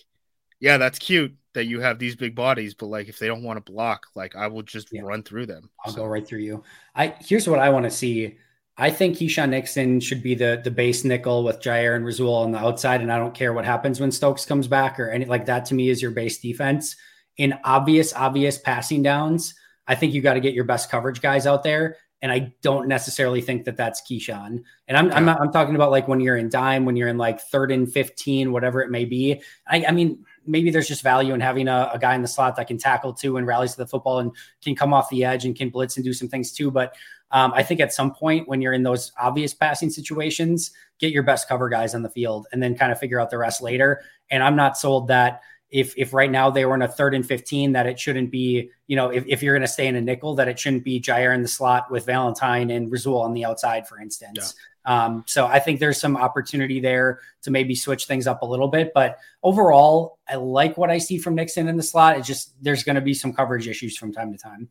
yeah, 0.60 0.76
that's 0.76 0.98
cute 0.98 1.36
that 1.54 1.66
you 1.66 1.80
have 1.80 1.98
these 1.98 2.16
big 2.16 2.34
bodies, 2.34 2.74
but 2.74 2.86
like 2.86 3.08
if 3.08 3.18
they 3.18 3.26
don't 3.26 3.42
want 3.42 3.64
to 3.64 3.72
block, 3.72 4.06
like 4.14 4.36
I 4.36 4.48
will 4.48 4.62
just 4.62 4.92
yeah. 4.92 5.02
run 5.02 5.22
through 5.22 5.46
them. 5.46 5.70
I'll 5.84 5.92
so. 5.92 6.02
go 6.02 6.06
right 6.06 6.26
through 6.26 6.40
you. 6.40 6.62
I 6.94 7.14
here's 7.20 7.48
what 7.48 7.60
I 7.60 7.70
want 7.70 7.84
to 7.84 7.90
see. 7.90 8.38
I 8.76 8.90
think 8.90 9.16
Keisean 9.16 9.50
Nixon 9.50 10.00
should 10.00 10.22
be 10.22 10.34
the 10.34 10.60
the 10.62 10.70
base 10.70 11.04
nickel 11.04 11.44
with 11.44 11.60
Jaire 11.60 11.94
and 11.94 12.04
Rasul 12.04 12.34
on 12.34 12.50
the 12.50 12.58
outside, 12.58 13.02
and 13.02 13.12
I 13.12 13.18
don't 13.18 13.34
care 13.34 13.52
what 13.52 13.64
happens 13.64 14.00
when 14.00 14.10
Stokes 14.10 14.44
comes 14.44 14.66
back 14.66 14.98
or 14.98 15.10
any 15.10 15.24
like 15.24 15.46
that. 15.46 15.64
To 15.66 15.74
me, 15.74 15.88
is 15.88 16.02
your 16.02 16.10
base 16.10 16.38
defense. 16.38 16.96
In 17.36 17.58
obvious, 17.64 18.12
obvious 18.14 18.58
passing 18.58 19.02
downs, 19.02 19.54
I 19.86 19.94
think 19.94 20.14
you 20.14 20.22
got 20.22 20.34
to 20.34 20.40
get 20.40 20.54
your 20.54 20.64
best 20.64 20.90
coverage 20.90 21.20
guys 21.20 21.46
out 21.46 21.62
there. 21.62 21.96
And 22.22 22.32
I 22.32 22.54
don't 22.62 22.88
necessarily 22.88 23.42
think 23.42 23.64
that 23.64 23.76
that's 23.76 24.00
Keisean. 24.00 24.62
And 24.88 24.96
I'm, 24.96 25.08
yeah. 25.08 25.16
I'm, 25.16 25.24
not, 25.26 25.40
I'm 25.42 25.52
talking 25.52 25.74
about 25.74 25.90
like 25.90 26.08
when 26.08 26.20
you're 26.20 26.38
in 26.38 26.48
dime, 26.48 26.86
when 26.86 26.96
you're 26.96 27.08
in 27.08 27.18
like 27.18 27.38
third 27.38 27.70
and 27.70 27.92
15, 27.92 28.50
whatever 28.50 28.80
it 28.80 28.90
may 28.90 29.04
be. 29.04 29.42
I, 29.66 29.84
I 29.86 29.90
mean, 29.90 30.24
maybe 30.46 30.70
there's 30.70 30.88
just 30.88 31.02
value 31.02 31.34
in 31.34 31.40
having 31.40 31.68
a, 31.68 31.90
a, 31.92 31.98
guy 31.98 32.14
in 32.14 32.22
the 32.22 32.28
slot 32.28 32.56
that 32.56 32.66
can 32.66 32.78
tackle 32.78 33.12
too 33.12 33.36
and 33.36 33.46
rallies 33.46 33.72
to 33.72 33.78
the 33.78 33.86
football 33.86 34.20
and 34.20 34.32
can 34.62 34.74
come 34.74 34.94
off 34.94 35.10
the 35.10 35.24
edge 35.24 35.44
and 35.44 35.54
can 35.54 35.68
blitz 35.68 35.96
and 35.96 36.04
do 36.04 36.14
some 36.14 36.28
things 36.28 36.52
too. 36.52 36.70
But 36.70 36.94
um, 37.30 37.52
I 37.54 37.62
think 37.62 37.80
at 37.80 37.92
some 37.92 38.14
point 38.14 38.48
when 38.48 38.62
you're 38.62 38.72
in 38.72 38.84
those 38.84 39.12
obvious 39.20 39.52
passing 39.52 39.90
situations, 39.90 40.70
get 40.98 41.12
your 41.12 41.24
best 41.24 41.48
cover 41.48 41.68
guys 41.68 41.94
on 41.94 42.02
the 42.02 42.10
field 42.10 42.46
and 42.52 42.62
then 42.62 42.74
kind 42.74 42.92
of 42.92 42.98
figure 42.98 43.20
out 43.20 43.28
the 43.28 43.38
rest 43.38 43.60
later. 43.60 44.02
And 44.30 44.42
I'm 44.42 44.56
not 44.56 44.78
sold 44.78 45.08
that 45.08 45.42
if 45.70 45.94
if 45.96 46.12
right 46.12 46.30
now 46.30 46.50
they 46.50 46.64
were 46.64 46.74
in 46.74 46.82
a 46.82 46.88
third 46.88 47.14
and 47.14 47.26
15 47.26 47.72
that 47.72 47.86
it 47.86 47.98
shouldn't 47.98 48.30
be 48.30 48.70
you 48.86 48.96
know 48.96 49.10
if, 49.10 49.24
if 49.26 49.42
you're 49.42 49.54
going 49.54 49.66
to 49.66 49.68
stay 49.68 49.86
in 49.86 49.96
a 49.96 50.00
nickel 50.00 50.34
that 50.36 50.48
it 50.48 50.58
shouldn't 50.58 50.84
be 50.84 51.00
Jaire 51.00 51.34
in 51.34 51.42
the 51.42 51.48
slot 51.48 51.90
with 51.90 52.06
Valentine 52.06 52.70
and 52.70 52.90
Rasul 52.90 53.20
on 53.20 53.34
the 53.34 53.44
outside 53.44 53.88
for 53.88 53.98
instance. 54.00 54.54
Yeah. 54.86 55.04
um, 55.04 55.24
so 55.26 55.46
I 55.46 55.58
think 55.58 55.80
there's 55.80 56.00
some 56.00 56.16
opportunity 56.16 56.80
there 56.80 57.20
to 57.42 57.50
maybe 57.50 57.74
switch 57.74 58.06
things 58.06 58.26
up 58.26 58.42
a 58.42 58.46
little 58.46 58.68
bit 58.68 58.92
but 58.94 59.18
overall 59.42 60.18
I 60.28 60.36
like 60.36 60.76
what 60.76 60.90
I 60.90 60.98
see 60.98 61.18
from 61.18 61.34
Nixon 61.34 61.68
in 61.68 61.76
the 61.76 61.82
slot. 61.82 62.18
It's 62.18 62.26
just 62.26 62.54
there's 62.62 62.84
going 62.84 62.96
to 62.96 63.02
be 63.02 63.14
some 63.14 63.32
coverage 63.32 63.68
issues 63.68 63.96
from 63.96 64.12
time 64.12 64.32
to 64.32 64.38
time. 64.38 64.68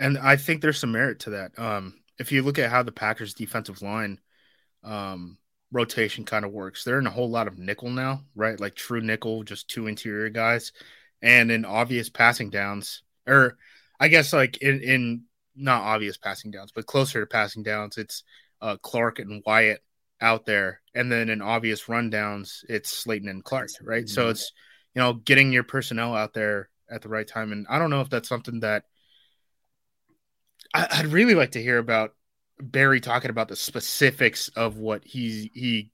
And 0.00 0.16
I 0.16 0.36
think 0.36 0.62
there's 0.62 0.78
some 0.78 0.92
merit 0.92 1.20
to 1.20 1.30
that. 1.30 1.58
Um, 1.58 2.00
if 2.18 2.32
you 2.32 2.42
look 2.42 2.58
at 2.58 2.70
how 2.70 2.82
the 2.82 2.92
Packers 2.92 3.34
defensive 3.34 3.82
line 3.82 4.20
um, 4.84 5.38
rotation 5.72 6.24
kind 6.24 6.44
of 6.44 6.52
works. 6.52 6.84
They're 6.84 6.98
in 6.98 7.06
a 7.06 7.10
whole 7.10 7.30
lot 7.30 7.48
of 7.48 7.58
nickel 7.58 7.90
now, 7.90 8.22
right? 8.34 8.58
Like 8.58 8.74
true 8.74 9.00
nickel, 9.00 9.42
just 9.42 9.68
two 9.68 9.86
interior 9.86 10.28
guys, 10.30 10.72
and 11.22 11.50
in 11.50 11.64
obvious 11.64 12.08
passing 12.08 12.50
downs, 12.50 13.02
or 13.26 13.56
I 14.00 14.08
guess 14.08 14.32
like 14.32 14.58
in, 14.58 14.80
in 14.80 15.22
not 15.56 15.82
obvious 15.82 16.16
passing 16.16 16.50
downs, 16.50 16.72
but 16.74 16.86
closer 16.86 17.20
to 17.20 17.26
passing 17.26 17.62
downs, 17.62 17.98
it's 17.98 18.22
uh, 18.60 18.76
Clark 18.76 19.18
and 19.18 19.42
Wyatt 19.44 19.82
out 20.20 20.46
there, 20.46 20.80
and 20.94 21.12
then 21.12 21.28
in 21.28 21.42
obvious 21.42 21.84
rundowns, 21.84 22.64
it's 22.68 23.04
Slaton 23.04 23.30
and 23.30 23.44
Clark, 23.44 23.68
right? 23.82 24.08
So 24.08 24.28
it's 24.28 24.52
you 24.94 25.02
know 25.02 25.14
getting 25.14 25.52
your 25.52 25.64
personnel 25.64 26.14
out 26.14 26.34
there 26.34 26.70
at 26.90 27.02
the 27.02 27.08
right 27.08 27.26
time, 27.26 27.52
and 27.52 27.66
I 27.68 27.78
don't 27.78 27.90
know 27.90 28.00
if 28.00 28.10
that's 28.10 28.28
something 28.28 28.60
that 28.60 28.84
I, 30.74 31.02
would 31.02 31.12
really 31.12 31.34
like 31.34 31.52
to 31.52 31.62
hear 31.62 31.78
about 31.78 32.14
Barry 32.60 33.00
talking 33.00 33.30
about 33.30 33.48
the 33.48 33.56
specifics 33.56 34.48
of 34.48 34.78
what 34.78 35.04
he 35.04 35.50
he 35.54 35.92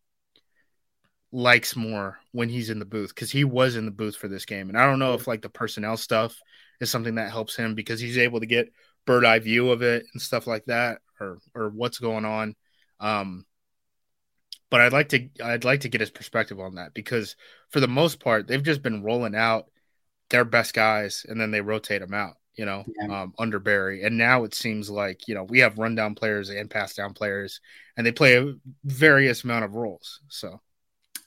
likes 1.32 1.74
more 1.74 2.18
when 2.32 2.48
he's 2.48 2.70
in 2.70 2.78
the 2.78 2.84
booth 2.84 3.14
because 3.14 3.30
he 3.30 3.44
was 3.44 3.76
in 3.76 3.84
the 3.84 3.90
booth 3.90 4.16
for 4.16 4.28
this 4.28 4.44
game, 4.44 4.68
and 4.68 4.78
I 4.78 4.86
don't 4.86 4.98
know 4.98 5.14
if 5.14 5.26
like 5.26 5.42
the 5.42 5.48
personnel 5.48 5.96
stuff 5.96 6.40
is 6.80 6.90
something 6.90 7.16
that 7.16 7.30
helps 7.30 7.56
him 7.56 7.74
because 7.74 8.00
he's 8.00 8.18
able 8.18 8.40
to 8.40 8.46
get 8.46 8.72
bird 9.06 9.24
eye 9.24 9.38
view 9.38 9.70
of 9.70 9.82
it 9.82 10.06
and 10.12 10.22
stuff 10.22 10.46
like 10.46 10.64
that, 10.66 11.00
or 11.20 11.38
or 11.54 11.70
what's 11.70 11.98
going 11.98 12.24
on. 12.24 12.54
Um, 13.00 13.44
but 14.70 14.80
I'd 14.80 14.92
like 14.92 15.10
to 15.10 15.28
I'd 15.42 15.64
like 15.64 15.80
to 15.80 15.88
get 15.88 16.00
his 16.00 16.10
perspective 16.10 16.58
on 16.58 16.76
that 16.76 16.94
because 16.94 17.36
for 17.70 17.80
the 17.80 17.88
most 17.88 18.18
part 18.18 18.46
they've 18.48 18.62
just 18.62 18.82
been 18.82 19.02
rolling 19.02 19.36
out 19.36 19.70
their 20.30 20.44
best 20.44 20.74
guys 20.74 21.24
and 21.28 21.40
then 21.40 21.50
they 21.50 21.60
rotate 21.60 22.00
them 22.00 22.14
out 22.14 22.34
you 22.56 22.64
know, 22.64 22.84
yeah. 23.00 23.22
um, 23.22 23.34
under 23.38 23.58
Barry. 23.58 24.02
And 24.02 24.16
now 24.18 24.44
it 24.44 24.54
seems 24.54 24.90
like, 24.90 25.28
you 25.28 25.34
know, 25.34 25.44
we 25.44 25.60
have 25.60 25.78
rundown 25.78 26.14
players 26.14 26.50
and 26.50 26.70
pass 26.70 26.94
down 26.94 27.14
players, 27.14 27.60
and 27.96 28.06
they 28.06 28.12
play 28.12 28.36
a 28.36 28.54
various 28.84 29.44
amount 29.44 29.64
of 29.64 29.74
roles. 29.74 30.20
So, 30.28 30.60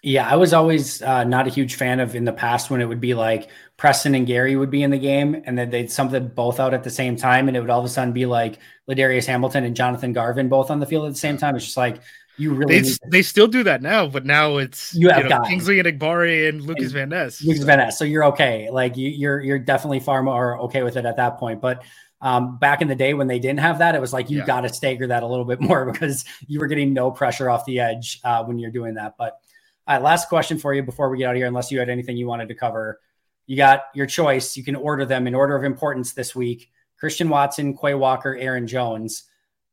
yeah, 0.04 0.30
I 0.30 0.36
was 0.36 0.54
always 0.54 1.02
uh, 1.02 1.24
not 1.24 1.48
a 1.48 1.50
huge 1.50 1.76
fan 1.76 2.00
of 2.00 2.16
in 2.16 2.24
the 2.24 2.32
past 2.32 2.70
when 2.70 2.82
it 2.82 2.86
would 2.86 3.02
be 3.02 3.14
like 3.14 3.50
Preston 3.78 4.16
and 4.16 4.28
Gary 4.28 4.56
would 4.56 4.70
be 4.70 4.84
in 4.84 4.92
the 4.92 5.00
game 5.00 5.42
and 5.46 5.58
then 5.58 5.70
they'd 5.70 5.92
something 5.92 6.28
both 6.28 6.60
out 6.60 6.74
at 6.74 6.84
the 6.84 6.90
same 6.90 7.16
time. 7.16 7.48
And 7.48 7.58
it 7.58 7.62
would 7.62 7.70
all 7.70 7.80
of 7.80 7.86
a 7.86 7.90
sudden 7.90 8.14
be 8.14 8.26
like 8.26 8.60
Ladarius 8.88 9.26
Hamilton 9.26 9.64
and 9.64 9.76
Jonathan 9.76 10.14
Garvin 10.14 10.50
both 10.50 10.70
on 10.70 10.80
the 10.80 10.86
field 10.86 11.08
at 11.08 11.14
the 11.14 11.20
same 11.20 11.38
time. 11.38 11.56
It's 11.56 11.66
just 11.66 11.78
like, 11.78 12.00
you 12.38 12.54
really 12.54 12.80
they, 12.80 12.90
they 13.08 13.22
still 13.22 13.48
do 13.48 13.64
that 13.64 13.82
now, 13.82 14.08
but 14.08 14.26
now 14.26 14.58
it's 14.58 14.94
you 14.94 15.10
have 15.10 15.24
you 15.24 15.30
know, 15.30 15.42
Kingsley 15.42 15.82
Enagbare 15.82 16.50
and 16.50 16.62
Lucas 16.62 16.86
and 16.86 16.94
Van 16.94 17.10
Ness. 17.10 17.42
Lucas 17.44 17.64
Van 17.64 17.80
Ness. 17.80 17.98
So 17.98 18.06
you're 18.06 18.26
okay. 18.26 18.70
Like 18.70 18.96
you, 18.96 19.10
you're 19.10 19.42
you're 19.42 19.60
definitely 19.60 20.00
far 20.00 20.22
more 20.22 20.60
okay 20.62 20.84
with 20.84 20.98
it 20.98 21.06
at 21.06 21.18
that 21.18 21.38
point. 21.38 21.62
But 21.62 21.84
um, 22.22 22.58
back 22.58 22.82
in 22.82 22.88
the 22.88 22.96
day 22.96 23.16
when 23.16 23.28
they 23.28 23.40
didn't 23.40 23.60
have 23.60 23.80
that, 23.80 23.96
it 23.96 24.02
was 24.02 24.14
like 24.14 24.30
you 24.30 24.40
yeah. 24.40 24.46
got 24.46 24.62
to 24.62 24.70
stagger 24.70 25.08
that 25.08 25.24
a 25.24 25.28
little 25.28 25.46
bit 25.46 25.60
more 25.62 25.92
because 25.92 26.26
you 26.48 26.60
were 26.60 26.68
getting 26.68 26.94
no 26.94 27.10
pressure 27.10 27.50
off 27.50 27.66
the 27.66 27.80
edge 27.80 28.20
uh, 28.24 28.44
when 28.44 28.60
you're 28.60 28.72
doing 28.72 28.94
that. 28.96 29.16
But 29.18 29.40
all 29.88 29.96
right, 29.96 30.04
last 30.04 30.30
question 30.30 30.60
for 30.60 30.74
you 30.74 30.84
before 30.84 31.10
we 31.10 31.18
get 31.18 31.26
out 31.26 31.32
of 31.32 31.38
here, 31.38 31.48
unless 31.48 31.72
you 31.72 31.80
had 31.80 31.90
anything 31.90 32.18
you 32.18 32.28
wanted 32.28 32.50
to 32.50 32.56
cover. 32.56 33.00
You 33.48 33.56
got 33.56 33.84
your 33.96 34.06
choice. 34.06 34.58
You 34.58 34.64
can 34.64 34.76
order 34.76 35.06
them 35.06 35.26
in 35.26 35.34
order 35.34 35.56
of 35.56 35.64
importance 35.64 36.14
this 36.14 36.36
week. 36.36 36.70
Christian 37.00 37.30
Watson, 37.30 37.78
Quay 37.78 37.96
Walker, 37.96 38.36
Aaron 38.36 38.68
Jones 38.68 39.24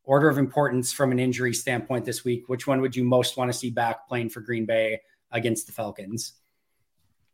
order 0.05 0.29
of 0.29 0.39
importance 0.39 0.93
from 0.93 1.11
an 1.13 1.19
injury 1.19 1.53
standpoint 1.55 2.05
this 2.05 2.25
week, 2.25 2.45
which 2.49 2.67
one 2.67 2.81
would 2.81 2.95
you 2.95 3.05
most 3.05 3.37
want 3.37 3.51
to 3.51 3.59
see 3.59 3.71
back 3.71 4.07
playing 4.07 4.29
for 4.29 4.41
Green 4.41 4.67
Bay 4.67 5.01
against 5.33 5.67
the 5.67 5.73
Falcons? 5.73 6.35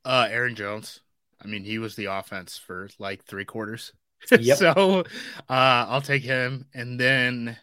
Uh, 0.05 0.29
Aaron 0.31 0.55
Jones. 0.55 1.01
I 1.43 1.47
mean, 1.47 1.65
he 1.65 1.79
was 1.79 1.97
the 1.97 2.07
offense 2.07 2.57
for 2.59 2.89
like 2.99 3.25
three 3.25 3.45
quarters. 3.45 3.93
Yep. 4.39 4.59
so 4.59 5.01
uh, 5.49 5.87
I'll 5.89 6.03
take 6.03 6.23
him. 6.23 6.67
And 6.75 7.01
then 7.01 7.57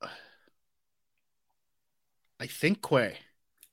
I 2.40 2.46
think 2.46 2.80
Quay. 2.80 3.18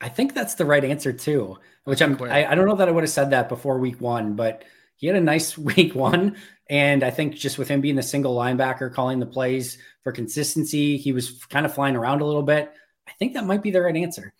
I 0.01 0.09
think 0.09 0.33
that's 0.33 0.55
the 0.55 0.65
right 0.65 0.83
answer 0.83 1.13
too. 1.13 1.59
Which 1.85 2.01
I'm 2.01 2.21
I, 2.23 2.45
I, 2.45 2.55
don't 2.55 2.67
know 2.67 2.75
that 2.75 2.89
I 2.89 2.91
would 2.91 3.03
have 3.03 3.09
said 3.09 3.29
that 3.29 3.47
before 3.47 3.77
week 3.79 4.01
one, 4.01 4.35
but 4.35 4.65
he 4.95 5.07
had 5.07 5.15
a 5.15 5.21
nice 5.21 5.57
week 5.57 5.95
one. 5.95 6.35
And 6.69 7.03
I 7.03 7.09
think 7.09 7.35
just 7.35 7.57
with 7.57 7.67
him 7.67 7.81
being 7.81 7.95
the 7.95 8.03
single 8.03 8.35
linebacker, 8.35 8.93
calling 8.93 9.19
the 9.19 9.25
plays 9.25 9.77
for 10.03 10.11
consistency, 10.11 10.97
he 10.97 11.11
was 11.11 11.43
kind 11.45 11.65
of 11.65 11.73
flying 11.73 11.95
around 11.95 12.21
a 12.21 12.25
little 12.25 12.43
bit. 12.43 12.71
I 13.07 13.11
think 13.13 13.33
that 13.33 13.45
might 13.45 13.61
be 13.61 13.71
the 13.71 13.81
right 13.81 13.95
answer. 13.95 14.33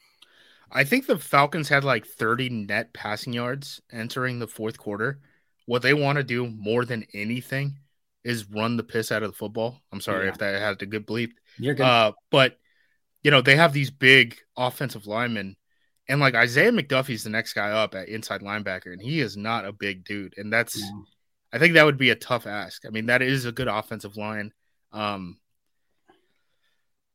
I 0.72 0.84
think 0.84 1.06
the 1.06 1.20
Falcons 1.20 1.70
had 1.70 1.84
like 1.84 2.06
30 2.06 2.50
net 2.50 2.94
passing 2.94 3.34
yards 3.34 3.82
entering 3.92 4.40
the 4.40 4.48
fourth 4.48 4.78
quarter. 4.78 5.20
What 5.66 5.82
they 5.82 5.94
want 5.94 6.18
to 6.18 6.24
do 6.24 6.48
more 6.48 6.86
than 6.86 7.06
anything 7.14 7.78
is 8.24 8.50
run 8.50 8.78
the 8.78 8.84
piss 8.84 9.12
out 9.12 9.24
of 9.24 9.32
the 9.32 9.38
football. 9.38 9.82
I'm 9.92 10.02
sorry 10.02 10.26
yeah. 10.26 10.32
if 10.32 10.38
that 10.40 10.60
had 10.60 10.80
to 10.80 10.86
get 10.86 11.06
bleeped. 11.06 11.34
You're 11.58 11.76
good. 11.76 11.86
Uh, 11.86 12.14
but, 12.32 12.58
you 13.22 13.32
know, 13.32 13.42
they 13.42 13.56
have 13.56 13.74
these 13.74 13.92
big 13.92 14.38
offensive 14.58 15.06
linemen. 15.06 15.58
And 16.10 16.20
like 16.20 16.36
Isaiah 16.36 16.72
McDuffie's 16.72 17.24
the 17.24 17.30
next 17.30 17.54
guy 17.54 17.70
up 17.70 17.96
at 17.96 18.10
inside 18.10 18.42
linebacker, 18.42 18.92
and 18.92 19.02
he 19.02 19.22
is 19.22 19.38
not 19.38 19.66
a 19.66 19.72
big 19.72 20.04
dude. 20.04 20.34
And 20.38 20.52
that's 20.52 20.78
yeah. 20.78 20.90
I 21.54 21.60
think 21.60 21.76
that 21.76 21.86
would 21.86 21.98
be 21.98 22.10
a 22.10 22.16
tough 22.16 22.48
ask. 22.48 22.84
I 22.86 22.90
mean, 22.90 23.06
that 23.06 23.22
is 23.22 23.46
a 23.46 23.52
good 23.52 23.68
offensive 23.68 24.18
line. 24.18 24.52
Um, 24.92 25.38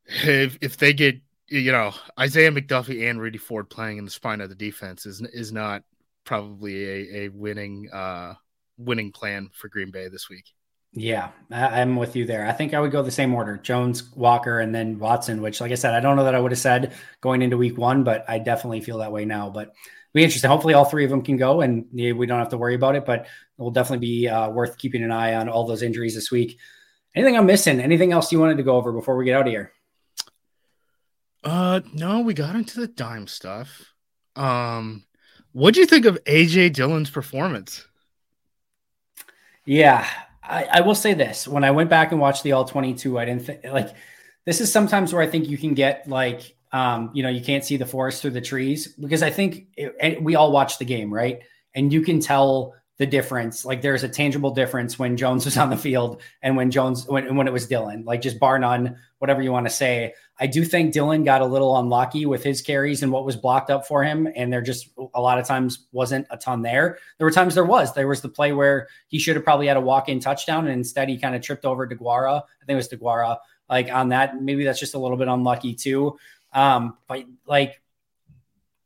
if 0.07 0.57
if 0.61 0.77
they 0.77 0.93
get 0.93 1.19
you 1.47 1.71
know 1.71 1.91
Isaiah 2.17 2.51
McDuffie 2.51 3.09
and 3.09 3.19
Rudy 3.19 3.37
Ford 3.37 3.69
playing 3.69 3.97
in 3.97 4.05
the 4.05 4.11
spine 4.11 4.41
of 4.41 4.49
the 4.49 4.55
defense 4.55 5.05
is 5.05 5.21
is 5.21 5.51
not 5.51 5.83
probably 6.23 6.85
a, 6.85 7.15
a 7.15 7.29
winning 7.29 7.89
uh 7.91 8.33
winning 8.77 9.11
plan 9.11 9.49
for 9.53 9.67
Green 9.67 9.91
Bay 9.91 10.07
this 10.07 10.29
week. 10.29 10.45
Yeah, 10.91 11.29
I'm 11.51 11.97
with 11.97 12.15
you 12.15 12.25
there. 12.25 12.47
I 12.47 12.51
think 12.51 12.73
I 12.73 12.79
would 12.79 12.91
go 12.91 13.03
the 13.03 13.11
same 13.11 13.35
order: 13.35 13.57
Jones, 13.57 14.11
Walker, 14.15 14.59
and 14.59 14.73
then 14.73 14.97
Watson. 14.97 15.41
Which, 15.41 15.61
like 15.61 15.71
I 15.71 15.75
said, 15.75 15.93
I 15.93 15.99
don't 15.99 16.15
know 16.15 16.23
that 16.23 16.33
I 16.33 16.39
would 16.39 16.51
have 16.51 16.59
said 16.59 16.93
going 17.21 17.43
into 17.43 17.57
Week 17.57 17.77
One, 17.77 18.03
but 18.03 18.25
I 18.27 18.39
definitely 18.39 18.81
feel 18.81 18.97
that 18.99 19.11
way 19.11 19.25
now. 19.25 19.51
But 19.51 19.75
be 20.13 20.23
interesting. 20.23 20.49
Hopefully, 20.49 20.73
all 20.73 20.85
three 20.85 21.03
of 21.03 21.09
them 21.09 21.21
can 21.21 21.37
go, 21.37 21.61
and 21.61 21.85
we 21.91 22.25
don't 22.25 22.39
have 22.39 22.49
to 22.49 22.57
worry 22.57 22.75
about 22.75 22.95
it. 22.95 23.05
But 23.05 23.21
it 23.21 23.27
will 23.61 23.71
definitely 23.71 24.05
be 24.07 24.27
uh, 24.27 24.49
worth 24.49 24.77
keeping 24.77 25.03
an 25.03 25.11
eye 25.11 25.35
on 25.35 25.49
all 25.49 25.65
those 25.65 25.83
injuries 25.83 26.15
this 26.15 26.31
week. 26.31 26.57
Anything 27.15 27.37
I'm 27.37 27.45
missing? 27.45 27.79
Anything 27.79 28.11
else 28.11 28.31
you 28.31 28.39
wanted 28.39 28.57
to 28.57 28.63
go 28.63 28.75
over 28.75 28.91
before 28.91 29.17
we 29.17 29.25
get 29.25 29.35
out 29.35 29.47
of 29.47 29.51
here? 29.51 29.71
Uh, 31.43 31.81
no, 31.93 32.21
we 32.21 32.33
got 32.33 32.55
into 32.55 32.79
the 32.79 32.87
dime 32.87 33.27
stuff. 33.27 33.93
Um, 34.35 35.05
what 35.51 35.73
do 35.73 35.79
you 35.79 35.85
think 35.85 36.05
of 36.05 36.23
AJ 36.25 36.73
Dillon's 36.73 37.09
performance? 37.09 37.85
Yeah, 39.65 40.07
I, 40.43 40.65
I 40.65 40.81
will 40.81 40.95
say 40.95 41.13
this: 41.13 41.47
when 41.47 41.63
I 41.63 41.71
went 41.71 41.89
back 41.89 42.11
and 42.11 42.19
watched 42.19 42.43
the 42.43 42.53
all 42.53 42.65
22, 42.65 43.19
I 43.19 43.25
didn't 43.25 43.43
think 43.43 43.63
like 43.65 43.95
this 44.45 44.61
is 44.61 44.71
sometimes 44.71 45.13
where 45.13 45.21
I 45.21 45.27
think 45.27 45.47
you 45.47 45.57
can 45.57 45.73
get 45.73 46.07
like 46.07 46.55
um, 46.71 47.11
you 47.13 47.23
know, 47.23 47.29
you 47.29 47.41
can't 47.41 47.63
see 47.63 47.77
the 47.77 47.85
forest 47.85 48.21
through 48.21 48.31
the 48.31 48.41
trees 48.41 48.87
because 48.87 49.23
I 49.23 49.29
think 49.29 49.67
it, 49.75 50.21
we 50.21 50.35
all 50.35 50.51
watch 50.51 50.77
the 50.77 50.85
game, 50.85 51.13
right? 51.13 51.39
And 51.73 51.91
you 51.91 52.01
can 52.01 52.19
tell 52.19 52.75
the 52.99 53.07
difference. 53.07 53.65
Like 53.65 53.81
there's 53.81 54.03
a 54.03 54.09
tangible 54.09 54.51
difference 54.51 54.99
when 54.99 55.17
Jones 55.17 55.45
was 55.45 55.57
on 55.57 55.69
the 55.71 55.77
field 55.77 56.21
and 56.43 56.55
when 56.55 56.69
Jones 56.69 57.07
when 57.07 57.35
when 57.35 57.47
it 57.47 57.53
was 57.53 57.65
Dillon. 57.65 58.03
Like 58.05 58.21
just 58.21 58.39
bar 58.39 58.59
none, 58.59 58.97
whatever 59.17 59.41
you 59.41 59.51
want 59.51 59.65
to 59.65 59.71
say. 59.71 60.13
I 60.39 60.47
do 60.47 60.63
think 60.63 60.93
Dillon 60.93 61.23
got 61.23 61.41
a 61.41 61.45
little 61.45 61.77
unlucky 61.77 62.25
with 62.25 62.43
his 62.43 62.61
carries 62.61 63.01
and 63.01 63.11
what 63.11 63.25
was 63.25 63.35
blocked 63.35 63.69
up 63.69 63.87
for 63.87 64.03
him, 64.03 64.27
and 64.35 64.53
there 64.53 64.61
just 64.61 64.89
a 65.13 65.21
lot 65.21 65.39
of 65.39 65.47
times 65.47 65.87
wasn't 65.91 66.27
a 66.29 66.37
ton 66.37 66.61
there. 66.61 66.99
There 67.17 67.25
were 67.25 67.31
times 67.31 67.55
there 67.55 67.65
was. 67.65 67.93
There 67.93 68.07
was 68.07 68.21
the 68.21 68.29
play 68.29 68.53
where 68.53 68.87
he 69.07 69.17
should 69.17 69.35
have 69.35 69.43
probably 69.43 69.67
had 69.67 69.77
a 69.77 69.81
walk 69.81 70.07
in 70.07 70.19
touchdown, 70.19 70.67
and 70.67 70.73
instead 70.73 71.09
he 71.09 71.17
kind 71.17 71.35
of 71.35 71.41
tripped 71.41 71.65
over 71.65 71.87
DeGuara. 71.87 72.41
I 72.41 72.65
think 72.65 72.73
it 72.73 72.75
was 72.75 72.89
DeGuara. 72.89 73.37
Like 73.69 73.91
on 73.91 74.09
that, 74.09 74.41
maybe 74.41 74.63
that's 74.63 74.79
just 74.79 74.95
a 74.95 74.99
little 74.99 75.17
bit 75.17 75.27
unlucky 75.27 75.75
too. 75.75 76.17
Um, 76.53 76.97
but 77.07 77.25
like 77.45 77.81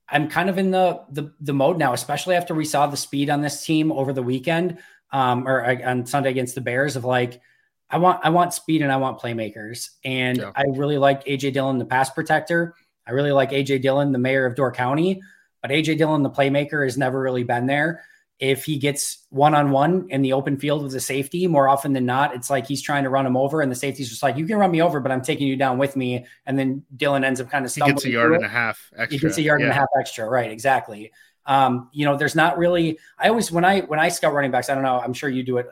I'm 0.07 0.29
kind 0.29 0.49
of 0.49 0.57
in 0.57 0.71
the, 0.71 1.01
the 1.09 1.33
the 1.39 1.53
mode 1.53 1.77
now, 1.77 1.93
especially 1.93 2.35
after 2.35 2.53
we 2.53 2.65
saw 2.65 2.87
the 2.87 2.97
speed 2.97 3.29
on 3.29 3.41
this 3.41 3.65
team 3.65 3.91
over 3.91 4.13
the 4.13 4.21
weekend, 4.21 4.77
um, 5.11 5.47
or 5.47 5.65
uh, 5.65 5.89
on 5.89 6.05
Sunday 6.05 6.29
against 6.29 6.55
the 6.55 6.61
Bears. 6.61 6.95
Of 6.95 7.03
like, 7.03 7.41
I 7.89 7.97
want 7.97 8.19
I 8.23 8.29
want 8.29 8.53
speed 8.53 8.81
and 8.81 8.91
I 8.91 8.97
want 8.97 9.19
playmakers, 9.19 9.89
and 10.03 10.37
yeah. 10.37 10.51
I 10.55 10.63
really 10.75 10.97
like 10.97 11.25
AJ 11.25 11.53
Dillon, 11.53 11.79
the 11.79 11.85
pass 11.85 12.09
protector. 12.09 12.75
I 13.07 13.11
really 13.11 13.31
like 13.31 13.51
AJ 13.51 13.81
Dillon, 13.81 14.11
the 14.11 14.19
mayor 14.19 14.45
of 14.45 14.55
Door 14.55 14.73
County, 14.73 15.21
but 15.61 15.71
AJ 15.71 15.97
Dillon, 15.97 16.21
the 16.21 16.29
playmaker, 16.29 16.83
has 16.83 16.97
never 16.97 17.19
really 17.19 17.43
been 17.43 17.65
there 17.65 18.03
if 18.39 18.65
he 18.65 18.77
gets 18.77 19.25
one 19.29 19.55
on 19.55 19.71
one 19.71 20.07
in 20.09 20.21
the 20.21 20.33
open 20.33 20.57
field 20.57 20.83
with 20.83 20.93
a 20.95 20.99
safety, 20.99 21.47
more 21.47 21.69
often 21.69 21.93
than 21.93 22.05
not, 22.05 22.35
it's 22.35 22.49
like 22.49 22.67
he's 22.67 22.81
trying 22.81 23.03
to 23.03 23.09
run 23.09 23.25
him 23.25 23.37
over, 23.37 23.61
and 23.61 23.71
the 23.71 23.75
safety's 23.75 24.09
just 24.09 24.23
like, 24.23 24.37
"You 24.37 24.45
can 24.45 24.57
run 24.57 24.71
me 24.71 24.81
over, 24.81 24.99
but 24.99 25.11
I'm 25.11 25.21
taking 25.21 25.47
you 25.47 25.55
down 25.55 25.77
with 25.77 25.95
me." 25.95 26.25
And 26.45 26.57
then 26.57 26.83
Dillon 26.95 27.23
ends 27.23 27.39
up 27.39 27.49
kind 27.49 27.63
of 27.63 27.71
stumbling. 27.71 27.95
He 27.95 27.95
gets 27.95 28.05
a 28.05 28.09
yard 28.11 28.33
and 28.33 28.43
a 28.43 28.49
half 28.49 28.91
extra. 28.97 29.17
He 29.17 29.19
gets 29.19 29.37
a 29.37 29.41
yard 29.41 29.61
yeah. 29.61 29.67
and 29.67 29.71
a 29.71 29.75
half 29.75 29.89
extra, 29.97 30.29
right? 30.29 30.51
Exactly. 30.51 31.11
Um, 31.45 31.89
you 31.93 32.05
know, 32.05 32.17
there's 32.17 32.35
not 32.35 32.57
really. 32.57 32.99
I 33.17 33.29
always 33.29 33.51
when 33.51 33.65
I 33.65 33.81
when 33.81 33.99
I 33.99 34.09
scout 34.09 34.33
running 34.33 34.51
backs, 34.51 34.69
I 34.69 34.73
don't 34.73 34.83
know. 34.83 34.99
I'm 34.99 35.13
sure 35.13 35.29
you 35.29 35.43
do 35.43 35.57
it. 35.57 35.67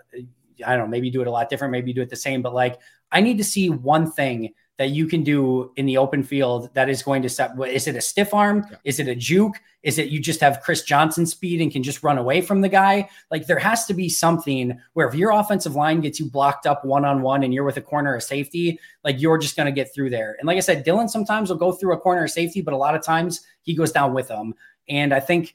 I 0.65 0.75
don't 0.75 0.85
know. 0.85 0.87
Maybe 0.87 1.07
you 1.07 1.13
do 1.13 1.21
it 1.21 1.27
a 1.27 1.31
lot 1.31 1.49
different. 1.49 1.71
Maybe 1.71 1.89
you 1.89 1.95
do 1.95 2.01
it 2.01 2.09
the 2.09 2.15
same. 2.15 2.41
But 2.41 2.53
like, 2.53 2.79
I 3.11 3.21
need 3.21 3.37
to 3.37 3.43
see 3.43 3.69
one 3.69 4.11
thing 4.11 4.53
that 4.81 4.89
you 4.89 5.05
can 5.05 5.21
do 5.21 5.71
in 5.75 5.85
the 5.85 5.95
open 5.95 6.23
field 6.23 6.67
that 6.73 6.89
is 6.89 7.03
going 7.03 7.21
to 7.21 7.29
set 7.29 7.51
is 7.67 7.87
it 7.87 7.95
a 7.95 8.01
stiff 8.01 8.33
arm? 8.33 8.65
Yeah. 8.67 8.77
is 8.83 8.99
it 8.99 9.07
a 9.07 9.13
juke? 9.13 9.61
Is 9.83 9.99
it 9.99 10.09
you 10.09 10.19
just 10.19 10.39
have 10.41 10.61
chris 10.63 10.81
johnson 10.81 11.27
speed 11.27 11.61
and 11.61 11.71
can 11.71 11.83
just 11.83 12.01
run 12.01 12.17
away 12.17 12.41
from 12.41 12.61
the 12.61 12.67
guy? 12.67 13.07
Like 13.29 13.45
there 13.45 13.59
has 13.59 13.85
to 13.85 13.93
be 13.93 14.09
something 14.09 14.75
where 14.93 15.07
if 15.07 15.13
your 15.13 15.33
offensive 15.33 15.75
line 15.75 16.01
gets 16.01 16.19
you 16.19 16.31
blocked 16.31 16.65
up 16.65 16.83
one-on-one 16.83 17.43
and 17.43 17.53
you're 17.53 17.63
with 17.63 17.77
a 17.77 17.81
corner 17.81 18.15
of 18.15 18.23
safety 18.23 18.79
like 19.03 19.21
you're 19.21 19.37
just 19.37 19.55
going 19.55 19.67
to 19.67 19.71
get 19.71 19.93
through 19.93 20.09
there. 20.09 20.35
And 20.39 20.47
like 20.47 20.57
i 20.57 20.61
said 20.61 20.83
Dillon 20.83 21.07
sometimes 21.07 21.51
will 21.51 21.57
go 21.57 21.71
through 21.71 21.93
a 21.93 21.99
corner 21.99 22.23
of 22.23 22.31
safety 22.31 22.61
but 22.61 22.73
a 22.73 22.77
lot 22.77 22.95
of 22.95 23.03
times 23.03 23.41
he 23.61 23.75
goes 23.75 23.91
down 23.91 24.15
with 24.15 24.29
them 24.29 24.55
and 24.89 25.13
i 25.13 25.19
think 25.19 25.53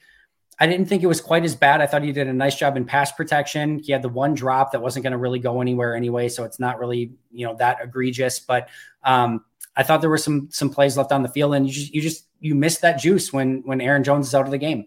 I 0.59 0.67
didn't 0.67 0.87
think 0.87 1.03
it 1.03 1.07
was 1.07 1.21
quite 1.21 1.45
as 1.45 1.55
bad. 1.55 1.83
I 1.83 1.87
thought 1.87 2.03
he 2.03 2.13
did 2.13 2.29
a 2.29 2.33
nice 2.33 2.57
job 2.57 2.77
in 2.77 2.87
pass 2.87 3.13
protection. 3.13 3.79
He 3.79 3.93
had 3.93 4.03
the 4.03 4.09
one 4.09 4.35
drop 4.35 4.73
that 4.73 4.81
wasn't 4.81 5.03
going 5.03 5.13
to 5.13 5.19
really 5.19 5.39
go 5.39 5.61
anywhere 5.61 5.95
anyway, 5.95 6.29
so 6.29 6.45
it's 6.45 6.59
not 6.59 6.79
really 6.79 7.13
you 7.31 7.47
know 7.47 7.55
that 7.57 7.79
egregious. 7.83 8.39
But 8.39 8.69
um, 9.05 9.45
I 9.77 9.83
thought 9.83 10.01
there 10.01 10.11
were 10.11 10.19
some 10.19 10.49
some 10.51 10.71
plays 10.71 10.97
left 10.97 11.13
on 11.13 11.23
the 11.23 11.29
field, 11.29 11.55
and 11.55 11.67
you 11.67 11.73
just 11.73 11.95
you 11.95 12.01
just 12.01 12.27
you 12.41 12.55
missed 12.55 12.81
that 12.83 12.99
juice 12.99 13.33
when 13.33 13.63
when 13.65 13.81
Aaron 13.81 14.03
Jones 14.03 14.29
is 14.29 14.35
out 14.35 14.47
of 14.47 14.51
the 14.51 14.59
game. 14.59 14.87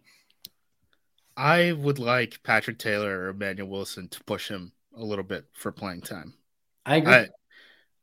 I 1.37 1.71
would 1.71 1.99
like 1.99 2.41
Patrick 2.43 2.79
Taylor 2.79 3.19
or 3.19 3.29
Emmanuel 3.29 3.69
Wilson 3.69 4.09
to 4.09 4.23
push 4.25 4.49
him 4.49 4.73
a 4.97 5.03
little 5.03 5.23
bit 5.23 5.45
for 5.53 5.71
playing 5.71 6.01
time. 6.01 6.33
I 6.85 6.97
agree. 6.97 7.27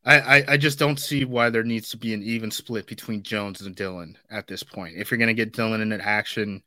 I, 0.07 0.21
I, 0.21 0.45
I 0.49 0.57
just 0.57 0.79
don't 0.79 1.01
see 1.01 1.25
why 1.25 1.51
there 1.51 1.65
needs 1.65 1.91
to 1.91 1.97
be 1.97 2.15
an 2.15 2.23
even 2.23 2.51
split 2.51 2.87
between 2.87 3.25
Jones 3.25 3.61
and 3.61 3.75
Dillon 3.75 4.17
at 4.31 4.47
this 4.47 4.63
point. 4.63 4.97
If 4.97 5.11
you're 5.11 5.19
going 5.19 5.29
to 5.29 5.35
get 5.35 5.53
Dillon 5.53 5.81
in 5.81 5.93
an 5.93 6.01
action 6.01 6.63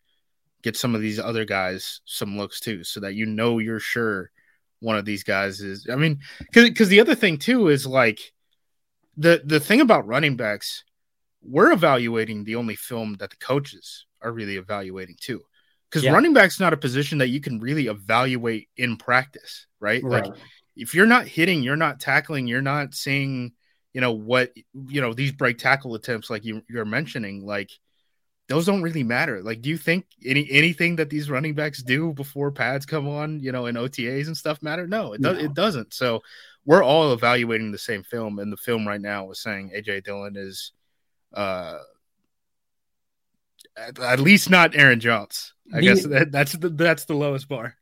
get 0.63 0.77
some 0.77 0.95
of 0.95 1.01
these 1.01 1.19
other 1.19 1.45
guys 1.45 2.01
some 2.05 2.37
looks 2.37 2.59
too, 2.59 2.83
so 2.83 2.99
that 2.99 3.15
you 3.15 3.25
know 3.25 3.59
you're 3.59 3.79
sure 3.79 4.31
one 4.79 4.97
of 4.97 5.05
these 5.05 5.23
guys 5.23 5.61
is. 5.61 5.87
I 5.91 5.95
mean, 5.95 6.19
because 6.51 6.89
the 6.89 6.99
other 7.01 7.15
thing 7.15 7.37
too 7.37 7.69
is 7.69 7.85
like 7.85 8.19
the 9.17 9.41
the 9.43 9.59
thing 9.59 9.81
about 9.81 10.07
running 10.07 10.35
backs, 10.35 10.83
we're 11.41 11.71
evaluating 11.71 12.43
the 12.43 12.55
only 12.55 12.75
film 12.75 13.15
that 13.19 13.29
the 13.29 13.37
coaches 13.37 14.05
are 14.21 14.31
really 14.31 14.57
evaluating 14.57 15.15
too. 15.19 15.41
Because 15.89 16.03
yeah. 16.03 16.11
running 16.11 16.33
back's 16.33 16.59
not 16.59 16.73
a 16.73 16.77
position 16.77 17.17
that 17.17 17.29
you 17.29 17.41
can 17.41 17.59
really 17.59 17.87
evaluate 17.87 18.69
in 18.77 18.95
practice, 18.95 19.65
right? 19.79 20.03
right? 20.03 20.25
Like 20.25 20.35
if 20.75 20.93
you're 20.93 21.07
not 21.07 21.27
hitting, 21.27 21.63
you're 21.63 21.75
not 21.75 21.99
tackling, 21.99 22.47
you're 22.47 22.61
not 22.61 22.93
seeing, 22.93 23.53
you 23.93 24.01
know, 24.01 24.11
what 24.11 24.51
you 24.87 25.01
know, 25.01 25.13
these 25.13 25.31
break 25.31 25.57
tackle 25.57 25.95
attempts 25.95 26.29
like 26.29 26.45
you, 26.45 26.61
you're 26.69 26.85
mentioning, 26.85 27.45
like 27.45 27.71
those 28.49 28.65
don't 28.65 28.81
really 28.81 29.03
matter. 29.03 29.41
Like, 29.43 29.61
do 29.61 29.69
you 29.69 29.77
think 29.77 30.07
any 30.25 30.49
anything 30.51 30.95
that 30.97 31.09
these 31.09 31.29
running 31.29 31.53
backs 31.53 31.83
do 31.83 32.13
before 32.13 32.51
pads 32.51 32.85
come 32.85 33.07
on, 33.07 33.39
you 33.39 33.51
know, 33.51 33.67
in 33.67 33.75
OTAs 33.75 34.25
and 34.25 34.35
stuff 34.35 34.61
matter? 34.63 34.87
No, 34.87 35.13
it, 35.13 35.21
no. 35.21 35.31
it 35.31 35.53
doesn't. 35.53 35.93
So 35.93 36.21
we're 36.65 36.83
all 36.83 37.13
evaluating 37.13 37.71
the 37.71 37.77
same 37.77 38.03
film, 38.03 38.39
and 38.39 38.51
the 38.51 38.57
film 38.57 38.87
right 38.87 38.99
now 38.99 39.29
is 39.29 39.39
saying 39.39 39.71
AJ 39.75 40.03
Dillon 40.03 40.35
is 40.35 40.71
uh 41.33 41.77
at, 43.77 43.99
at 43.99 44.19
least 44.19 44.49
not 44.49 44.75
Aaron 44.75 44.99
Jones. 44.99 45.53
I 45.71 45.77
the, 45.77 45.81
guess 45.83 46.03
that, 46.05 46.31
that's 46.31 46.53
the 46.53 46.69
that's 46.69 47.05
the 47.05 47.13
lowest 47.13 47.47
bar. 47.47 47.75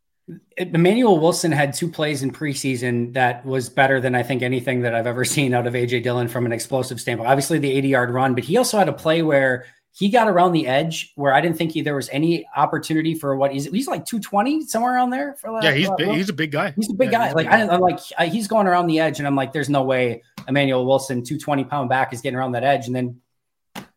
Emmanuel 0.58 1.18
Wilson 1.18 1.54
had 1.54 1.74
two 1.74 1.90
plays 1.90 2.22
in 2.22 2.32
preseason 2.32 3.14
that 3.14 3.46
was 3.46 3.70
better 3.70 4.02
than 4.02 4.14
I 4.14 4.24
think 4.24 4.42
anything 4.42 4.82
that 4.82 4.94
I've 4.94 5.08
ever 5.08 5.24
seen 5.24 5.54
out 5.54 5.66
of 5.66 5.74
AJ 5.74 6.04
Dillon 6.04 6.28
from 6.28 6.46
an 6.46 6.52
explosive 6.52 7.00
standpoint. 7.00 7.30
Obviously, 7.30 7.60
the 7.60 7.72
80 7.72 7.88
yard 7.88 8.10
run, 8.10 8.36
but 8.36 8.44
he 8.44 8.58
also 8.58 8.78
had 8.78 8.90
a 8.90 8.94
play 8.94 9.22
where 9.22 9.66
he 9.98 10.10
got 10.10 10.28
around 10.28 10.52
the 10.52 10.68
edge 10.68 11.12
where 11.16 11.34
I 11.34 11.42
didn't 11.42 11.58
think 11.58 11.72
he, 11.72 11.82
there 11.82 11.96
was 11.96 12.08
any 12.10 12.46
opportunity 12.56 13.16
for 13.16 13.36
what 13.36 13.52
he's 13.52 13.66
he's 13.66 13.88
like 13.88 14.06
220 14.06 14.68
somewhere 14.68 14.94
around 14.94 15.10
there 15.10 15.34
for 15.34 15.50
like, 15.50 15.64
yeah 15.64 15.72
he's 15.74 15.90
big, 15.98 16.10
he's 16.10 16.30
a 16.30 16.34
big 16.34 16.52
guy. 16.52 16.72
He's 16.76 16.92
a 16.92 16.94
big 16.94 17.12
yeah, 17.12 17.30
guy. 17.30 17.34
like 17.34 17.48
I, 17.48 17.62
am 17.62 17.82
like 17.82 18.00
I, 18.16 18.28
he's 18.28 18.48
going 18.48 18.68
around 18.68 18.88
the 18.88 19.00
edge 19.00 19.18
and 19.18 19.28
I'm 19.28 19.36
like 19.36 19.54
there's 19.54 19.70
no 19.70 19.82
way 19.82 20.22
Emmanuel 20.48 20.86
Wilson 20.86 21.24
220 21.24 21.64
pound 21.64 21.90
back 21.90 22.14
is 22.14 22.22
getting 22.22 22.38
around 22.38 22.52
that 22.52 22.64
edge. 22.64 22.86
And 22.86 22.96
then 22.96 23.22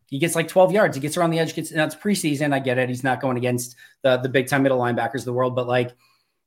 he 0.07 0.19
gets 0.19 0.35
like 0.35 0.49
12 0.49 0.73
yards. 0.73 0.97
He 0.97 1.03
gets 1.03 1.19
around 1.19 1.31
the 1.31 1.39
edge 1.39 1.55
gets 1.55 1.69
that's 1.69 1.95
preseason. 1.95 2.55
I 2.55 2.61
get 2.61 2.79
it. 2.79 2.89
He's 2.89 3.05
not 3.05 3.21
going 3.21 3.37
against 3.37 3.77
the 4.01 4.17
the 4.17 4.31
big 4.31 4.49
time 4.49 4.63
middle 4.63 4.79
linebackers 4.79 5.17
of 5.17 5.25
the 5.27 5.35
world. 5.35 5.55
But 5.55 5.69
like 5.69 5.93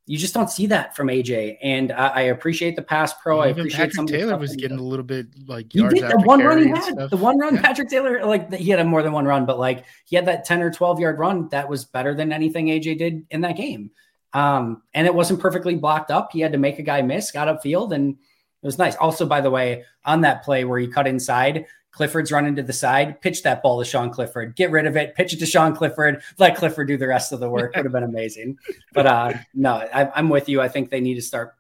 you 0.06 0.18
just 0.18 0.34
don't 0.34 0.50
see 0.50 0.68
that 0.68 0.96
from 0.96 1.08
AJ. 1.08 1.58
And 1.62 1.92
I, 1.92 2.08
I 2.08 2.22
appreciate 2.24 2.76
the 2.76 2.82
pass 2.82 3.14
pro. 3.14 3.40
I 3.40 3.48
appreciate 3.48 3.92
Patrick 3.92 4.08
Taylor 4.08 4.38
was 4.38 4.56
getting 4.56 4.78
a 4.78 4.84
little 4.84 5.06
bit 5.06 5.28
like 5.48 5.72
he 5.72 5.88
did 5.88 6.10
the 6.10 6.22
one 6.26 6.42
run 6.42 6.62
he 6.62 6.70
had. 6.70 7.10
The 7.10 7.18
one 7.18 7.40
run 7.40 7.56
yeah. 7.56 7.62
Patrick 7.62 7.90
Taylor, 7.90 8.26
like 8.26 8.54
he 8.54 8.70
had 8.70 8.80
a 8.80 8.84
more 8.84 9.02
than 9.02 9.14
one 9.14 9.26
run, 9.26 9.46
but 9.46 9.60
like 9.60 9.86
he 10.06 10.16
had 10.16 10.26
that 10.26 10.44
10 10.44 10.62
or 10.62 10.72
12 10.72 11.00
yard 11.00 11.20
run 11.20 11.48
that 11.50 11.70
was 11.70 11.86
better 11.86 12.14
than 12.14 12.34
anything 12.34 12.68
AJ 12.68 12.98
did 12.98 13.26
in 13.30 13.42
that 13.42 13.56
game. 13.56 13.92
Um, 14.34 14.82
and 14.94 15.08
it 15.08 15.14
wasn't 15.14 15.40
perfectly 15.40 15.76
blocked 15.76 16.12
up. 16.12 16.32
He 16.34 16.42
had 16.42 16.52
to 16.52 16.58
make 16.58 16.80
a 16.80 16.84
guy 16.84 17.02
miss, 17.02 17.32
got 17.32 17.48
upfield, 17.48 17.94
and 17.94 18.16
it 18.16 18.66
was 18.66 18.78
nice. 18.78 18.96
Also, 18.96 19.26
by 19.26 19.42
the 19.42 19.52
way, 19.52 19.86
on 20.04 20.22
that 20.22 20.44
play 20.44 20.66
where 20.66 20.80
he 20.80 20.88
cut 20.88 21.08
inside, 21.08 21.66
Clifford's 21.94 22.32
running 22.32 22.56
to 22.56 22.64
the 22.64 22.74
side, 22.74 23.22
pitch 23.22 23.44
that 23.44 23.62
ball 23.62 23.80
to 23.80 23.86
Sean 23.86 24.10
Clifford, 24.10 24.56
get 24.56 24.72
rid 24.72 24.88
of 24.88 24.98
it, 24.98 25.16
pitch 25.16 25.32
it 25.32 25.40
to 25.40 25.46
Sean 25.46 25.76
Clifford, 25.76 26.24
let 26.40 26.58
Clifford 26.58 26.88
do 26.88 26.98
the 26.98 27.08
rest 27.08 27.32
of 27.32 27.40
the 27.40 27.50
work. 27.50 27.76
Would 27.76 27.86
have 27.86 27.94
been 27.94 28.04
amazing. 28.04 28.58
But 28.94 29.06
uh, 29.06 29.34
no, 29.54 29.76
I, 29.76 30.20
am 30.20 30.30
with 30.30 30.50
you. 30.50 30.60
I 30.60 30.68
think 30.68 30.90
they 30.90 31.00
need 31.00 31.16
to 31.16 31.22
start, 31.22 31.54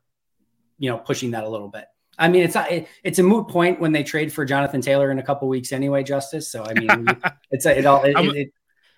you 0.79 0.89
know, 0.89 0.97
pushing 0.97 1.31
that 1.31 1.43
a 1.43 1.49
little 1.49 1.69
bit. 1.69 1.86
I 2.17 2.27
mean, 2.29 2.43
it's 2.43 2.55
not, 2.55 2.71
it, 2.71 2.88
it's 3.03 3.19
a 3.19 3.23
moot 3.23 3.47
point 3.47 3.79
when 3.79 3.91
they 3.91 4.03
trade 4.03 4.34
for 4.34 4.43
Jonathan 4.43 4.81
Taylor 4.81 5.11
in 5.11 5.19
a 5.19 5.23
couple 5.23 5.47
weeks 5.47 5.71
anyway, 5.71 6.03
Justis. 6.03 6.43
So 6.43 6.65
I 6.65 6.73
mean, 6.73 7.07
it's 7.51 7.65
a, 7.65 7.77
it 7.77 7.86
all. 7.86 8.03
It, 8.03 8.15
it, 8.36 8.53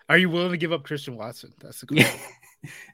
are 0.07 0.17
you 0.17 0.29
willing 0.29 0.51
to 0.51 0.57
give 0.57 0.71
up 0.71 0.83
Christian 0.83 1.17
Watson? 1.17 1.53
That's 1.59 1.81
the 1.81 1.86
question. 1.88 2.19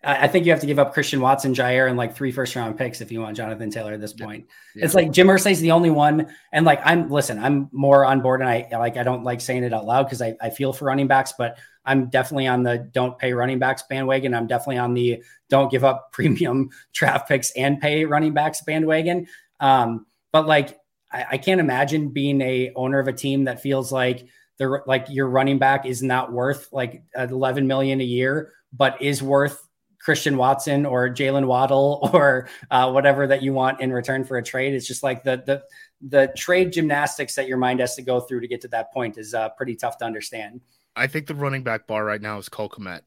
I 0.03 0.27
think 0.27 0.45
you 0.45 0.51
have 0.51 0.61
to 0.61 0.67
give 0.67 0.79
up 0.79 0.93
Christian 0.93 1.21
Watson, 1.21 1.53
Jaire, 1.53 1.87
and 1.87 1.97
like 1.97 2.15
three 2.15 2.31
first 2.31 2.55
round 2.55 2.77
picks 2.77 3.01
if 3.01 3.11
you 3.11 3.21
want 3.21 3.37
Jonathan 3.37 3.69
Taylor 3.69 3.93
at 3.93 4.01
this 4.01 4.13
point. 4.13 4.47
Yeah. 4.75 4.85
It's 4.85 4.93
like 4.93 5.11
Jim 5.11 5.27
Irsay's 5.27 5.59
the 5.59 5.71
only 5.71 5.89
one. 5.89 6.33
And 6.51 6.65
like, 6.65 6.81
I'm, 6.83 7.09
listen, 7.09 7.39
I'm 7.39 7.69
more 7.71 8.05
on 8.05 8.21
board 8.21 8.41
and 8.41 8.49
I 8.49 8.67
like, 8.77 8.97
I 8.97 9.03
don't 9.03 9.23
like 9.23 9.41
saying 9.41 9.63
it 9.63 9.73
out 9.73 9.85
loud 9.85 10.03
because 10.03 10.21
I, 10.21 10.35
I 10.41 10.49
feel 10.49 10.73
for 10.73 10.85
running 10.85 11.07
backs, 11.07 11.33
but 11.37 11.57
I'm 11.85 12.09
definitely 12.09 12.47
on 12.47 12.63
the 12.63 12.77
don't 12.91 13.17
pay 13.17 13.33
running 13.33 13.59
backs 13.59 13.83
bandwagon. 13.89 14.33
I'm 14.33 14.47
definitely 14.47 14.77
on 14.77 14.93
the 14.93 15.23
don't 15.49 15.71
give 15.71 15.83
up 15.83 16.11
premium 16.13 16.69
draft 16.93 17.27
picks 17.27 17.51
and 17.51 17.79
pay 17.79 18.05
running 18.05 18.33
backs 18.33 18.61
bandwagon. 18.61 19.27
Um, 19.59 20.05
but 20.31 20.47
like, 20.47 20.79
I, 21.11 21.25
I 21.31 21.37
can't 21.37 21.59
imagine 21.59 22.09
being 22.09 22.41
a 22.41 22.71
owner 22.75 22.99
of 22.99 23.07
a 23.07 23.13
team 23.13 23.45
that 23.45 23.61
feels 23.61 23.91
like 23.91 24.27
they're 24.57 24.83
like 24.85 25.07
your 25.09 25.27
running 25.27 25.57
back 25.57 25.85
is 25.85 26.03
not 26.03 26.31
worth 26.31 26.71
like 26.71 27.03
11 27.17 27.65
million 27.65 27.99
a 27.99 28.03
year 28.03 28.53
but 28.73 29.01
is 29.01 29.21
worth 29.21 29.67
Christian 29.99 30.35
Watson 30.35 30.85
or 30.85 31.09
Jaylen 31.09 31.45
Waddle 31.45 32.09
or 32.13 32.49
uh, 32.69 32.91
whatever 32.91 33.27
that 33.27 33.41
you 33.41 33.53
want 33.53 33.81
in 33.81 33.91
return 33.91 34.23
for 34.23 34.37
a 34.37 34.43
trade. 34.43 34.73
It's 34.73 34.87
just 34.87 35.03
like 35.03 35.23
the 35.23 35.43
the 35.45 35.63
the 36.01 36.33
trade 36.35 36.73
gymnastics 36.73 37.35
that 37.35 37.47
your 37.47 37.57
mind 37.57 37.79
has 37.79 37.95
to 37.95 38.01
go 38.01 38.19
through 38.19 38.41
to 38.41 38.47
get 38.47 38.61
to 38.61 38.67
that 38.69 38.91
point 38.91 39.17
is 39.17 39.33
uh, 39.33 39.49
pretty 39.49 39.75
tough 39.75 39.97
to 39.99 40.05
understand. 40.05 40.61
I 40.95 41.07
think 41.07 41.27
the 41.27 41.35
running 41.35 41.63
back 41.63 41.87
bar 41.87 42.03
right 42.03 42.21
now 42.21 42.39
is 42.39 42.49
Cole 42.49 42.69
Kmet, 42.69 43.01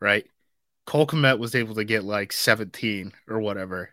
right? 0.00 0.26
Cole 0.84 1.06
Kmet 1.06 1.38
was 1.38 1.54
able 1.54 1.76
to 1.76 1.84
get 1.84 2.04
like 2.04 2.32
17 2.32 3.12
or 3.28 3.40
whatever. 3.40 3.90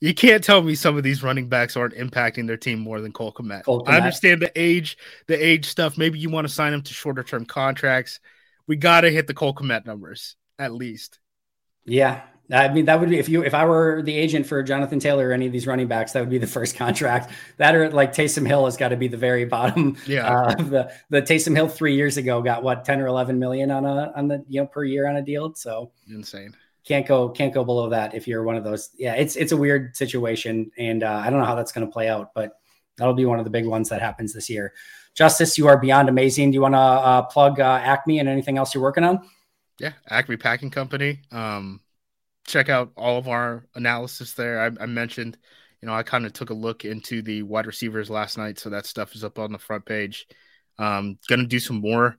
You 0.00 0.14
can't 0.14 0.44
tell 0.44 0.62
me 0.62 0.74
some 0.74 0.96
of 0.96 1.02
these 1.02 1.22
running 1.22 1.48
backs 1.48 1.76
aren't 1.76 1.94
impacting 1.94 2.46
their 2.46 2.56
team 2.56 2.80
more 2.80 3.00
than 3.00 3.12
Cole 3.12 3.32
Kmet. 3.32 3.64
Cole 3.64 3.82
Kmet. 3.82 3.88
I 3.88 3.96
understand 3.96 4.42
the 4.42 4.52
age, 4.54 4.98
the 5.28 5.34
age 5.34 5.66
stuff. 5.66 5.96
Maybe 5.96 6.18
you 6.18 6.28
want 6.28 6.46
to 6.46 6.52
sign 6.52 6.74
him 6.74 6.82
to 6.82 6.92
shorter 6.92 7.22
term 7.22 7.46
contracts 7.46 8.20
we 8.66 8.76
got 8.76 9.02
to 9.02 9.10
hit 9.10 9.26
the 9.26 9.34
Cole 9.34 9.54
Kmet 9.54 9.86
numbers 9.86 10.36
at 10.58 10.72
least. 10.72 11.18
Yeah. 11.84 12.22
I 12.50 12.68
mean, 12.68 12.84
that 12.84 13.00
would 13.00 13.08
be 13.08 13.18
if 13.18 13.28
you 13.28 13.42
if 13.44 13.54
I 13.54 13.64
were 13.64 14.02
the 14.02 14.14
agent 14.14 14.46
for 14.46 14.62
Jonathan 14.62 14.98
Taylor 14.98 15.28
or 15.28 15.32
any 15.32 15.46
of 15.46 15.52
these 15.52 15.66
running 15.66 15.86
backs, 15.86 16.12
that 16.12 16.20
would 16.20 16.28
be 16.28 16.38
the 16.38 16.46
first 16.46 16.76
contract. 16.76 17.30
That 17.56 17.74
or 17.74 17.90
like 17.90 18.12
Taysom 18.12 18.46
Hill 18.46 18.64
has 18.66 18.76
got 18.76 18.88
to 18.88 18.96
be 18.96 19.08
the 19.08 19.16
very 19.16 19.44
bottom. 19.44 19.96
Yeah, 20.06 20.28
uh, 20.28 20.54
the 20.54 20.92
the 21.10 21.22
Taysom 21.22 21.56
Hill 21.56 21.68
three 21.68 21.94
years 21.94 22.16
ago 22.16 22.42
got 22.42 22.62
what 22.62 22.84
ten 22.84 23.00
or 23.00 23.06
eleven 23.06 23.38
million 23.38 23.70
on 23.70 23.86
a 23.86 24.12
on 24.14 24.28
the 24.28 24.44
you 24.48 24.60
know 24.60 24.66
per 24.66 24.84
year 24.84 25.06
on 25.06 25.16
a 25.16 25.22
deal. 25.22 25.54
So 25.54 25.92
insane. 26.08 26.54
Can't 26.84 27.06
go 27.06 27.28
can't 27.28 27.54
go 27.54 27.64
below 27.64 27.88
that 27.90 28.14
if 28.14 28.26
you're 28.26 28.42
one 28.42 28.56
of 28.56 28.64
those. 28.64 28.90
Yeah, 28.98 29.14
it's 29.14 29.36
it's 29.36 29.52
a 29.52 29.56
weird 29.56 29.96
situation, 29.96 30.70
and 30.76 31.02
uh, 31.02 31.22
I 31.24 31.30
don't 31.30 31.38
know 31.38 31.46
how 31.46 31.54
that's 31.54 31.72
going 31.72 31.86
to 31.86 31.92
play 31.92 32.08
out, 32.08 32.34
but 32.34 32.58
that'll 32.96 33.14
be 33.14 33.24
one 33.24 33.38
of 33.38 33.44
the 33.44 33.50
big 33.50 33.66
ones 33.66 33.88
that 33.88 34.00
happens 34.00 34.32
this 34.32 34.48
year. 34.50 34.72
Justis, 35.18 35.58
you 35.58 35.68
are 35.68 35.78
beyond 35.78 36.08
amazing. 36.08 36.50
Do 36.50 36.54
you 36.54 36.62
want 36.62 36.74
to 36.74 36.78
uh, 36.78 37.22
plug 37.22 37.60
uh, 37.60 37.80
Acme 37.82 38.18
and 38.18 38.28
anything 38.28 38.58
else 38.58 38.74
you're 38.74 38.82
working 38.82 39.04
on? 39.04 39.20
Yeah, 39.78 39.92
Acme 40.08 40.36
Packing 40.36 40.70
Company. 40.70 41.20
Um, 41.30 41.80
check 42.46 42.68
out 42.68 42.92
all 42.96 43.18
of 43.18 43.28
our 43.28 43.66
analysis 43.74 44.32
there. 44.34 44.60
I, 44.60 44.82
I 44.82 44.86
mentioned, 44.86 45.36
you 45.80 45.86
know, 45.86 45.94
I 45.94 46.02
kind 46.02 46.24
of 46.24 46.32
took 46.32 46.50
a 46.50 46.54
look 46.54 46.84
into 46.84 47.22
the 47.22 47.42
wide 47.42 47.66
receivers 47.66 48.10
last 48.10 48.38
night, 48.38 48.58
so 48.58 48.70
that 48.70 48.86
stuff 48.86 49.14
is 49.14 49.24
up 49.24 49.38
on 49.38 49.52
the 49.52 49.58
front 49.58 49.84
page. 49.84 50.26
Um, 50.78 51.18
gonna 51.28 51.46
do 51.46 51.60
some 51.60 51.80
more 51.80 52.18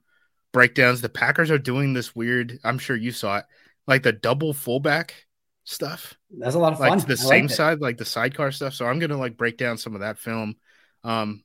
breakdowns. 0.52 1.00
The 1.00 1.08
Packers 1.08 1.50
are 1.50 1.58
doing 1.58 1.92
this 1.92 2.14
weird. 2.14 2.58
I'm 2.64 2.78
sure 2.78 2.96
you 2.96 3.10
saw 3.10 3.38
it, 3.38 3.44
like 3.86 4.02
the 4.02 4.12
double 4.12 4.52
fullback 4.52 5.26
stuff. 5.64 6.14
That's 6.38 6.54
a 6.54 6.58
lot 6.58 6.72
of 6.72 6.78
fun. 6.78 6.90
Like 6.90 7.06
the 7.06 7.14
I 7.14 7.16
same 7.16 7.48
side, 7.48 7.80
like 7.80 7.98
the 7.98 8.04
sidecar 8.04 8.52
stuff. 8.52 8.74
So 8.74 8.86
I'm 8.86 8.98
gonna 8.98 9.18
like 9.18 9.36
break 9.36 9.58
down 9.58 9.78
some 9.78 9.94
of 9.94 10.00
that 10.00 10.18
film. 10.18 10.56
Um, 11.04 11.44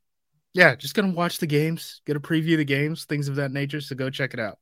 yeah, 0.54 0.76
just 0.76 0.96
gonna 0.96 1.14
watch 1.14 1.38
the 1.38 1.48
games, 1.48 2.02
get 2.06 2.16
a 2.16 2.20
preview 2.20 2.54
of 2.54 2.60
the 2.60 2.66
games, 2.66 3.06
things 3.06 3.28
of 3.28 3.36
that 3.36 3.52
nature. 3.52 3.82
So 3.82 3.96
go 3.96 4.10
check 4.10 4.34
it 4.34 4.40
out. 4.40 4.58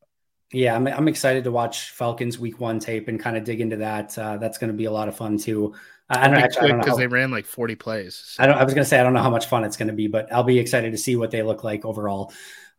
Yeah, 0.52 0.76
I'm, 0.76 0.88
I'm 0.88 1.08
excited 1.08 1.44
to 1.44 1.52
watch 1.52 1.92
Falcons 1.92 2.40
week 2.40 2.60
one 2.60 2.80
tape 2.80 3.10
and 3.10 3.20
kind 3.20 3.36
of 3.36 3.44
dig 3.44 3.60
into 3.60 3.78
that. 3.78 4.18
Uh, 4.18 4.38
that's 4.38 4.58
going 4.58 4.72
to 4.72 4.78
be 4.78 4.86
a 4.86 4.92
lot 4.92 5.10
of 5.10 5.16
fun 5.16 5.38
too. 5.38 5.76
I 6.10 6.30
don't 6.30 6.38
actually 6.38 6.72
because 6.72 6.98
they 6.98 7.08
ran 7.08 7.32
like 7.32 7.46
40 7.46 7.76
plays. 7.76 8.16
So. 8.16 8.44
I 8.44 8.48
don't. 8.48 8.58
I 8.58 8.64
was 8.64 8.74
going 8.74 8.86
to 8.86 8.90
say 8.90 9.00
I 9.00 9.04
don't 9.04 9.14
know 9.14 9.22
how 9.22 9.30
much 9.30 9.48
fun 9.48 9.66
it's 9.66 9.76
going 9.76 9.90
to 9.90 9.94
be, 9.94 10.08
but 10.08 10.32
I'll 10.32 10.44
be 10.44 10.58
excited 10.58 10.92
to 10.92 10.98
see 10.98 11.18
what 11.18 11.32
they 11.32 11.44
look 11.44 11.66
like 11.66 11.84
overall. 11.84 12.32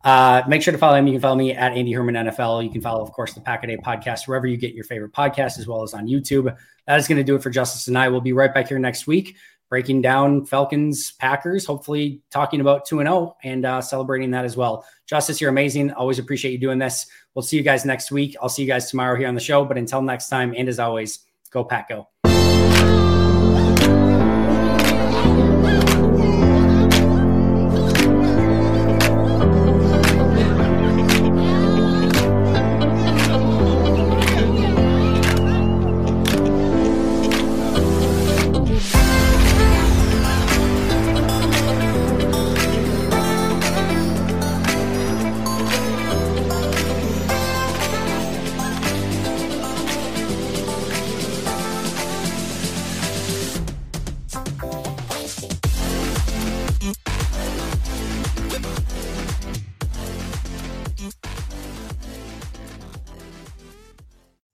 Uh, 0.03 0.41
make 0.47 0.63
sure 0.63 0.71
to 0.71 0.77
follow 0.77 0.99
me. 0.99 1.11
You 1.11 1.15
can 1.15 1.21
follow 1.21 1.35
me 1.35 1.53
at 1.53 1.73
Andy 1.73 1.91
Herman 1.91 2.15
NFL. 2.15 2.63
You 2.63 2.71
can 2.71 2.81
follow, 2.81 3.03
of 3.03 3.11
course, 3.11 3.33
the 3.33 3.41
Pack 3.41 3.63
a 3.63 3.67
Day 3.67 3.77
podcast 3.77 4.27
wherever 4.27 4.47
you 4.47 4.57
get 4.57 4.73
your 4.73 4.85
favorite 4.85 5.11
podcast, 5.11 5.59
as 5.59 5.67
well 5.67 5.83
as 5.83 5.93
on 5.93 6.07
YouTube. 6.07 6.55
That 6.87 6.99
is 6.99 7.07
going 7.07 7.17
to 7.17 7.23
do 7.23 7.35
it 7.35 7.43
for 7.43 7.51
Justis 7.51 7.87
and 7.87 7.97
I. 7.97 8.07
We'll 8.07 8.21
be 8.21 8.33
right 8.33 8.53
back 8.53 8.69
here 8.69 8.79
next 8.79 9.05
week, 9.05 9.35
breaking 9.69 10.01
down 10.01 10.45
Falcons 10.45 11.11
Packers. 11.13 11.65
Hopefully, 11.65 12.21
talking 12.31 12.59
about 12.59 12.85
two 12.85 12.99
and 12.99 13.07
zero 13.07 13.17
oh 13.17 13.37
and 13.43 13.65
uh, 13.65 13.81
celebrating 13.81 14.31
that 14.31 14.45
as 14.45 14.57
well. 14.57 14.85
Justis, 15.09 15.39
you're 15.39 15.49
amazing. 15.49 15.91
Always 15.93 16.19
appreciate 16.19 16.51
you 16.51 16.57
doing 16.57 16.79
this. 16.79 17.05
We'll 17.35 17.43
see 17.43 17.57
you 17.57 17.63
guys 17.63 17.85
next 17.85 18.11
week. 18.11 18.35
I'll 18.41 18.49
see 18.49 18.63
you 18.63 18.67
guys 18.67 18.89
tomorrow 18.89 19.17
here 19.17 19.27
on 19.27 19.35
the 19.35 19.41
show. 19.41 19.63
But 19.63 19.77
until 19.77 20.01
next 20.01 20.29
time, 20.29 20.53
and 20.57 20.67
as 20.67 20.79
always, 20.79 21.19
go 21.51 21.63
Pack 21.63 21.89
Go. 21.89 22.07